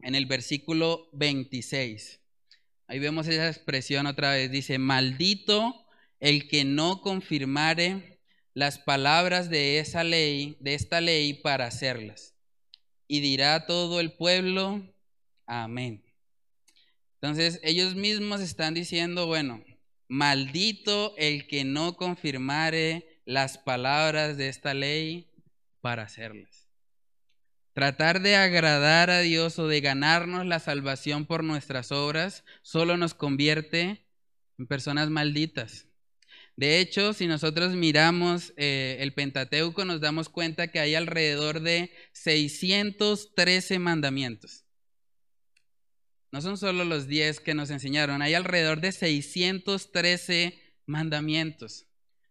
en 0.00 0.14
el 0.14 0.24
versículo 0.24 1.10
26. 1.12 2.21
Ahí 2.86 2.98
vemos 2.98 3.26
esa 3.28 3.48
expresión 3.48 4.06
otra 4.06 4.32
vez. 4.32 4.50
Dice, 4.50 4.78
maldito 4.78 5.86
el 6.20 6.48
que 6.48 6.64
no 6.64 7.00
confirmare 7.00 8.20
las 8.54 8.78
palabras 8.78 9.50
de 9.50 9.78
esa 9.78 10.04
ley, 10.04 10.56
de 10.60 10.74
esta 10.74 11.00
ley 11.00 11.34
para 11.34 11.66
hacerlas. 11.66 12.34
Y 13.08 13.20
dirá 13.20 13.66
todo 13.66 14.00
el 14.00 14.12
pueblo, 14.12 14.82
amén. 15.46 16.04
Entonces 17.14 17.60
ellos 17.62 17.94
mismos 17.94 18.40
están 18.40 18.74
diciendo, 18.74 19.26
bueno, 19.26 19.64
maldito 20.08 21.14
el 21.16 21.46
que 21.46 21.64
no 21.64 21.96
confirmare 21.96 23.20
las 23.24 23.58
palabras 23.58 24.36
de 24.36 24.48
esta 24.48 24.74
ley 24.74 25.30
para 25.80 26.02
hacerlas. 26.02 26.61
Tratar 27.72 28.20
de 28.20 28.36
agradar 28.36 29.10
a 29.10 29.20
Dios 29.20 29.58
o 29.58 29.66
de 29.66 29.80
ganarnos 29.80 30.44
la 30.44 30.58
salvación 30.58 31.24
por 31.24 31.42
nuestras 31.42 31.90
obras 31.90 32.44
solo 32.60 32.96
nos 32.96 33.14
convierte 33.14 34.06
en 34.58 34.66
personas 34.66 35.08
malditas. 35.08 35.88
De 36.54 36.80
hecho, 36.80 37.14
si 37.14 37.26
nosotros 37.26 37.74
miramos 37.74 38.52
eh, 38.58 38.98
el 39.00 39.14
Pentateuco, 39.14 39.86
nos 39.86 40.02
damos 40.02 40.28
cuenta 40.28 40.68
que 40.68 40.80
hay 40.80 40.94
alrededor 40.94 41.60
de 41.60 41.90
613 42.12 43.78
mandamientos. 43.78 44.64
No 46.30 46.42
son 46.42 46.58
solo 46.58 46.84
los 46.84 47.08
10 47.08 47.40
que 47.40 47.54
nos 47.54 47.70
enseñaron, 47.70 48.20
hay 48.20 48.34
alrededor 48.34 48.80
de 48.80 48.92
613 48.92 50.58
mandamientos. 50.86 51.86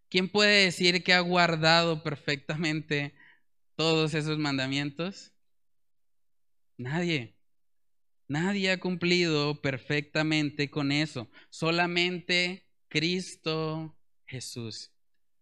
¿Quién 0.08 0.28
puede 0.28 0.64
decir 0.64 1.02
que 1.02 1.14
ha 1.14 1.20
guardado 1.20 2.02
perfectamente 2.02 3.14
todos 3.76 4.14
esos 4.14 4.38
mandamientos? 4.38 5.31
Nadie. 6.76 7.36
Nadie 8.28 8.70
ha 8.70 8.80
cumplido 8.80 9.60
perfectamente 9.60 10.70
con 10.70 10.92
eso. 10.92 11.30
Solamente 11.50 12.66
Cristo 12.88 13.96
Jesús. 14.26 14.90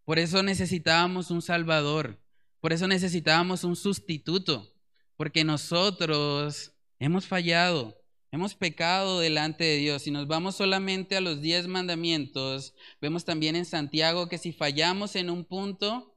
Por 0.05 0.19
eso 0.19 0.43
necesitábamos 0.43 1.31
un 1.31 1.43
Salvador, 1.43 2.21
por 2.61 2.73
eso 2.73 2.88
necesitábamos 2.88 3.62
un 3.62 3.77
sustituto, 3.77 4.75
porque 5.16 5.45
nosotros 5.45 6.73
hemos 6.99 7.27
fallado, 7.27 7.97
hemos 8.33 8.57
pecado 8.57 9.21
delante 9.21 9.62
de 9.62 9.77
Dios. 9.77 10.03
Si 10.03 10.11
nos 10.11 10.27
vamos 10.27 10.57
solamente 10.57 11.16
a 11.16 11.21
los 11.21 11.40
diez 11.40 11.69
mandamientos, 11.69 12.75
vemos 13.01 13.25
también 13.25 13.55
en 13.55 13.66
Santiago 13.66 14.29
que 14.29 14.38
si 14.38 14.53
fallamos 14.53 15.14
en 15.14 15.31
un 15.31 15.45
punto, 15.45 16.16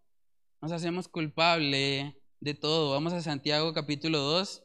nos 0.60 0.72
hacemos 0.72 1.08
culpable 1.08 2.20
de 2.40 2.54
todo. 2.56 2.92
Vamos 2.92 3.14
a 3.14 3.22
Santiago 3.22 3.74
capítulo 3.74 4.18
2. 4.20 4.63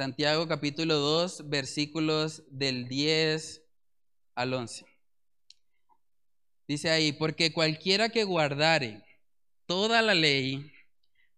Santiago 0.00 0.48
capítulo 0.48 0.94
2, 0.94 1.50
versículos 1.50 2.42
del 2.48 2.88
10 2.88 3.60
al 4.34 4.54
11. 4.54 4.86
Dice 6.66 6.88
ahí, 6.88 7.12
porque 7.12 7.52
cualquiera 7.52 8.08
que 8.08 8.24
guardare 8.24 9.04
toda 9.66 10.00
la 10.00 10.14
ley, 10.14 10.72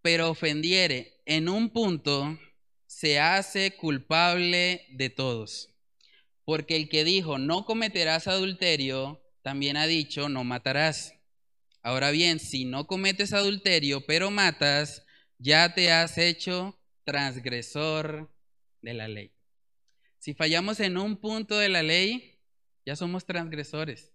pero 0.01 0.31
ofendiere 0.31 1.21
en 1.27 1.49
un 1.49 1.71
punto, 1.71 2.39
se 2.87 3.19
hace 3.19 3.73
culpable 3.75 4.87
de 4.91 5.11
todos. 5.11 5.71
Porque 6.45 6.77
el 6.77 6.89
que 6.89 7.03
dijo, 7.03 7.39
no 7.39 7.65
cometerás 7.65 8.29
adulterio, 8.29 9.21
también 9.43 9.77
ha 9.77 9.89
dicho, 9.89 10.29
no 10.29 10.45
matarás. 10.45 11.15
Ahora 11.83 12.13
bien, 12.13 12.39
si 12.39 12.65
no 12.65 12.87
cometes 12.87 13.33
adulterio, 13.33 14.07
pero 14.07 14.31
matas, 14.31 15.03
ya 15.39 15.75
te 15.75 15.91
has 15.91 16.17
hecho 16.17 16.79
transgresor 17.05 18.32
de 18.83 18.95
la 18.95 19.09
ley. 19.09 19.33
Si 20.19 20.35
fallamos 20.35 20.81
en 20.81 20.99
un 20.99 21.17
punto 21.17 21.59
de 21.59 21.69
la 21.69 21.83
ley, 21.83 22.39
ya 22.85 22.97
somos 22.97 23.25
transgresores. 23.25 24.13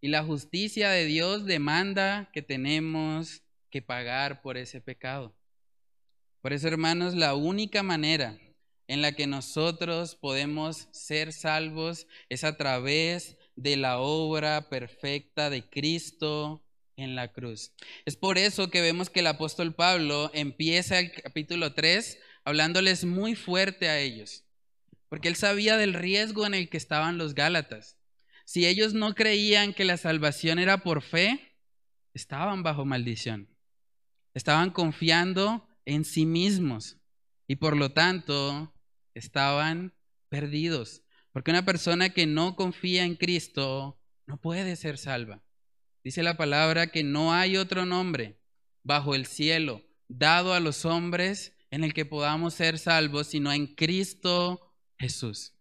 Y 0.00 0.08
la 0.08 0.22
justicia 0.22 0.90
de 0.90 1.06
Dios 1.06 1.46
demanda 1.46 2.30
que 2.32 2.42
tenemos 2.42 3.42
que 3.70 3.82
pagar 3.82 4.42
por 4.42 4.56
ese 4.56 4.80
pecado. 4.80 5.34
Por 6.40 6.52
eso, 6.52 6.68
hermanos, 6.68 7.14
la 7.14 7.34
única 7.34 7.82
manera 7.82 8.38
en 8.88 9.02
la 9.02 9.12
que 9.12 9.26
nosotros 9.26 10.14
podemos 10.14 10.88
ser 10.92 11.32
salvos 11.32 12.06
es 12.28 12.44
a 12.44 12.56
través 12.56 13.36
de 13.56 13.76
la 13.76 13.98
obra 13.98 14.68
perfecta 14.68 15.50
de 15.50 15.68
Cristo 15.68 16.62
en 16.96 17.14
la 17.16 17.32
cruz. 17.32 17.72
Es 18.04 18.16
por 18.16 18.38
eso 18.38 18.70
que 18.70 18.80
vemos 18.80 19.10
que 19.10 19.20
el 19.20 19.26
apóstol 19.26 19.74
Pablo 19.74 20.30
empieza 20.34 20.98
el 20.98 21.10
capítulo 21.12 21.74
3 21.74 22.18
hablándoles 22.46 23.04
muy 23.04 23.34
fuerte 23.34 23.88
a 23.88 23.98
ellos, 23.98 24.44
porque 25.08 25.26
él 25.26 25.34
sabía 25.34 25.76
del 25.76 25.94
riesgo 25.94 26.46
en 26.46 26.54
el 26.54 26.68
que 26.68 26.76
estaban 26.76 27.18
los 27.18 27.34
Gálatas. 27.34 27.98
Si 28.44 28.66
ellos 28.66 28.94
no 28.94 29.16
creían 29.16 29.74
que 29.74 29.84
la 29.84 29.96
salvación 29.96 30.60
era 30.60 30.78
por 30.78 31.02
fe, 31.02 31.56
estaban 32.14 32.62
bajo 32.62 32.84
maldición. 32.84 33.48
Estaban 34.32 34.70
confiando 34.70 35.68
en 35.84 36.04
sí 36.04 36.24
mismos 36.24 36.98
y 37.48 37.56
por 37.56 37.76
lo 37.76 37.90
tanto 37.90 38.72
estaban 39.14 39.92
perdidos. 40.28 41.02
Porque 41.32 41.50
una 41.50 41.64
persona 41.64 42.10
que 42.10 42.26
no 42.26 42.54
confía 42.54 43.04
en 43.04 43.16
Cristo 43.16 44.00
no 44.26 44.40
puede 44.40 44.76
ser 44.76 44.98
salva. 44.98 45.42
Dice 46.04 46.22
la 46.22 46.36
palabra 46.36 46.86
que 46.92 47.02
no 47.02 47.34
hay 47.34 47.56
otro 47.56 47.86
nombre 47.86 48.40
bajo 48.84 49.16
el 49.16 49.26
cielo 49.26 49.82
dado 50.06 50.54
a 50.54 50.60
los 50.60 50.84
hombres 50.84 51.55
en 51.70 51.84
el 51.84 51.94
que 51.94 52.04
podamos 52.04 52.54
ser 52.54 52.78
salvos, 52.78 53.28
sino 53.28 53.52
en 53.52 53.66
Cristo 53.66 54.74
Jesús. 54.98 55.54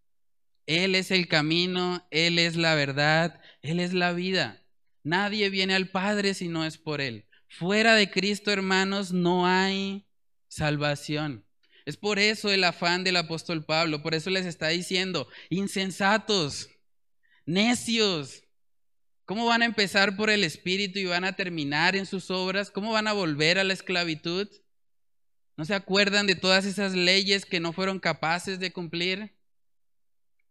Él 0.66 0.96
es 0.96 1.12
el 1.12 1.28
camino, 1.28 2.08
Él 2.12 2.40
es 2.40 2.56
la 2.56 2.76
verdad, 2.76 3.42
Él 3.62 3.80
es 3.80 3.94
la 3.94 4.14
vida. 4.14 4.64
Nadie 5.04 5.50
viene 5.50 5.76
al 5.76 5.90
Padre 5.90 6.34
si 6.34 6.48
no 6.48 6.66
es 6.66 6.78
por 6.78 7.02
Él. 7.02 7.28
Fuera 7.48 7.96
de 7.96 8.10
Cristo, 8.10 8.52
hermanos, 8.52 9.14
no 9.14 9.46
hay 9.46 10.08
salvación. 10.48 11.46
Es 11.86 11.98
por 11.98 12.18
eso 12.18 12.52
el 12.52 12.64
afán 12.64 13.04
del 13.04 13.18
apóstol 13.18 13.64
Pablo, 13.64 14.02
por 14.02 14.16
eso 14.16 14.32
les 14.32 14.46
está 14.48 14.70
diciendo, 14.70 15.28
insensatos, 15.50 16.70
necios, 17.46 18.46
¿Cómo 19.26 19.48
van 19.48 19.64
a 19.64 19.66
empezar 19.66 20.16
por 20.16 20.30
el 20.30 20.44
Espíritu 20.44 21.00
y 21.00 21.06
van 21.06 21.24
a 21.24 21.36
terminar 21.36 21.96
en 21.96 22.06
sus 22.06 22.30
obras? 22.30 22.70
¿Cómo 22.70 22.92
van 22.92 23.08
a 23.08 23.14
volver 23.14 23.58
a 23.58 23.64
la 23.64 23.74
esclavitud? 23.74 24.48
¿No 25.58 25.64
se 25.64 25.74
acuerdan 25.74 26.28
de 26.28 26.36
todas 26.36 26.66
esas 26.66 26.94
leyes 26.94 27.46
que 27.46 27.62
no 27.62 27.72
fueron 27.72 28.00
capaces 28.00 28.60
de 28.60 28.74
cumplir? 28.74 29.36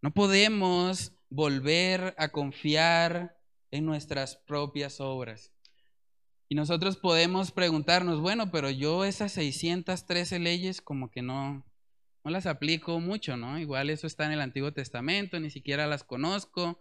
No 0.01 0.15
podemos 0.15 1.13
volver 1.29 2.15
a 2.17 2.29
confiar 2.29 3.39
en 3.71 3.85
nuestras 3.85 4.37
propias 4.37 5.01
obras. 5.01 5.53
Y 6.49 6.55
nosotros 6.55 6.97
podemos 6.97 7.53
preguntarnos, 7.53 8.21
bueno, 8.21 8.51
pero 8.51 8.71
yo 8.71 9.05
esas 9.05 9.33
613 9.33 10.39
leyes 10.39 10.81
como 10.81 11.11
que 11.11 11.23
no, 11.23 11.67
no 12.23 12.31
las 12.31 12.47
aplico 12.47 13.01
mucho, 13.01 13.37
¿no? 13.37 13.59
Igual 13.59 13.91
eso 13.91 14.07
está 14.07 14.25
en 14.25 14.33
el 14.33 14.41
Antiguo 14.41 14.73
Testamento, 14.73 15.39
ni 15.39 15.51
siquiera 15.51 15.87
las 15.87 16.05
conozco. 16.05 16.79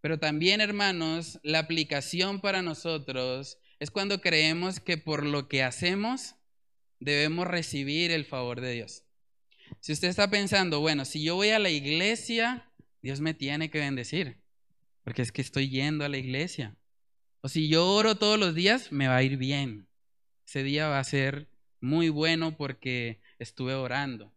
Pero 0.00 0.18
también, 0.18 0.60
hermanos, 0.60 1.38
la 1.42 1.60
aplicación 1.60 2.40
para 2.40 2.62
nosotros 2.62 3.58
es 3.78 3.90
cuando 3.90 4.20
creemos 4.20 4.80
que 4.80 4.96
por 4.96 5.24
lo 5.24 5.48
que 5.48 5.62
hacemos 5.62 6.36
debemos 7.00 7.46
recibir 7.46 8.10
el 8.10 8.24
favor 8.24 8.60
de 8.60 8.72
Dios. 8.72 9.04
Si 9.80 9.92
usted 9.92 10.08
está 10.08 10.30
pensando, 10.30 10.80
bueno, 10.80 11.04
si 11.04 11.22
yo 11.22 11.34
voy 11.34 11.50
a 11.50 11.58
la 11.58 11.70
iglesia, 11.70 12.70
Dios 13.02 13.20
me 13.20 13.34
tiene 13.34 13.70
que 13.70 13.78
bendecir, 13.78 14.40
porque 15.02 15.22
es 15.22 15.32
que 15.32 15.42
estoy 15.42 15.68
yendo 15.68 16.04
a 16.04 16.08
la 16.08 16.18
iglesia. 16.18 16.76
O 17.40 17.48
si 17.48 17.68
yo 17.68 17.86
oro 17.88 18.16
todos 18.16 18.38
los 18.38 18.54
días, 18.54 18.92
me 18.92 19.08
va 19.08 19.16
a 19.16 19.22
ir 19.22 19.36
bien. 19.36 19.88
Ese 20.46 20.62
día 20.62 20.88
va 20.88 20.98
a 20.98 21.04
ser 21.04 21.48
muy 21.80 22.08
bueno 22.10 22.56
porque 22.56 23.20
estuve 23.38 23.74
orando 23.74 24.32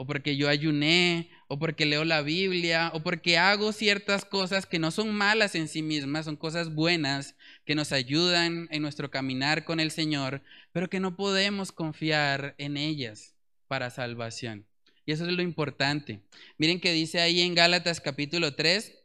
o 0.00 0.06
porque 0.06 0.36
yo 0.36 0.48
ayuné, 0.48 1.28
o 1.48 1.58
porque 1.58 1.84
leo 1.84 2.04
la 2.04 2.22
Biblia, 2.22 2.92
o 2.94 3.02
porque 3.02 3.36
hago 3.36 3.72
ciertas 3.72 4.24
cosas 4.24 4.64
que 4.64 4.78
no 4.78 4.92
son 4.92 5.12
malas 5.12 5.56
en 5.56 5.66
sí 5.66 5.82
mismas, 5.82 6.26
son 6.26 6.36
cosas 6.36 6.72
buenas 6.72 7.34
que 7.64 7.74
nos 7.74 7.90
ayudan 7.90 8.68
en 8.70 8.80
nuestro 8.80 9.10
caminar 9.10 9.64
con 9.64 9.80
el 9.80 9.90
Señor, 9.90 10.40
pero 10.70 10.88
que 10.88 11.00
no 11.00 11.16
podemos 11.16 11.72
confiar 11.72 12.54
en 12.58 12.76
ellas 12.76 13.34
para 13.66 13.90
salvación. 13.90 14.68
Y 15.04 15.10
eso 15.10 15.26
es 15.26 15.32
lo 15.32 15.42
importante. 15.42 16.22
Miren 16.58 16.78
que 16.78 16.92
dice 16.92 17.20
ahí 17.20 17.40
en 17.40 17.56
Gálatas 17.56 18.00
capítulo 18.00 18.54
3, 18.54 18.96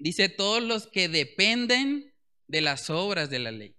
dice 0.00 0.28
todos 0.28 0.60
los 0.60 0.88
que 0.88 1.08
dependen 1.08 2.12
de 2.48 2.60
las 2.60 2.90
obras 2.90 3.30
de 3.30 3.38
la 3.38 3.52
ley. 3.52 3.76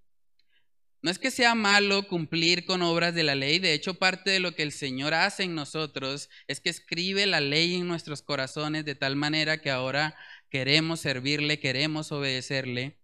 No 1.02 1.12
es 1.12 1.20
que 1.20 1.30
sea 1.30 1.54
malo 1.54 2.08
cumplir 2.08 2.66
con 2.66 2.82
obras 2.82 3.14
de 3.14 3.24
la 3.24 3.36
ley, 3.36 3.60
de 3.60 3.74
hecho 3.74 3.94
parte 3.96 4.32
de 4.32 4.40
lo 4.40 4.56
que 4.56 4.64
el 4.64 4.72
Señor 4.72 5.14
hace 5.14 5.44
en 5.44 5.54
nosotros 5.54 6.30
es 6.48 6.60
que 6.62 6.70
escribe 6.70 7.26
la 7.28 7.42
ley 7.42 7.76
en 7.76 7.88
nuestros 7.88 8.22
corazones 8.22 8.86
de 8.86 8.96
tal 8.96 9.16
manera 9.16 9.62
que 9.62 9.70
ahora 9.70 10.16
queremos 10.50 11.02
servirle, 11.02 11.60
queremos 11.60 12.12
obedecerle. 12.12 13.00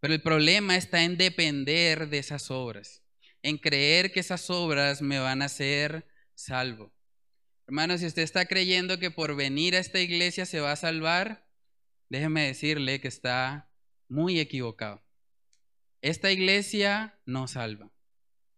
Pero 0.00 0.14
el 0.14 0.22
problema 0.22 0.76
está 0.76 1.02
en 1.02 1.16
depender 1.16 2.08
de 2.08 2.18
esas 2.18 2.50
obras, 2.50 3.02
en 3.42 3.58
creer 3.58 4.12
que 4.12 4.20
esas 4.20 4.50
obras 4.50 5.02
me 5.02 5.18
van 5.18 5.42
a 5.42 5.46
hacer 5.46 6.06
salvo. 6.34 6.94
Hermano, 7.66 7.96
si 7.96 8.06
usted 8.06 8.22
está 8.22 8.44
creyendo 8.44 8.98
que 8.98 9.10
por 9.10 9.34
venir 9.34 9.74
a 9.74 9.78
esta 9.78 9.98
iglesia 9.98 10.44
se 10.44 10.60
va 10.60 10.72
a 10.72 10.76
salvar, 10.76 11.46
déjeme 12.10 12.46
decirle 12.46 13.00
que 13.00 13.08
está 13.08 13.70
muy 14.08 14.38
equivocado. 14.38 15.03
Esta 16.04 16.30
iglesia 16.30 17.18
no 17.24 17.48
salva. 17.48 17.90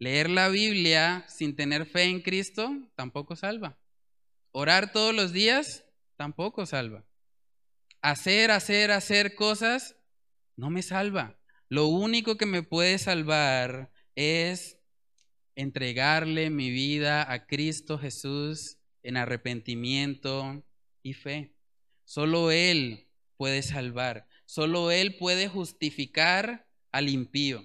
Leer 0.00 0.28
la 0.28 0.48
Biblia 0.48 1.24
sin 1.28 1.54
tener 1.54 1.86
fe 1.86 2.02
en 2.02 2.20
Cristo 2.20 2.72
tampoco 2.96 3.36
salva. 3.36 3.78
Orar 4.50 4.90
todos 4.90 5.14
los 5.14 5.32
días 5.32 5.84
tampoco 6.16 6.66
salva. 6.66 7.04
Hacer, 8.02 8.50
hacer, 8.50 8.90
hacer 8.90 9.36
cosas 9.36 9.94
no 10.56 10.70
me 10.70 10.82
salva. 10.82 11.38
Lo 11.68 11.86
único 11.86 12.36
que 12.36 12.46
me 12.46 12.64
puede 12.64 12.98
salvar 12.98 13.92
es 14.16 14.80
entregarle 15.54 16.50
mi 16.50 16.72
vida 16.72 17.30
a 17.30 17.46
Cristo 17.46 17.96
Jesús 17.96 18.78
en 19.04 19.16
arrepentimiento 19.16 20.64
y 21.00 21.12
fe. 21.12 21.54
Solo 22.04 22.50
Él 22.50 23.06
puede 23.36 23.62
salvar. 23.62 24.26
Solo 24.46 24.90
Él 24.90 25.16
puede 25.16 25.46
justificar 25.46 26.65
al 26.96 27.10
impío, 27.10 27.62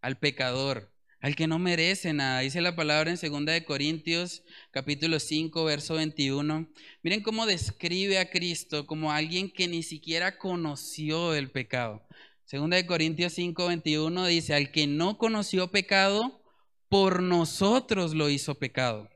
al 0.00 0.18
pecador, 0.18 0.92
al 1.20 1.36
que 1.36 1.46
no 1.46 1.60
merece 1.60 2.12
nada. 2.12 2.40
Dice 2.40 2.60
la 2.60 2.74
palabra 2.74 3.12
en 3.12 3.16
2 3.16 3.44
de 3.46 3.64
Corintios 3.64 4.42
capítulo 4.72 5.20
5 5.20 5.64
verso 5.64 5.94
21. 5.94 6.68
Miren 7.04 7.22
cómo 7.22 7.46
describe 7.46 8.18
a 8.18 8.28
Cristo 8.28 8.84
como 8.84 9.12
alguien 9.12 9.52
que 9.52 9.68
ni 9.68 9.84
siquiera 9.84 10.36
conoció 10.36 11.32
el 11.32 11.52
pecado. 11.52 12.04
2 12.50 12.70
de 12.70 12.84
Corintios 12.84 13.34
5 13.34 13.68
21 13.68 14.26
dice, 14.26 14.52
al 14.52 14.72
que 14.72 14.88
no 14.88 15.16
conoció 15.16 15.70
pecado, 15.70 16.42
por 16.88 17.22
nosotros 17.22 18.14
lo 18.14 18.28
hizo 18.30 18.56
pecado, 18.56 19.08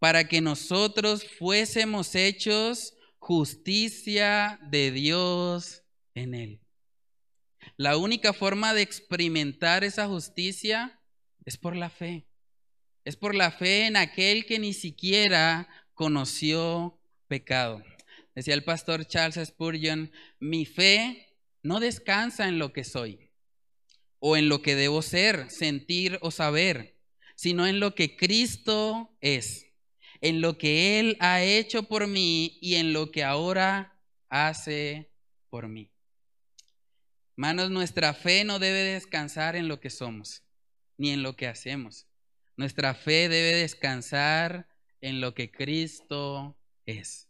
para 0.00 0.26
que 0.26 0.40
nosotros 0.40 1.24
fuésemos 1.38 2.16
hechos 2.16 2.94
justicia 3.20 4.58
de 4.68 4.90
Dios 4.90 5.84
en 6.14 6.34
él. 6.34 6.65
La 7.76 7.96
única 7.96 8.32
forma 8.32 8.74
de 8.74 8.82
experimentar 8.82 9.84
esa 9.84 10.06
justicia 10.06 11.00
es 11.44 11.56
por 11.56 11.76
la 11.76 11.90
fe. 11.90 12.26
Es 13.04 13.16
por 13.16 13.34
la 13.34 13.50
fe 13.50 13.86
en 13.86 13.96
aquel 13.96 14.46
que 14.46 14.58
ni 14.58 14.72
siquiera 14.72 15.68
conoció 15.94 16.98
pecado. 17.28 17.82
Decía 18.34 18.54
el 18.54 18.64
pastor 18.64 19.06
Charles 19.06 19.48
Spurgeon, 19.48 20.10
mi 20.40 20.66
fe 20.66 21.36
no 21.62 21.80
descansa 21.80 22.48
en 22.48 22.58
lo 22.58 22.72
que 22.72 22.84
soy 22.84 23.30
o 24.18 24.36
en 24.36 24.48
lo 24.48 24.62
que 24.62 24.74
debo 24.74 25.02
ser, 25.02 25.50
sentir 25.50 26.18
o 26.20 26.30
saber, 26.30 26.96
sino 27.34 27.66
en 27.66 27.80
lo 27.80 27.94
que 27.94 28.16
Cristo 28.16 29.16
es, 29.20 29.66
en 30.20 30.40
lo 30.40 30.58
que 30.58 30.98
Él 30.98 31.16
ha 31.20 31.42
hecho 31.42 31.84
por 31.84 32.06
mí 32.06 32.58
y 32.60 32.76
en 32.76 32.92
lo 32.92 33.10
que 33.10 33.24
ahora 33.24 33.98
hace 34.28 35.10
por 35.48 35.68
mí. 35.68 35.90
Hermanos, 37.36 37.70
nuestra 37.70 38.14
fe 38.14 38.44
no 38.44 38.58
debe 38.58 38.82
descansar 38.82 39.56
en 39.56 39.68
lo 39.68 39.78
que 39.78 39.90
somos, 39.90 40.42
ni 40.96 41.10
en 41.10 41.22
lo 41.22 41.36
que 41.36 41.46
hacemos. 41.46 42.06
Nuestra 42.56 42.94
fe 42.94 43.28
debe 43.28 43.54
descansar 43.54 44.66
en 45.02 45.20
lo 45.20 45.34
que 45.34 45.50
Cristo 45.50 46.56
es, 46.86 47.28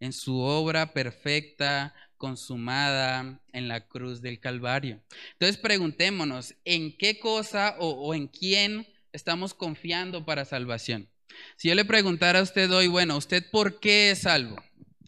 en 0.00 0.12
su 0.12 0.40
obra 0.40 0.92
perfecta, 0.92 1.94
consumada 2.16 3.40
en 3.52 3.68
la 3.68 3.86
cruz 3.86 4.22
del 4.22 4.40
Calvario. 4.40 5.00
Entonces 5.34 5.56
preguntémonos, 5.56 6.56
¿en 6.64 6.96
qué 6.96 7.20
cosa 7.20 7.76
o 7.78 8.12
en 8.14 8.26
quién 8.26 8.88
estamos 9.12 9.54
confiando 9.54 10.24
para 10.24 10.46
salvación? 10.46 11.08
Si 11.56 11.68
yo 11.68 11.76
le 11.76 11.84
preguntara 11.84 12.40
a 12.40 12.42
usted 12.42 12.72
hoy, 12.72 12.88
bueno, 12.88 13.16
¿usted 13.16 13.48
por 13.52 13.78
qué 13.78 14.10
es 14.10 14.22
salvo? 14.22 14.56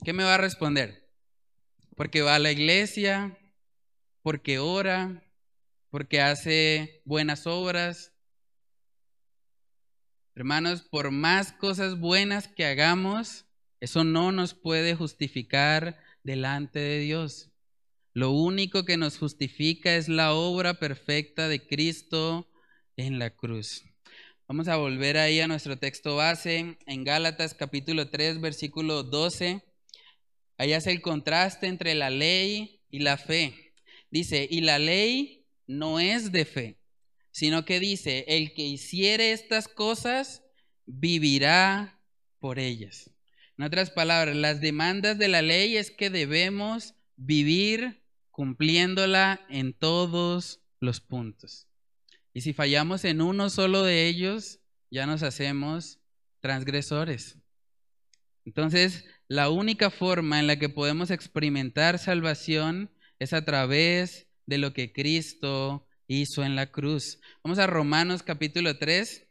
¿Qué 0.04 0.12
me 0.12 0.22
va 0.22 0.36
a 0.36 0.38
responder? 0.38 1.04
Porque 1.96 2.22
va 2.22 2.36
a 2.36 2.38
la 2.38 2.52
iglesia, 2.52 3.36
porque 4.22 4.58
ora, 4.58 5.22
porque 5.90 6.20
hace 6.20 7.02
buenas 7.04 7.46
obras. 7.46 8.12
Hermanos, 10.34 10.82
por 10.82 11.10
más 11.10 11.52
cosas 11.52 11.98
buenas 11.98 12.48
que 12.48 12.64
hagamos, 12.64 13.46
eso 13.80 14.04
no 14.04 14.32
nos 14.32 14.54
puede 14.54 14.94
justificar 14.94 15.98
delante 16.22 16.78
de 16.78 17.00
Dios. 17.00 17.50
Lo 18.12 18.30
único 18.30 18.84
que 18.84 18.96
nos 18.96 19.18
justifica 19.18 19.94
es 19.94 20.08
la 20.08 20.32
obra 20.32 20.74
perfecta 20.74 21.48
de 21.48 21.66
Cristo 21.66 22.50
en 22.96 23.18
la 23.18 23.30
cruz. 23.30 23.84
Vamos 24.46 24.66
a 24.68 24.76
volver 24.76 25.16
ahí 25.16 25.40
a 25.40 25.46
nuestro 25.46 25.78
texto 25.78 26.16
base 26.16 26.76
en 26.84 27.04
Gálatas 27.04 27.54
capítulo 27.54 28.10
3 28.10 28.40
versículo 28.40 29.04
12. 29.04 29.62
Ahí 30.58 30.72
hace 30.72 30.90
el 30.90 31.00
contraste 31.00 31.68
entre 31.68 31.94
la 31.94 32.10
ley 32.10 32.82
y 32.90 32.98
la 32.98 33.16
fe. 33.16 33.69
Dice, 34.10 34.46
y 34.50 34.60
la 34.60 34.78
ley 34.78 35.46
no 35.66 36.00
es 36.00 36.32
de 36.32 36.44
fe, 36.44 36.78
sino 37.30 37.64
que 37.64 37.80
dice, 37.80 38.24
el 38.28 38.52
que 38.54 38.62
hiciere 38.62 39.32
estas 39.32 39.68
cosas 39.68 40.42
vivirá 40.86 42.00
por 42.40 42.58
ellas. 42.58 43.10
En 43.56 43.64
otras 43.64 43.90
palabras, 43.90 44.34
las 44.36 44.60
demandas 44.60 45.18
de 45.18 45.28
la 45.28 45.42
ley 45.42 45.76
es 45.76 45.90
que 45.90 46.10
debemos 46.10 46.94
vivir 47.16 48.02
cumpliéndola 48.30 49.46
en 49.48 49.74
todos 49.74 50.60
los 50.80 51.00
puntos. 51.00 51.68
Y 52.32 52.40
si 52.40 52.52
fallamos 52.52 53.04
en 53.04 53.20
uno 53.20 53.50
solo 53.50 53.82
de 53.82 54.08
ellos, 54.08 54.60
ya 54.90 55.06
nos 55.06 55.22
hacemos 55.22 56.00
transgresores. 56.40 57.36
Entonces, 58.44 59.04
la 59.28 59.50
única 59.50 59.90
forma 59.90 60.40
en 60.40 60.46
la 60.46 60.58
que 60.58 60.68
podemos 60.68 61.10
experimentar 61.10 61.98
salvación 61.98 62.90
es 63.20 63.34
a 63.34 63.44
través 63.44 64.26
de 64.46 64.56
lo 64.56 64.72
que 64.72 64.92
Cristo 64.92 65.86
hizo 66.08 66.42
en 66.42 66.56
la 66.56 66.72
cruz. 66.72 67.20
Vamos 67.44 67.58
a 67.58 67.66
Romanos 67.66 68.22
capítulo 68.22 68.78
3. 68.78 69.28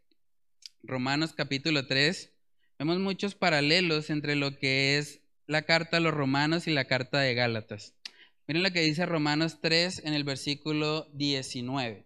Romanos 0.84 1.34
capítulo 1.34 1.88
3. 1.88 2.32
Vemos 2.78 3.00
muchos 3.00 3.34
paralelos 3.34 4.12
entre 4.12 4.36
lo 4.36 4.60
que 4.60 5.00
es 5.00 5.22
la 5.48 5.64
carta 5.64 5.98
a 5.98 6.00
los 6.00 6.14
romanos 6.14 6.68
y 6.68 6.72
la 6.72 6.86
carta 6.86 7.20
de 7.20 7.34
Gálatas. 7.34 7.96
Miren 8.48 8.62
lo 8.62 8.72
que 8.72 8.82
dice 8.82 9.08
Romanos 9.08 9.58
3 9.60 10.04
en 10.06 10.14
el 10.14 10.24
versículo 10.24 11.10
19. 11.14 12.06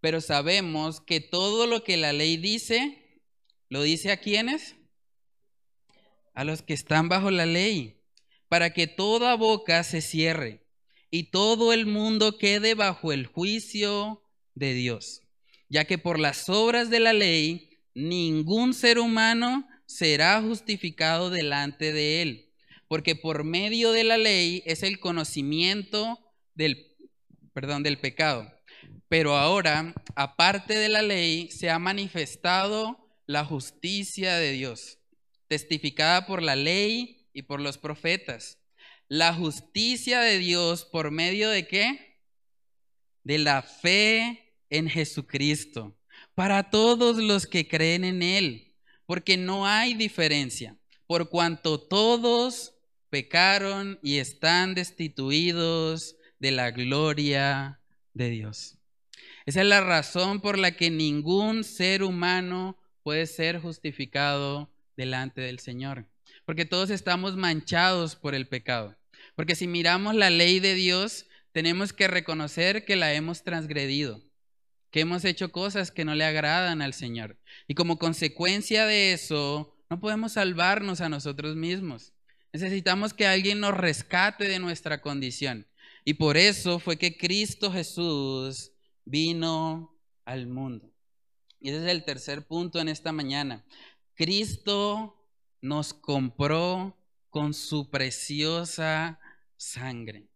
Pero 0.00 0.20
sabemos 0.20 1.00
que 1.00 1.20
todo 1.20 1.66
lo 1.66 1.82
que 1.82 1.96
la 1.96 2.12
ley 2.12 2.36
dice, 2.36 3.22
lo 3.70 3.82
dice 3.82 4.12
a 4.12 4.18
quienes? 4.18 4.76
A 6.34 6.44
los 6.44 6.60
que 6.60 6.74
están 6.74 7.08
bajo 7.08 7.30
la 7.30 7.46
ley, 7.46 8.02
para 8.48 8.74
que 8.74 8.86
toda 8.86 9.36
boca 9.36 9.82
se 9.84 10.02
cierre 10.02 10.63
y 11.14 11.30
todo 11.30 11.72
el 11.72 11.86
mundo 11.86 12.38
quede 12.38 12.74
bajo 12.74 13.12
el 13.12 13.26
juicio 13.26 14.20
de 14.56 14.74
Dios, 14.74 15.20
ya 15.68 15.84
que 15.84 15.96
por 15.96 16.18
las 16.18 16.48
obras 16.48 16.90
de 16.90 16.98
la 16.98 17.12
ley 17.12 17.70
ningún 17.94 18.74
ser 18.74 18.98
humano 18.98 19.64
será 19.86 20.42
justificado 20.42 21.30
delante 21.30 21.92
de 21.92 22.20
él, 22.20 22.52
porque 22.88 23.14
por 23.14 23.44
medio 23.44 23.92
de 23.92 24.02
la 24.02 24.18
ley 24.18 24.64
es 24.66 24.82
el 24.82 24.98
conocimiento 24.98 26.18
del, 26.56 26.96
perdón, 27.52 27.84
del 27.84 28.00
pecado. 28.00 28.52
Pero 29.06 29.36
ahora, 29.36 29.94
aparte 30.16 30.74
de 30.74 30.88
la 30.88 31.02
ley, 31.02 31.48
se 31.52 31.70
ha 31.70 31.78
manifestado 31.78 33.08
la 33.26 33.44
justicia 33.44 34.34
de 34.38 34.50
Dios, 34.50 34.98
testificada 35.46 36.26
por 36.26 36.42
la 36.42 36.56
ley 36.56 37.28
y 37.32 37.42
por 37.42 37.60
los 37.60 37.78
profetas. 37.78 38.58
La 39.08 39.34
justicia 39.34 40.20
de 40.20 40.38
Dios 40.38 40.84
por 40.84 41.10
medio 41.10 41.50
de 41.50 41.66
qué? 41.66 42.18
De 43.22 43.38
la 43.38 43.62
fe 43.62 44.54
en 44.70 44.88
Jesucristo, 44.88 45.96
para 46.34 46.70
todos 46.70 47.16
los 47.18 47.46
que 47.46 47.68
creen 47.68 48.04
en 48.04 48.22
Él 48.22 48.74
porque 49.06 49.36
no 49.36 49.66
hay 49.66 49.94
diferencia, 49.94 50.76
por 51.06 51.28
cuanto 51.28 51.80
todos 51.80 52.74
pecaron 53.10 53.98
y 54.02 54.18
están 54.18 54.74
destituidos 54.74 56.16
de 56.38 56.50
la 56.50 56.70
gloria 56.70 57.80
de 58.12 58.30
Dios. 58.30 58.78
Esa 59.46 59.60
es 59.60 59.66
la 59.66 59.82
razón 59.82 60.40
por 60.40 60.58
la 60.58 60.72
que 60.72 60.90
ningún 60.90 61.64
ser 61.64 62.02
humano 62.02 62.78
puede 63.02 63.26
ser 63.26 63.60
justificado 63.60 64.70
delante 64.96 65.42
del 65.42 65.58
Señor, 65.58 66.06
porque 66.44 66.64
todos 66.64 66.90
estamos 66.90 67.36
manchados 67.36 68.16
por 68.16 68.34
el 68.34 68.46
pecado. 68.46 68.96
Porque 69.36 69.54
si 69.54 69.66
miramos 69.66 70.14
la 70.14 70.30
ley 70.30 70.60
de 70.60 70.74
Dios, 70.74 71.26
tenemos 71.52 71.92
que 71.92 72.08
reconocer 72.08 72.84
que 72.84 72.96
la 72.96 73.12
hemos 73.14 73.42
transgredido 73.42 74.22
que 74.94 75.00
hemos 75.00 75.24
hecho 75.24 75.50
cosas 75.50 75.90
que 75.90 76.04
no 76.04 76.14
le 76.14 76.24
agradan 76.24 76.80
al 76.80 76.94
Señor. 76.94 77.36
Y 77.66 77.74
como 77.74 77.98
consecuencia 77.98 78.86
de 78.86 79.12
eso, 79.12 79.76
no 79.90 79.98
podemos 79.98 80.34
salvarnos 80.34 81.00
a 81.00 81.08
nosotros 81.08 81.56
mismos. 81.56 82.12
Necesitamos 82.52 83.12
que 83.12 83.26
alguien 83.26 83.58
nos 83.58 83.76
rescate 83.76 84.46
de 84.46 84.60
nuestra 84.60 85.00
condición. 85.00 85.66
Y 86.04 86.14
por 86.14 86.36
eso 86.36 86.78
fue 86.78 86.96
que 86.96 87.16
Cristo 87.16 87.72
Jesús 87.72 88.70
vino 89.04 89.98
al 90.24 90.46
mundo. 90.46 90.92
Y 91.58 91.70
ese 91.70 91.78
es 91.78 91.90
el 91.90 92.04
tercer 92.04 92.46
punto 92.46 92.78
en 92.78 92.88
esta 92.88 93.10
mañana. 93.10 93.64
Cristo 94.14 95.23
nos 95.64 95.94
compró 95.94 96.94
con 97.30 97.54
su 97.54 97.88
preciosa 97.88 99.18
sangre. 99.56 100.28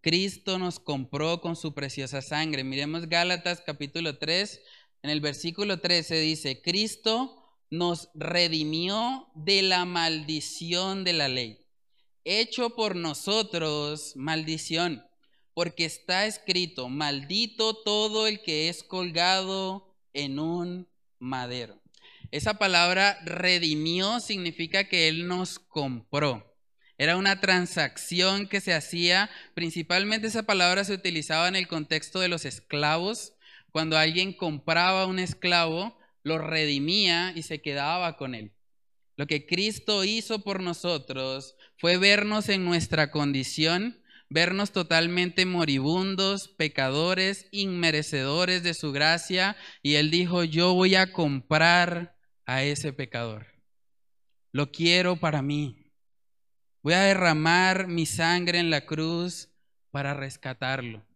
Cristo 0.00 0.60
nos 0.60 0.78
compró 0.78 1.40
con 1.40 1.56
su 1.56 1.74
preciosa 1.74 2.22
sangre. 2.22 2.62
Miremos 2.62 3.08
Gálatas 3.08 3.64
capítulo 3.66 4.18
3, 4.18 4.60
en 5.02 5.10
el 5.10 5.20
versículo 5.20 5.80
13 5.80 6.20
dice, 6.20 6.62
Cristo 6.62 7.42
nos 7.68 8.10
redimió 8.14 9.26
de 9.34 9.62
la 9.62 9.84
maldición 9.86 11.02
de 11.02 11.14
la 11.14 11.26
ley, 11.26 11.66
hecho 12.22 12.76
por 12.76 12.94
nosotros 12.94 14.12
maldición, 14.14 15.04
porque 15.52 15.84
está 15.84 16.26
escrito, 16.26 16.88
maldito 16.88 17.74
todo 17.74 18.28
el 18.28 18.40
que 18.40 18.68
es 18.68 18.84
colgado 18.84 19.96
en 20.12 20.38
un 20.38 20.86
madero. 21.18 21.79
Esa 22.32 22.54
palabra 22.54 23.18
redimió 23.24 24.20
significa 24.20 24.84
que 24.84 25.08
Él 25.08 25.26
nos 25.26 25.58
compró. 25.58 26.56
Era 26.96 27.16
una 27.16 27.40
transacción 27.40 28.46
que 28.46 28.60
se 28.60 28.74
hacía, 28.74 29.30
principalmente 29.54 30.26
esa 30.26 30.44
palabra 30.44 30.84
se 30.84 30.92
utilizaba 30.92 31.48
en 31.48 31.56
el 31.56 31.66
contexto 31.66 32.20
de 32.20 32.28
los 32.28 32.44
esclavos. 32.44 33.32
Cuando 33.72 33.96
alguien 33.98 34.32
compraba 34.32 35.06
un 35.06 35.18
esclavo, 35.18 35.98
lo 36.22 36.38
redimía 36.38 37.32
y 37.34 37.42
se 37.42 37.62
quedaba 37.62 38.16
con 38.16 38.34
él. 38.34 38.52
Lo 39.16 39.26
que 39.26 39.46
Cristo 39.46 40.04
hizo 40.04 40.44
por 40.44 40.62
nosotros 40.62 41.56
fue 41.78 41.96
vernos 41.96 42.48
en 42.48 42.64
nuestra 42.64 43.10
condición, 43.10 44.02
vernos 44.28 44.70
totalmente 44.70 45.46
moribundos, 45.46 46.48
pecadores, 46.48 47.46
inmerecedores 47.50 48.62
de 48.62 48.74
su 48.74 48.92
gracia, 48.92 49.56
y 49.82 49.96
Él 49.96 50.10
dijo, 50.10 50.44
yo 50.44 50.74
voy 50.74 50.94
a 50.94 51.12
comprar 51.12 52.19
a 52.50 52.64
ese 52.64 52.92
pecador. 52.92 53.46
Lo 54.50 54.72
quiero 54.72 55.20
para 55.20 55.40
mí. 55.40 55.92
Voy 56.82 56.94
a 56.94 57.02
derramar 57.02 57.86
mi 57.86 58.06
sangre 58.06 58.58
en 58.58 58.70
la 58.70 58.86
cruz 58.86 59.50
para 59.92 60.14
rescatarlo. 60.14 61.06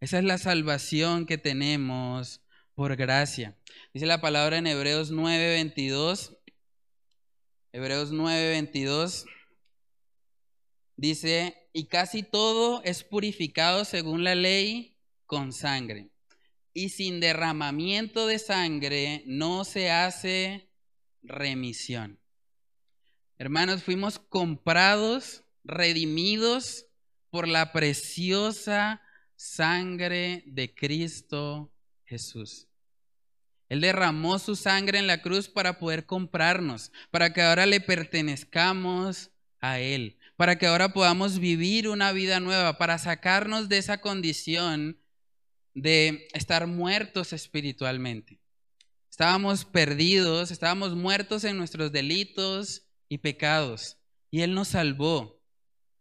Esa 0.00 0.18
es 0.18 0.24
la 0.24 0.38
salvación 0.38 1.24
que 1.24 1.38
tenemos 1.38 2.42
por 2.74 2.96
gracia. 2.96 3.56
Dice 3.94 4.06
la 4.06 4.20
palabra 4.20 4.58
en 4.58 4.66
Hebreos 4.66 5.12
9:22. 5.12 6.36
Hebreos 7.70 8.10
9:22 8.10 9.26
dice, 10.96 11.68
y 11.72 11.86
casi 11.86 12.24
todo 12.24 12.82
es 12.82 13.04
purificado 13.04 13.84
según 13.84 14.24
la 14.24 14.34
ley 14.34 14.96
con 15.26 15.52
sangre. 15.52 16.09
Y 16.72 16.90
sin 16.90 17.20
derramamiento 17.20 18.26
de 18.26 18.38
sangre 18.38 19.22
no 19.26 19.64
se 19.64 19.90
hace 19.90 20.70
remisión. 21.22 22.20
Hermanos, 23.38 23.82
fuimos 23.82 24.18
comprados, 24.18 25.44
redimidos 25.64 26.86
por 27.30 27.48
la 27.48 27.72
preciosa 27.72 29.02
sangre 29.36 30.44
de 30.46 30.74
Cristo 30.74 31.72
Jesús. 32.04 32.68
Él 33.70 33.80
derramó 33.80 34.38
su 34.38 34.56
sangre 34.56 34.98
en 34.98 35.06
la 35.06 35.22
cruz 35.22 35.48
para 35.48 35.78
poder 35.78 36.04
comprarnos, 36.04 36.92
para 37.10 37.32
que 37.32 37.40
ahora 37.40 37.66
le 37.66 37.80
pertenezcamos 37.80 39.30
a 39.60 39.78
Él, 39.78 40.18
para 40.36 40.58
que 40.58 40.66
ahora 40.66 40.92
podamos 40.92 41.38
vivir 41.38 41.88
una 41.88 42.12
vida 42.12 42.40
nueva, 42.40 42.78
para 42.78 42.98
sacarnos 42.98 43.68
de 43.68 43.78
esa 43.78 44.00
condición 44.00 44.99
de 45.74 46.28
estar 46.32 46.66
muertos 46.66 47.32
espiritualmente. 47.32 48.40
Estábamos 49.10 49.64
perdidos, 49.64 50.50
estábamos 50.50 50.94
muertos 50.94 51.44
en 51.44 51.56
nuestros 51.56 51.92
delitos, 51.92 52.86
y 53.10 53.18
pecados. 53.18 53.98
Y 54.30 54.40
Él 54.40 54.54
nos 54.54 54.68
salvó. 54.68 55.42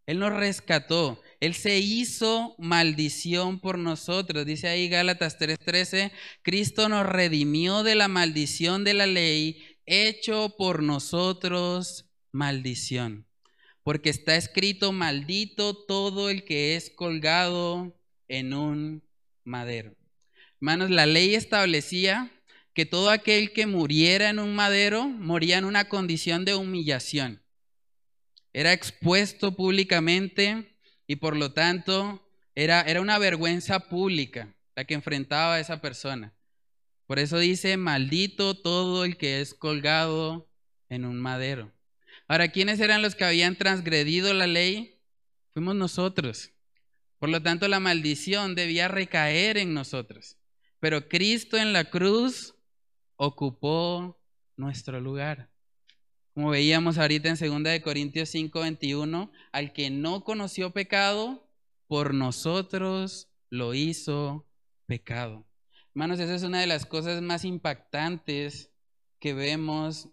Él 0.06 0.20
nos 0.20 0.32
rescató. 0.34 1.22
Él 1.42 1.54
se 1.54 1.80
hizo 1.80 2.56
maldición 2.58 3.60
por 3.60 3.78
nosotros. 3.78 4.46
Dice 4.46 4.70
ahí 4.70 4.88
Gálatas 4.88 5.38
3:13, 5.38 6.12
Cristo 6.42 6.88
nos 6.88 7.06
redimió 7.06 7.84
de 7.84 7.96
la 7.96 8.08
maldición 8.08 8.84
de 8.84 8.94
la 8.94 9.08
ley, 9.08 9.62
hecho 9.86 10.56
por 10.58 10.82
nosotros 10.82 12.06
maldición. 12.32 13.28
Porque 13.84 14.10
está 14.10 14.36
escrito, 14.36 14.92
maldito 14.92 15.76
todo 15.76 16.30
el 16.30 16.44
que 16.44 16.76
es 16.76 16.92
colgado 16.92 17.96
en 18.28 18.54
un 18.54 19.04
madero. 19.44 19.96
Hermanos, 20.62 20.90
la 20.90 21.06
ley 21.06 21.36
establecía 21.36 22.32
que 22.74 22.86
todo 22.86 23.10
aquel 23.10 23.52
que 23.54 23.66
muriera 23.66 24.30
en 24.30 24.40
un 24.40 24.56
madero 24.56 25.08
moría 25.08 25.58
en 25.58 25.66
una 25.66 25.90
condición 25.90 26.46
de 26.46 26.56
humillación. 26.56 27.44
Era 28.54 28.74
expuesto 28.74 29.56
públicamente 29.56 30.78
y 31.08 31.18
por 31.18 31.36
lo 31.36 31.54
tanto 31.54 32.28
era, 32.56 32.82
era 32.82 33.02
una 33.02 33.18
vergüenza 33.18 33.90
pública 33.90 34.56
la 34.76 34.86
que 34.86 34.94
enfrentaba 34.94 35.56
a 35.56 35.60
esa 35.60 35.82
persona. 35.82 36.34
Por 37.06 37.20
eso 37.20 37.38
dice, 37.40 37.76
maldito 37.78 38.56
todo 38.56 39.04
el 39.04 39.18
que 39.18 39.42
es 39.42 39.54
colgado 39.54 40.50
en 40.90 41.06
un 41.06 41.20
madero. 41.20 41.74
Ahora, 42.28 42.50
¿quiénes 42.50 42.80
eran 42.80 43.02
los 43.02 43.16
que 43.16 43.26
habían 43.26 43.56
transgredido 43.56 44.34
la 44.34 44.46
ley? 44.46 45.02
Fuimos 45.52 45.76
nosotros. 45.76 46.52
Por 47.20 47.30
lo 47.30 47.44
tanto, 47.44 47.68
la 47.68 47.80
maldición 47.80 48.56
debía 48.56 48.88
recaer 48.88 49.58
en 49.58 49.74
nosotros. 49.74 50.38
Pero 50.80 51.10
Cristo 51.10 51.58
en 51.58 51.74
la 51.74 51.90
cruz 51.90 52.56
ocupó 53.18 54.18
nuestro 54.56 55.02
lugar. 55.02 55.52
Como 56.34 56.52
veíamos 56.52 56.98
ahorita 56.98 57.28
en 57.28 57.36
2 57.36 57.64
de 57.64 57.82
Corintios 57.82 58.30
5:21, 58.30 59.32
al 59.52 59.74
que 59.74 59.90
no 59.90 60.24
conoció 60.24 60.72
pecado, 60.72 61.46
por 61.88 62.14
nosotros 62.14 63.28
lo 63.50 63.74
hizo 63.74 64.48
pecado. 64.86 65.46
Hermanos, 65.94 66.20
esa 66.20 66.36
es 66.36 66.44
una 66.44 66.62
de 66.62 66.68
las 66.68 66.86
cosas 66.86 67.22
más 67.22 67.44
impactantes 67.44 68.72
que 69.20 69.34
vemos 69.34 70.08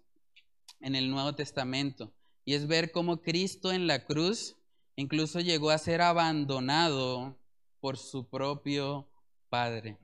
en 0.81 0.97
el 0.97 1.11
Nuevo 1.11 1.35
Testamento, 1.37 2.13
y 2.45 2.55
es 2.55 2.67
ver 2.67 2.91
cómo 2.91 3.23
Cristo 3.23 3.73
en 3.73 3.87
la 3.87 4.05
cruz 4.05 4.57
incluso 4.97 5.41
llegó 5.41 5.71
a 5.71 5.79
ser 5.79 6.01
abandonado 6.01 7.39
por 7.81 7.99
su 7.99 8.29
propio 8.29 9.09
Padre. 9.51 9.99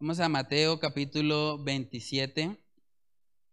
Vamos 0.00 0.20
a 0.20 0.28
Mateo 0.28 0.80
capítulo 0.80 1.62
27. 1.62 2.60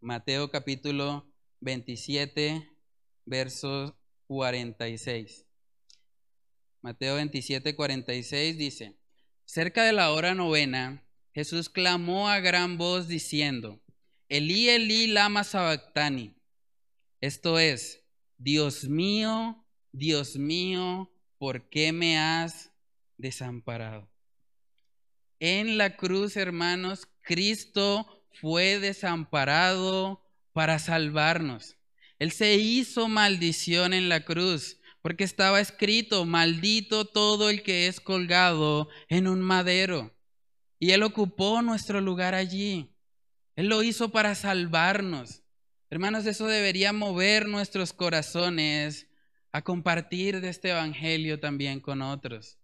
Mateo 0.01 0.49
capítulo 0.49 1.31
27, 1.59 2.67
verso 3.25 3.95
46. 4.27 5.45
Mateo 6.81 7.15
27, 7.15 7.75
46 7.75 8.57
dice, 8.57 8.97
cerca 9.45 9.83
de 9.83 9.93
la 9.93 10.11
hora 10.11 10.33
novena, 10.33 11.07
Jesús 11.33 11.69
clamó 11.69 12.27
a 12.27 12.39
gran 12.39 12.79
voz 12.79 13.07
diciendo, 13.07 13.79
Elí, 14.27 14.69
Elí, 14.69 15.05
lama 15.05 15.43
sabactani. 15.43 16.35
Esto 17.21 17.59
es, 17.59 18.03
Dios 18.37 18.85
mío, 18.85 19.63
Dios 19.91 20.37
mío, 20.37 21.11
¿por 21.37 21.69
qué 21.69 21.91
me 21.91 22.17
has 22.17 22.71
desamparado? 23.17 24.09
En 25.39 25.77
la 25.77 25.97
cruz, 25.97 26.37
hermanos, 26.37 27.07
Cristo 27.21 28.25
fue 28.39 28.79
desamparado 28.79 30.23
para 30.53 30.79
salvarnos. 30.79 31.77
Él 32.19 32.31
se 32.31 32.55
hizo 32.55 33.07
maldición 33.07 33.93
en 33.93 34.07
la 34.07 34.23
cruz 34.23 34.77
porque 35.01 35.23
estaba 35.23 35.59
escrito, 35.59 36.25
maldito 36.25 37.05
todo 37.05 37.49
el 37.49 37.63
que 37.63 37.87
es 37.87 37.99
colgado 37.99 38.87
en 39.09 39.27
un 39.27 39.41
madero. 39.41 40.15
Y 40.79 40.91
Él 40.91 41.03
ocupó 41.03 41.61
nuestro 41.61 42.01
lugar 42.01 42.35
allí. 42.35 42.95
Él 43.55 43.67
lo 43.67 43.83
hizo 43.83 44.09
para 44.09 44.35
salvarnos. 44.35 45.41
Hermanos, 45.89 46.25
eso 46.25 46.47
debería 46.47 46.93
mover 46.93 47.47
nuestros 47.47 47.93
corazones 47.93 49.07
a 49.51 49.61
compartir 49.63 50.41
de 50.41 50.49
este 50.49 50.69
Evangelio 50.69 51.39
también 51.39 51.79
con 51.79 52.01
otros, 52.01 52.57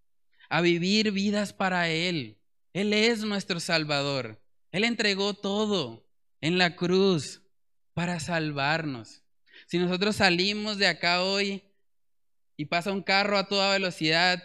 a 0.49 0.61
vivir 0.61 1.11
vidas 1.11 1.53
para 1.53 1.89
Él. 1.89 2.37
Él 2.73 2.93
es 2.93 3.23
nuestro 3.23 3.59
Salvador. 3.59 4.41
Él 4.71 4.83
entregó 4.83 5.33
todo 5.33 6.07
en 6.41 6.57
la 6.57 6.75
cruz 6.75 7.41
para 7.93 8.19
salvarnos. 8.19 9.23
Si 9.65 9.79
nosotros 9.79 10.17
salimos 10.17 10.77
de 10.77 10.87
acá 10.87 11.23
hoy 11.23 11.63
y 12.55 12.65
pasa 12.65 12.91
un 12.91 13.03
carro 13.03 13.37
a 13.37 13.47
toda 13.47 13.73
velocidad, 13.73 14.43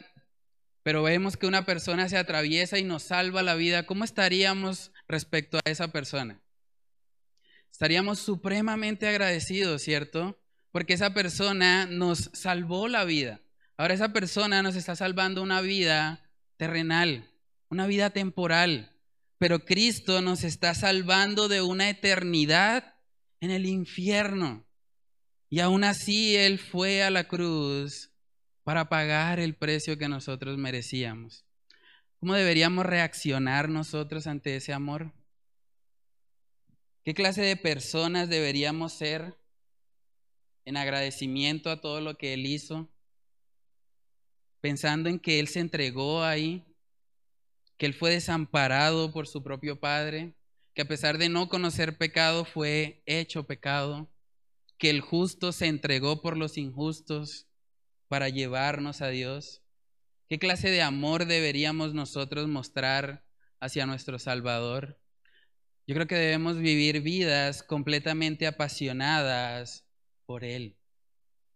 pero 0.83 1.03
vemos 1.03 1.37
que 1.37 1.47
una 1.47 1.65
persona 1.65 2.09
se 2.09 2.17
atraviesa 2.17 2.79
y 2.79 2.83
nos 2.85 3.05
salva 3.05 3.43
la 3.43 3.55
vida, 3.55 3.87
¿cómo 3.87 4.05
estaríamos 4.05 4.91
respecto 5.07 5.59
a 5.59 5.71
esa 5.71 5.89
persona? 5.93 6.41
Estaríamos 7.71 8.19
supremamente 8.19 9.07
agradecidos, 9.07 9.83
¿cierto? 9.83 10.42
Porque 10.73 10.95
esa 10.95 11.15
persona 11.15 11.87
nos 11.87 12.31
salvó 12.33 12.89
la 12.89 13.05
vida. 13.05 13.41
Ahora 13.77 13.95
esa 13.95 14.13
persona 14.13 14.63
nos 14.63 14.75
está 14.75 14.97
salvando 14.97 15.43
una 15.43 15.61
vida 15.61 16.29
terrenal, 16.57 17.31
una 17.69 17.87
vida 17.87 18.11
temporal, 18.11 18.93
pero 19.39 19.65
Cristo 19.65 20.21
nos 20.23 20.45
está 20.45 20.75
salvando 20.75 21.49
de 21.49 21.63
una 21.63 21.91
eternidad 21.91 22.95
en 23.41 23.51
el 23.51 23.67
infierno. 23.67 24.65
Y 25.51 25.61
aún 25.61 25.85
así 25.85 26.37
Él 26.37 26.59
fue 26.59 27.03
a 27.03 27.11
la 27.11 27.29
cruz 27.29 28.11
para 28.63 28.89
pagar 28.89 29.41
el 29.41 29.55
precio 29.55 29.99
que 29.99 30.09
nosotros 30.09 30.57
merecíamos. 30.59 31.45
¿Cómo 32.21 32.35
deberíamos 32.35 32.87
reaccionar 32.87 33.69
nosotros 33.69 34.29
ante 34.29 34.55
ese 34.55 34.73
amor? 34.73 35.13
¿Qué 37.05 37.15
clase 37.15 37.43
de 37.43 37.57
personas 37.57 38.29
deberíamos 38.29 38.93
ser 38.93 39.42
en 40.65 40.77
agradecimiento 40.77 41.71
a 41.71 41.81
todo 41.81 42.01
lo 42.01 42.17
que 42.17 42.35
Él 42.35 42.47
hizo? 42.47 42.89
Pensando 44.61 45.09
en 45.09 45.19
que 45.19 45.41
Él 45.41 45.49
se 45.49 45.61
entregó 45.61 46.23
ahí, 46.23 46.65
que 47.77 47.87
Él 47.87 47.95
fue 47.95 48.11
desamparado 48.11 49.13
por 49.13 49.27
su 49.27 49.43
propio 49.43 49.81
Padre, 49.81 50.35
que 50.75 50.83
a 50.83 50.89
pesar 50.89 51.19
de 51.19 51.29
no 51.29 51.49
conocer 51.49 51.99
pecado 51.99 52.45
fue 52.45 53.03
hecho 53.07 53.47
pecado, 53.47 54.11
que 54.79 54.91
el 54.91 55.01
justo 55.01 55.53
se 55.53 55.67
entregó 55.67 56.23
por 56.23 56.37
los 56.37 56.59
injustos 56.59 57.47
para 58.09 58.29
llevarnos 58.29 59.01
a 59.03 59.09
Dios. 59.09 59.63
¿Qué 60.29 60.39
clase 60.39 60.71
de 60.71 60.83
amor 60.83 61.27
deberíamos 61.27 61.95
nosotros 61.95 62.49
mostrar 62.49 63.25
hacia 63.61 63.87
nuestro 63.87 64.19
Salvador? 64.19 64.99
Yo 65.87 65.95
creo 65.95 66.07
que 66.07 66.15
debemos 66.15 66.59
vivir 66.59 67.01
vidas 67.01 67.63
completamente 67.63 68.47
apasionadas 68.47 69.85
por 70.27 70.45
Él. 70.45 70.77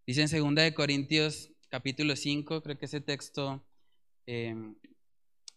Dice 0.07 0.23
en 0.23 0.55
2 0.55 0.55
de 0.55 0.75
Corintios 0.75 1.51
capítulo 1.69 2.17
5, 2.17 2.63
creo 2.63 2.79
que 2.79 2.87
ese 2.87 3.01
texto 3.01 3.65
eh, 4.27 4.55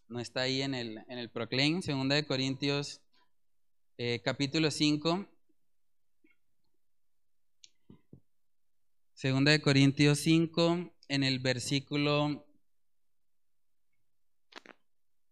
no 0.08 0.20
está 0.20 0.42
ahí 0.42 0.62
en 0.62 0.74
el, 0.74 0.98
en 1.08 1.18
el 1.18 1.30
proclaim, 1.30 1.80
2 1.80 2.08
de 2.08 2.26
Corintios 2.26 3.00
eh, 3.98 4.22
capítulo 4.24 4.70
5. 4.70 5.26
Segunda 9.14 9.52
de 9.52 9.60
Corintios 9.60 10.18
5, 10.20 10.94
en 11.08 11.22
el 11.22 11.38
versículo 11.38 12.46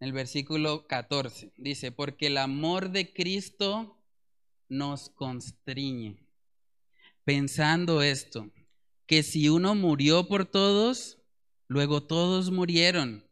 en 0.01 0.07
el 0.07 0.13
versículo 0.13 0.87
14. 0.87 1.53
Dice, 1.57 1.93
porque 1.93 2.29
el 2.29 2.37
amor 2.37 2.91
de 2.91 3.13
Cristo 3.13 3.99
nos 4.69 5.09
constriñe. 5.09 6.28
Pensando 7.29 8.01
esto, 8.01 8.51
que 9.05 9.23
si 9.23 9.51
uno 9.51 9.75
murió 9.75 10.29
por 10.29 10.47
todos, 10.47 11.19
luego 11.67 12.03
todos 12.03 12.51
murieron. 12.51 13.23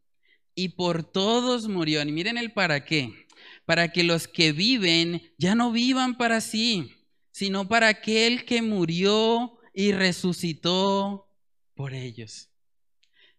Y 0.54 0.68
por 0.68 1.02
todos 1.02 1.66
murió. 1.66 2.02
Y 2.02 2.12
miren 2.12 2.36
el 2.36 2.52
para 2.52 2.84
qué 2.84 3.26
para 3.64 3.92
que 3.92 4.04
los 4.04 4.28
que 4.28 4.52
viven 4.52 5.32
ya 5.38 5.54
no 5.54 5.72
vivan 5.72 6.18
para 6.18 6.42
sí, 6.42 6.94
sino 7.30 7.68
para 7.68 7.88
aquel 7.88 8.44
que 8.44 8.60
murió 8.60 9.58
y 9.72 9.92
resucitó 9.92 11.34
por 11.74 11.94
ellos. 11.94 12.50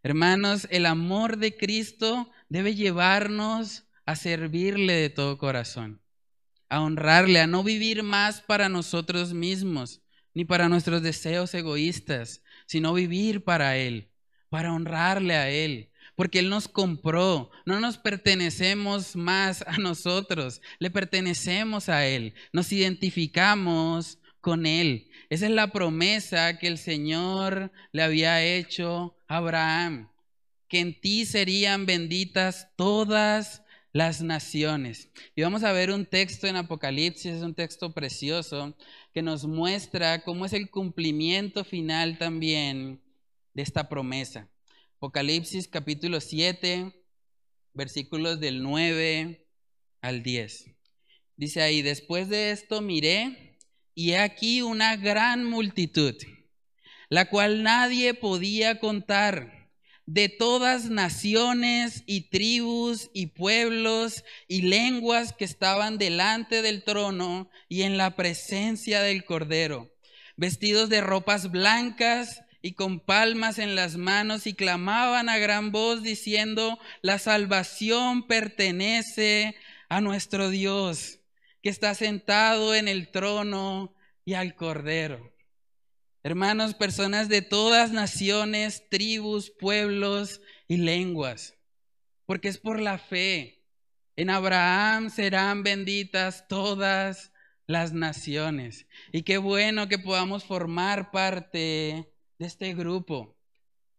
Hermanos, 0.01 0.67
el 0.71 0.87
amor 0.87 1.37
de 1.37 1.55
Cristo 1.55 2.31
debe 2.49 2.73
llevarnos 2.73 3.83
a 4.07 4.15
servirle 4.15 4.93
de 4.93 5.11
todo 5.11 5.37
corazón, 5.37 6.01
a 6.67 6.81
honrarle, 6.81 7.41
a 7.41 7.45
no 7.45 7.63
vivir 7.63 8.01
más 8.01 8.41
para 8.41 8.69
nosotros 8.69 9.35
mismos, 9.35 10.01
ni 10.37 10.45
para 10.45 10.69
nuestros 10.69 11.01
deseos 11.01 11.51
egoístas, 11.55 12.43
sino 12.67 12.93
vivir 12.93 13.43
para 13.43 13.75
Él, 13.75 14.11
para 14.49 14.71
honrarle 14.71 15.33
a 15.33 15.49
Él, 15.49 15.89
porque 16.15 16.37
Él 16.37 16.51
nos 16.51 16.67
compró. 16.67 17.49
No 17.65 17.79
nos 17.79 17.97
pertenecemos 17.97 19.15
más 19.15 19.63
a 19.65 19.79
nosotros, 19.79 20.61
le 20.77 20.91
pertenecemos 20.91 21.89
a 21.89 22.05
Él, 22.05 22.35
nos 22.53 22.71
identificamos 22.71 24.19
con 24.39 24.67
Él. 24.67 25.09
Esa 25.31 25.47
es 25.47 25.51
la 25.51 25.71
promesa 25.71 26.59
que 26.59 26.67
el 26.67 26.77
Señor 26.77 27.71
le 27.91 28.03
había 28.03 28.43
hecho 28.43 29.17
Abraham, 29.27 30.11
que 30.67 30.81
en 30.81 31.01
ti 31.01 31.25
serían 31.25 31.87
benditas 31.87 32.67
todas 32.75 33.63
las 33.97 34.21
naciones. 34.21 35.09
Y 35.35 35.41
vamos 35.41 35.63
a 35.63 35.71
ver 35.71 35.89
un 35.89 36.05
texto 36.05 36.45
en 36.45 36.55
Apocalipsis, 36.55 37.33
es 37.33 37.41
un 37.41 37.55
texto 37.55 37.95
precioso, 37.95 38.77
que 39.11 39.23
nos 39.23 39.47
muestra 39.47 40.23
cómo 40.23 40.45
es 40.45 40.53
el 40.53 40.69
cumplimiento 40.69 41.63
final 41.63 42.19
también 42.19 43.01
de 43.55 43.63
esta 43.63 43.89
promesa. 43.89 44.47
Apocalipsis 44.97 45.67
capítulo 45.67 46.21
7, 46.21 46.93
versículos 47.73 48.39
del 48.39 48.61
9 48.61 49.47
al 50.01 50.21
10. 50.21 50.75
Dice 51.35 51.63
ahí, 51.63 51.81
después 51.81 52.29
de 52.29 52.51
esto 52.51 52.81
miré 52.81 53.57
y 53.95 54.11
he 54.11 54.19
aquí 54.19 54.61
una 54.61 54.95
gran 54.95 55.43
multitud, 55.43 56.13
la 57.09 57.31
cual 57.31 57.63
nadie 57.63 58.13
podía 58.13 58.79
contar 58.79 59.56
de 60.07 60.29
todas 60.29 60.89
naciones 60.89 62.03
y 62.05 62.29
tribus 62.29 63.11
y 63.13 63.27
pueblos 63.27 64.23
y 64.47 64.61
lenguas 64.61 65.33
que 65.33 65.43
estaban 65.43 65.97
delante 65.97 66.61
del 66.61 66.83
trono 66.83 67.49
y 67.67 67.81
en 67.81 67.97
la 67.97 68.15
presencia 68.15 69.01
del 69.01 69.25
Cordero, 69.25 69.93
vestidos 70.37 70.87
de 70.87 71.01
ropas 71.01 71.51
blancas 71.51 72.41
y 72.61 72.71
con 72.71 73.01
palmas 73.01 73.59
en 73.59 73.75
las 73.75 73.97
manos 73.97 74.47
y 74.47 74.53
clamaban 74.53 75.27
a 75.27 75.37
gran 75.39 75.73
voz 75.73 76.01
diciendo, 76.01 76.79
la 77.01 77.19
salvación 77.19 78.27
pertenece 78.27 79.55
a 79.89 79.99
nuestro 79.99 80.49
Dios, 80.49 81.19
que 81.61 81.69
está 81.69 81.93
sentado 81.95 82.75
en 82.75 82.87
el 82.87 83.11
trono 83.11 83.93
y 84.23 84.35
al 84.35 84.55
Cordero. 84.55 85.36
Hermanos, 86.27 86.73
personas 86.73 87.29
de 87.29 87.41
todas 87.41 87.93
naciones, 87.93 88.89
tribus, 88.89 89.49
pueblos 89.49 90.41
y 90.67 90.75
lenguas, 90.75 91.55
porque 92.25 92.49
es 92.49 92.57
por 92.57 92.81
la 92.81 92.97
fe. 92.97 93.63
En 94.17 94.29
Abraham 94.29 95.09
serán 95.09 95.63
benditas 95.63 96.45
todas 96.49 97.31
las 97.65 97.93
naciones. 97.93 98.87
Y 99.13 99.21
qué 99.21 99.37
bueno 99.37 99.87
que 99.87 99.99
podamos 99.99 100.43
formar 100.43 101.11
parte 101.11 102.11
de 102.37 102.45
este 102.45 102.73
grupo, 102.73 103.37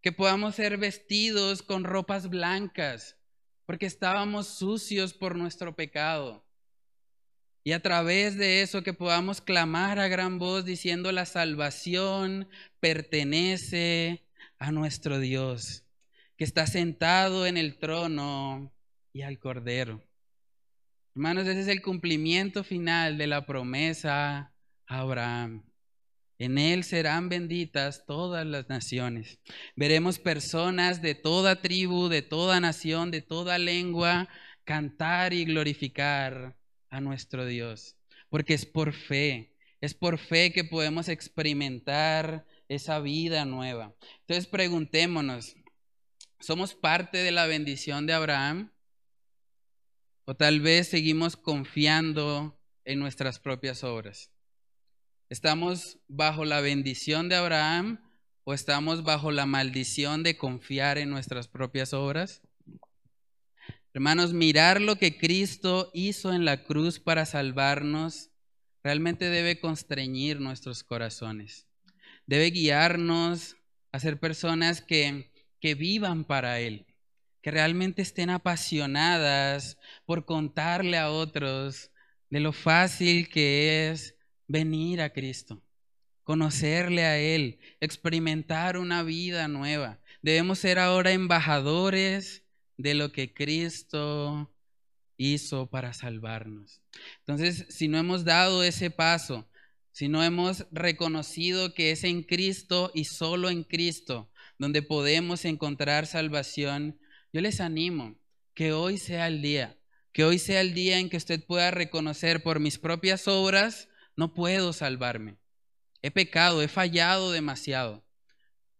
que 0.03 0.13
podamos 0.13 0.55
ser 0.55 0.77
vestidos 0.77 1.63
con 1.63 1.85
ropas 1.85 2.29
blancas, 2.29 3.17
porque 3.65 3.87
estábamos 3.87 4.49
sucios 4.49 5.15
por 5.15 5.35
nuestro 5.35 5.75
pecado. 5.75 6.47
Y 7.69 7.73
a 7.73 7.83
través 7.83 8.39
de 8.39 8.63
eso 8.63 8.83
que 8.83 8.95
podamos 8.95 9.43
clamar 9.43 9.99
a 9.99 10.09
gran 10.09 10.39
voz 10.39 10.65
diciendo 10.65 11.13
la 11.13 11.27
salvación 11.27 12.49
pertenece 12.81 14.25
a 14.59 14.73
nuestro 14.73 15.21
Dios, 15.21 15.85
que 16.39 16.45
está 16.45 16.67
sentado 16.67 17.45
en 17.45 17.59
el 17.59 17.77
trono 17.77 18.73
y 19.13 19.21
al 19.21 19.39
Cordero. 19.39 20.03
Hermanos, 21.15 21.47
ese 21.47 21.61
es 21.61 21.69
el 21.69 21.83
cumplimiento 21.83 22.65
final 22.65 23.19
de 23.19 23.27
la 23.27 23.45
promesa 23.45 24.51
a 24.87 25.01
Abraham. 25.01 25.63
En 26.39 26.57
él 26.57 26.85
serán 26.85 27.29
benditas 27.29 28.07
todas 28.07 28.47
las 28.47 28.71
naciones. 28.71 29.41
Veremos 29.77 30.19
personas 30.19 31.03
de 31.03 31.15
toda 31.15 31.61
tribu, 31.61 32.09
de 32.09 32.23
toda 32.23 32.61
nación, 32.61 33.11
de 33.11 33.21
toda 33.21 33.59
lengua, 33.59 34.27
cantar 34.65 35.35
y 35.35 35.45
glorificar 35.45 36.57
a 36.91 37.01
nuestro 37.01 37.47
Dios, 37.47 37.97
porque 38.29 38.55
es 38.55 38.67
por 38.67 38.93
fe, 38.93 39.55
es 39.81 39.95
por 39.95 40.19
fe 40.19 40.53
que 40.53 40.65
podemos 40.65 41.09
experimentar 41.09 42.47
esa 42.69 43.01
vida 43.01 43.45
nueva. 43.45 43.95
Entonces 44.21 44.47
preguntémonos, 44.47 45.57
¿somos 46.41 46.75
parte 46.75 47.19
de 47.19 47.31
la 47.31 47.47
bendición 47.47 48.07
de 48.07 48.13
Abraham? 48.13 48.73
¿O 50.25 50.35
tal 50.35 50.61
vez 50.61 50.89
seguimos 50.89 51.37
confiando 51.37 52.61
en 52.85 52.99
nuestras 52.99 53.39
propias 53.39 53.83
obras? 53.85 54.31
¿Estamos 55.31 55.99
bajo 56.09 56.45
la 56.45 56.61
bendición 56.61 57.29
de 57.29 57.37
Abraham 57.37 58.01
o 58.45 58.55
estamos 58.55 59.05
bajo 59.05 59.31
la 59.31 59.47
maldición 59.47 60.23
de 60.23 60.37
confiar 60.39 60.99
en 60.99 61.11
nuestras 61.11 61.49
propias 61.49 61.93
obras? 61.93 62.43
Hermanos, 63.99 64.33
mirar 64.33 64.81
lo 64.81 64.95
que 64.95 65.19
Cristo 65.19 65.91
hizo 65.93 66.33
en 66.33 66.45
la 66.45 66.63
cruz 66.63 67.01
para 67.01 67.27
salvarnos 67.27 68.31
realmente 68.85 69.29
debe 69.29 69.59
constreñir 69.59 70.39
nuestros 70.39 70.85
corazones. 70.85 71.67
Debe 72.25 72.53
guiarnos 72.53 73.57
a 73.91 73.99
ser 73.99 74.21
personas 74.21 74.83
que, 74.83 75.33
que 75.61 75.75
vivan 75.75 76.25
para 76.25 76.61
Él, 76.61 76.87
que 77.43 77.51
realmente 77.51 78.01
estén 78.03 78.31
apasionadas 78.31 79.79
por 80.07 80.27
contarle 80.27 80.97
a 80.97 81.11
otros 81.11 81.91
de 82.31 82.39
lo 82.39 82.53
fácil 82.53 83.29
que 83.29 83.91
es 83.91 84.15
venir 84.47 85.03
a 85.03 85.13
Cristo, 85.13 85.61
conocerle 86.23 87.05
a 87.05 87.19
Él, 87.19 87.59
experimentar 87.81 88.79
una 88.79 89.03
vida 89.03 89.49
nueva. 89.49 89.99
Debemos 90.23 90.61
ser 90.61 90.79
ahora 90.79 91.11
embajadores 91.11 92.45
de 92.79 92.95
lo 92.95 93.13
que 93.13 93.35
Cristo 93.35 94.51
hizo 95.19 95.69
para 95.69 95.93
salvarnos. 95.93 96.81
Entonces, 97.19 97.67
si 97.69 97.89
no 97.89 97.99
hemos 97.99 98.25
dado 98.25 98.63
ese 98.63 98.91
paso, 98.91 99.51
si 99.93 100.09
no 100.09 100.23
hemos 100.23 100.67
reconocido 100.71 101.75
que 101.75 101.91
es 101.91 102.05
en 102.05 102.23
Cristo 102.23 102.93
y 102.95 103.05
solo 103.05 103.51
en 103.51 103.65
Cristo 103.65 104.31
donde 104.59 104.81
podemos 104.81 105.45
encontrar 105.45 106.07
salvación, 106.07 106.99
yo 107.33 107.41
les 107.41 107.61
animo 107.61 108.17
que 108.55 108.73
hoy 108.73 108.99
sea 108.99 109.27
el 109.27 109.43
día, 109.43 109.77
que 110.13 110.25
hoy 110.25 110.39
sea 110.39 110.61
el 110.61 110.73
día 110.73 110.99
en 110.99 111.11
que 111.11 111.17
usted 111.17 111.45
pueda 111.45 111.71
reconocer 111.71 112.43
por 112.43 112.61
mis 112.61 112.79
propias 112.79 113.29
obras, 113.29 113.89
no 114.17 114.35
puedo 114.35 114.73
salvarme. 114.73 115.37
He 116.03 116.11
pecado, 116.11 116.63
he 116.63 116.69
fallado 116.69 117.33
demasiado. 117.33 118.05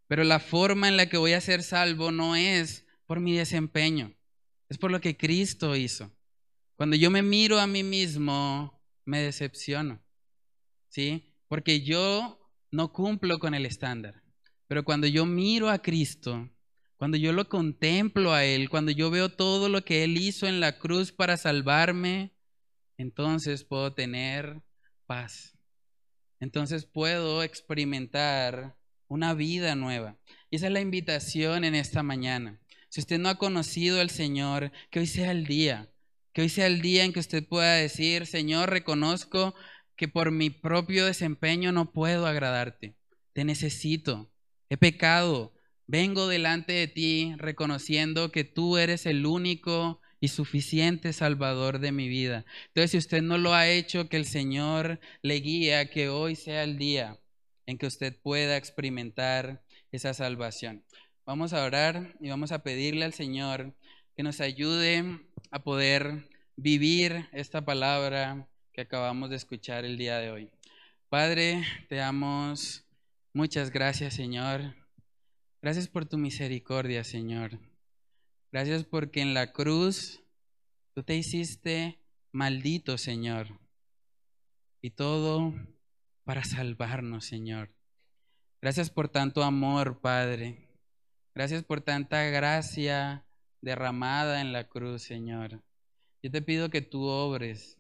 Pero 0.07 0.25
la 0.25 0.41
forma 0.41 0.89
en 0.89 0.97
la 0.97 1.09
que 1.09 1.19
voy 1.19 1.33
a 1.33 1.41
ser 1.41 1.63
salvo 1.63 2.11
no 2.11 2.35
es 2.35 2.87
por 3.09 3.21
mi 3.21 3.35
desempeño, 3.35 4.15
es 4.69 4.77
por 4.77 4.91
lo 4.91 5.01
que 5.01 5.17
Cristo 5.17 5.75
hizo. 5.75 6.13
Cuando 6.77 6.95
yo 6.95 7.11
me 7.11 7.23
miro 7.23 7.59
a 7.59 7.67
mí 7.67 7.83
mismo, 7.83 8.85
me 9.07 9.23
decepciono, 9.23 10.05
¿sí? 10.91 11.35
Porque 11.49 11.81
yo 11.81 12.39
no 12.71 12.93
cumplo 12.93 13.39
con 13.39 13.55
el 13.55 13.65
estándar. 13.65 14.23
Pero 14.67 14.85
cuando 14.85 15.07
yo 15.07 15.25
miro 15.25 15.71
a 15.71 15.79
Cristo, 15.79 16.51
cuando 16.99 17.17
yo 17.17 17.33
lo 17.33 17.49
contemplo 17.49 18.35
a 18.35 18.45
Él, 18.45 18.69
cuando 18.69 18.93
yo 18.93 19.11
veo 19.11 19.31
todo 19.31 19.71
lo 19.71 19.83
que 19.87 20.05
Él 20.05 20.19
hizo 20.19 20.47
en 20.47 20.61
la 20.61 20.79
cruz 20.79 21.11
para 21.11 21.39
salvarme, 21.39 22.35
entonces 22.99 23.65
puedo 23.65 23.95
tener 23.95 24.61
paz. 25.07 25.57
Entonces 26.41 26.85
puedo 26.85 27.43
experimentar 27.43 28.77
una 29.07 29.33
vida 29.33 29.75
nueva. 29.75 30.19
Y 30.51 30.57
esa 30.57 30.67
es 30.67 30.73
la 30.73 30.83
invitación 30.83 31.65
en 31.65 31.75
esta 31.75 32.03
mañana. 32.03 32.61
Si 32.89 33.01
usted 33.01 33.19
no 33.19 33.29
ha 33.29 33.39
conocido 33.39 34.01
al 34.01 34.11
Señor, 34.11 34.73
que 34.91 35.01
hoy 35.01 35.07
sea 35.07 35.31
el 35.31 35.47
día, 35.47 35.91
que 36.33 36.43
hoy 36.43 36.49
sea 36.49 36.67
el 36.67 36.81
día 36.81 37.05
en 37.05 37.13
que 37.13 37.21
usted 37.21 37.47
pueda 37.47 37.75
decir, 37.75 38.27
Señor, 38.27 38.71
reconozco 38.71 39.55
que 39.97 40.09
por 40.09 40.31
mi 40.31 40.51
propio 40.51 41.05
desempeño 41.05 41.73
no 41.73 41.93
puedo 41.93 42.27
agradarte. 42.27 42.97
Te 43.33 43.45
necesito. 43.45 44.33
He 44.71 44.77
pecado. 44.77 45.53
Vengo 45.87 46.29
delante 46.29 46.73
de 46.73 46.87
ti 46.87 47.35
reconociendo 47.37 48.31
que 48.31 48.45
tú 48.45 48.79
eres 48.79 49.07
el 49.07 49.27
único 49.27 50.01
y 50.21 50.29
suficiente 50.29 51.13
Salvador 51.13 51.79
de 51.79 51.93
mi 51.93 52.09
vida. 52.09 52.45
Entonces, 52.69 52.91
si 52.93 52.99
usted 52.99 53.23
no 53.23 53.39
lo 53.39 53.55
ha 53.55 53.69
hecho, 53.69 54.09
que 54.09 54.17
el 54.17 54.25
Señor 54.25 55.01
le 55.23 55.37
guíe 55.37 55.91
que 55.91 56.09
hoy 56.09 56.37
sea 56.37 56.65
el 56.65 56.79
día 56.79 57.19
en 57.67 57.79
que 57.79 57.87
usted 57.87 58.17
pueda 58.21 58.57
experimentar 58.57 59.65
esa 59.93 60.15
salvación. 60.15 60.85
Vamos 61.29 61.53
a 61.53 61.63
orar 61.63 62.17
y 62.21 62.31
vamos 62.31 62.53
a 62.53 62.63
pedirle 62.63 63.05
al 63.05 63.13
Señor 63.13 63.75
que 64.17 64.23
nos 64.23 64.41
ayude 64.41 65.21
a 65.51 65.63
poder 65.63 66.27
vivir 66.57 67.29
esta 67.33 67.67
palabra 67.67 68.49
que 68.73 68.81
acabamos 68.81 69.29
de 69.29 69.37
escuchar 69.37 69.85
el 69.85 69.99
día 69.99 70.17
de 70.21 70.31
hoy. 70.31 70.51
Padre, 71.11 71.63
te 71.91 71.97
damos 71.97 72.87
muchas 73.35 73.71
gracias, 73.71 74.15
Señor. 74.15 74.75
Gracias 75.61 75.87
por 75.87 76.07
tu 76.07 76.17
misericordia, 76.17 77.05
Señor. 77.05 77.61
Gracias 78.51 78.85
porque 78.85 79.21
en 79.21 79.35
la 79.35 79.53
cruz 79.53 80.23
tú 80.95 81.03
te 81.03 81.15
hiciste 81.15 81.99
maldito, 82.33 82.97
Señor. 82.97 83.49
Y 84.81 84.93
todo 84.93 85.53
para 86.25 86.43
salvarnos, 86.43 87.27
Señor. 87.27 87.71
Gracias 88.63 88.89
por 88.89 89.11
tanto 89.11 89.43
amor, 89.43 90.01
Padre. 90.01 90.68
Gracias 91.39 91.63
por 91.63 91.83
tanta 91.83 92.25
gracia 92.25 93.25
derramada 93.61 94.41
en 94.41 94.53
la 94.53 94.65
cruz, 94.65 95.03
Señor. 95.03 95.63
Yo 96.21 96.33
te 96.33 96.43
pido 96.43 96.69
que 96.69 96.83
tú 96.83 97.05
obres, 97.05 97.79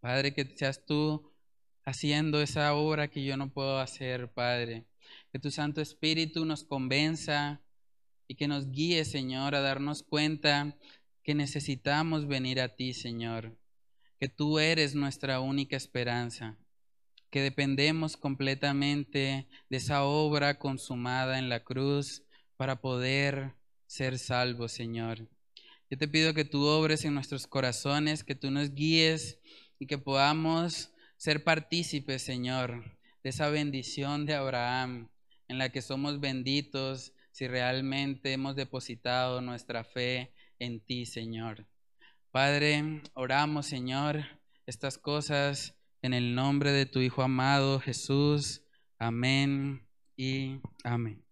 Padre, 0.00 0.32
que 0.32 0.46
seas 0.56 0.86
tú 0.86 1.30
haciendo 1.84 2.40
esa 2.40 2.72
obra 2.72 3.08
que 3.08 3.22
yo 3.22 3.36
no 3.36 3.52
puedo 3.52 3.78
hacer, 3.78 4.32
Padre. 4.32 4.86
Que 5.30 5.38
tu 5.38 5.50
Santo 5.50 5.82
Espíritu 5.82 6.46
nos 6.46 6.64
convenza 6.64 7.60
y 8.26 8.36
que 8.36 8.48
nos 8.48 8.70
guíe, 8.70 9.04
Señor, 9.04 9.54
a 9.54 9.60
darnos 9.60 10.02
cuenta 10.02 10.74
que 11.22 11.34
necesitamos 11.34 12.26
venir 12.28 12.62
a 12.62 12.74
ti, 12.74 12.94
Señor, 12.94 13.58
que 14.18 14.30
tú 14.30 14.58
eres 14.58 14.94
nuestra 14.94 15.40
única 15.40 15.76
esperanza, 15.76 16.56
que 17.28 17.42
dependemos 17.42 18.16
completamente 18.16 19.50
de 19.68 19.76
esa 19.76 20.04
obra 20.04 20.58
consumada 20.58 21.38
en 21.38 21.50
la 21.50 21.62
cruz 21.62 22.24
para 22.58 22.80
poder 22.80 23.54
ser 23.86 24.18
salvos, 24.18 24.72
Señor. 24.72 25.28
Yo 25.88 25.96
te 25.96 26.08
pido 26.08 26.34
que 26.34 26.44
tú 26.44 26.66
obres 26.66 27.04
en 27.04 27.14
nuestros 27.14 27.46
corazones, 27.46 28.24
que 28.24 28.34
tú 28.34 28.50
nos 28.50 28.74
guíes 28.74 29.38
y 29.78 29.86
que 29.86 29.96
podamos 29.96 30.92
ser 31.16 31.44
partícipes, 31.44 32.20
Señor, 32.20 32.98
de 33.22 33.30
esa 33.30 33.48
bendición 33.48 34.26
de 34.26 34.34
Abraham, 34.34 35.08
en 35.46 35.56
la 35.56 35.70
que 35.70 35.80
somos 35.80 36.20
benditos 36.20 37.14
si 37.30 37.46
realmente 37.46 38.32
hemos 38.32 38.56
depositado 38.56 39.40
nuestra 39.40 39.84
fe 39.84 40.34
en 40.58 40.80
ti, 40.80 41.06
Señor. 41.06 41.66
Padre, 42.32 43.02
oramos, 43.14 43.66
Señor, 43.66 44.24
estas 44.66 44.98
cosas 44.98 45.76
en 46.02 46.12
el 46.12 46.34
nombre 46.34 46.72
de 46.72 46.86
tu 46.86 46.98
Hijo 47.00 47.22
amado 47.22 47.78
Jesús. 47.78 48.62
Amén 48.98 49.86
y 50.16 50.60
amén. 50.82 51.27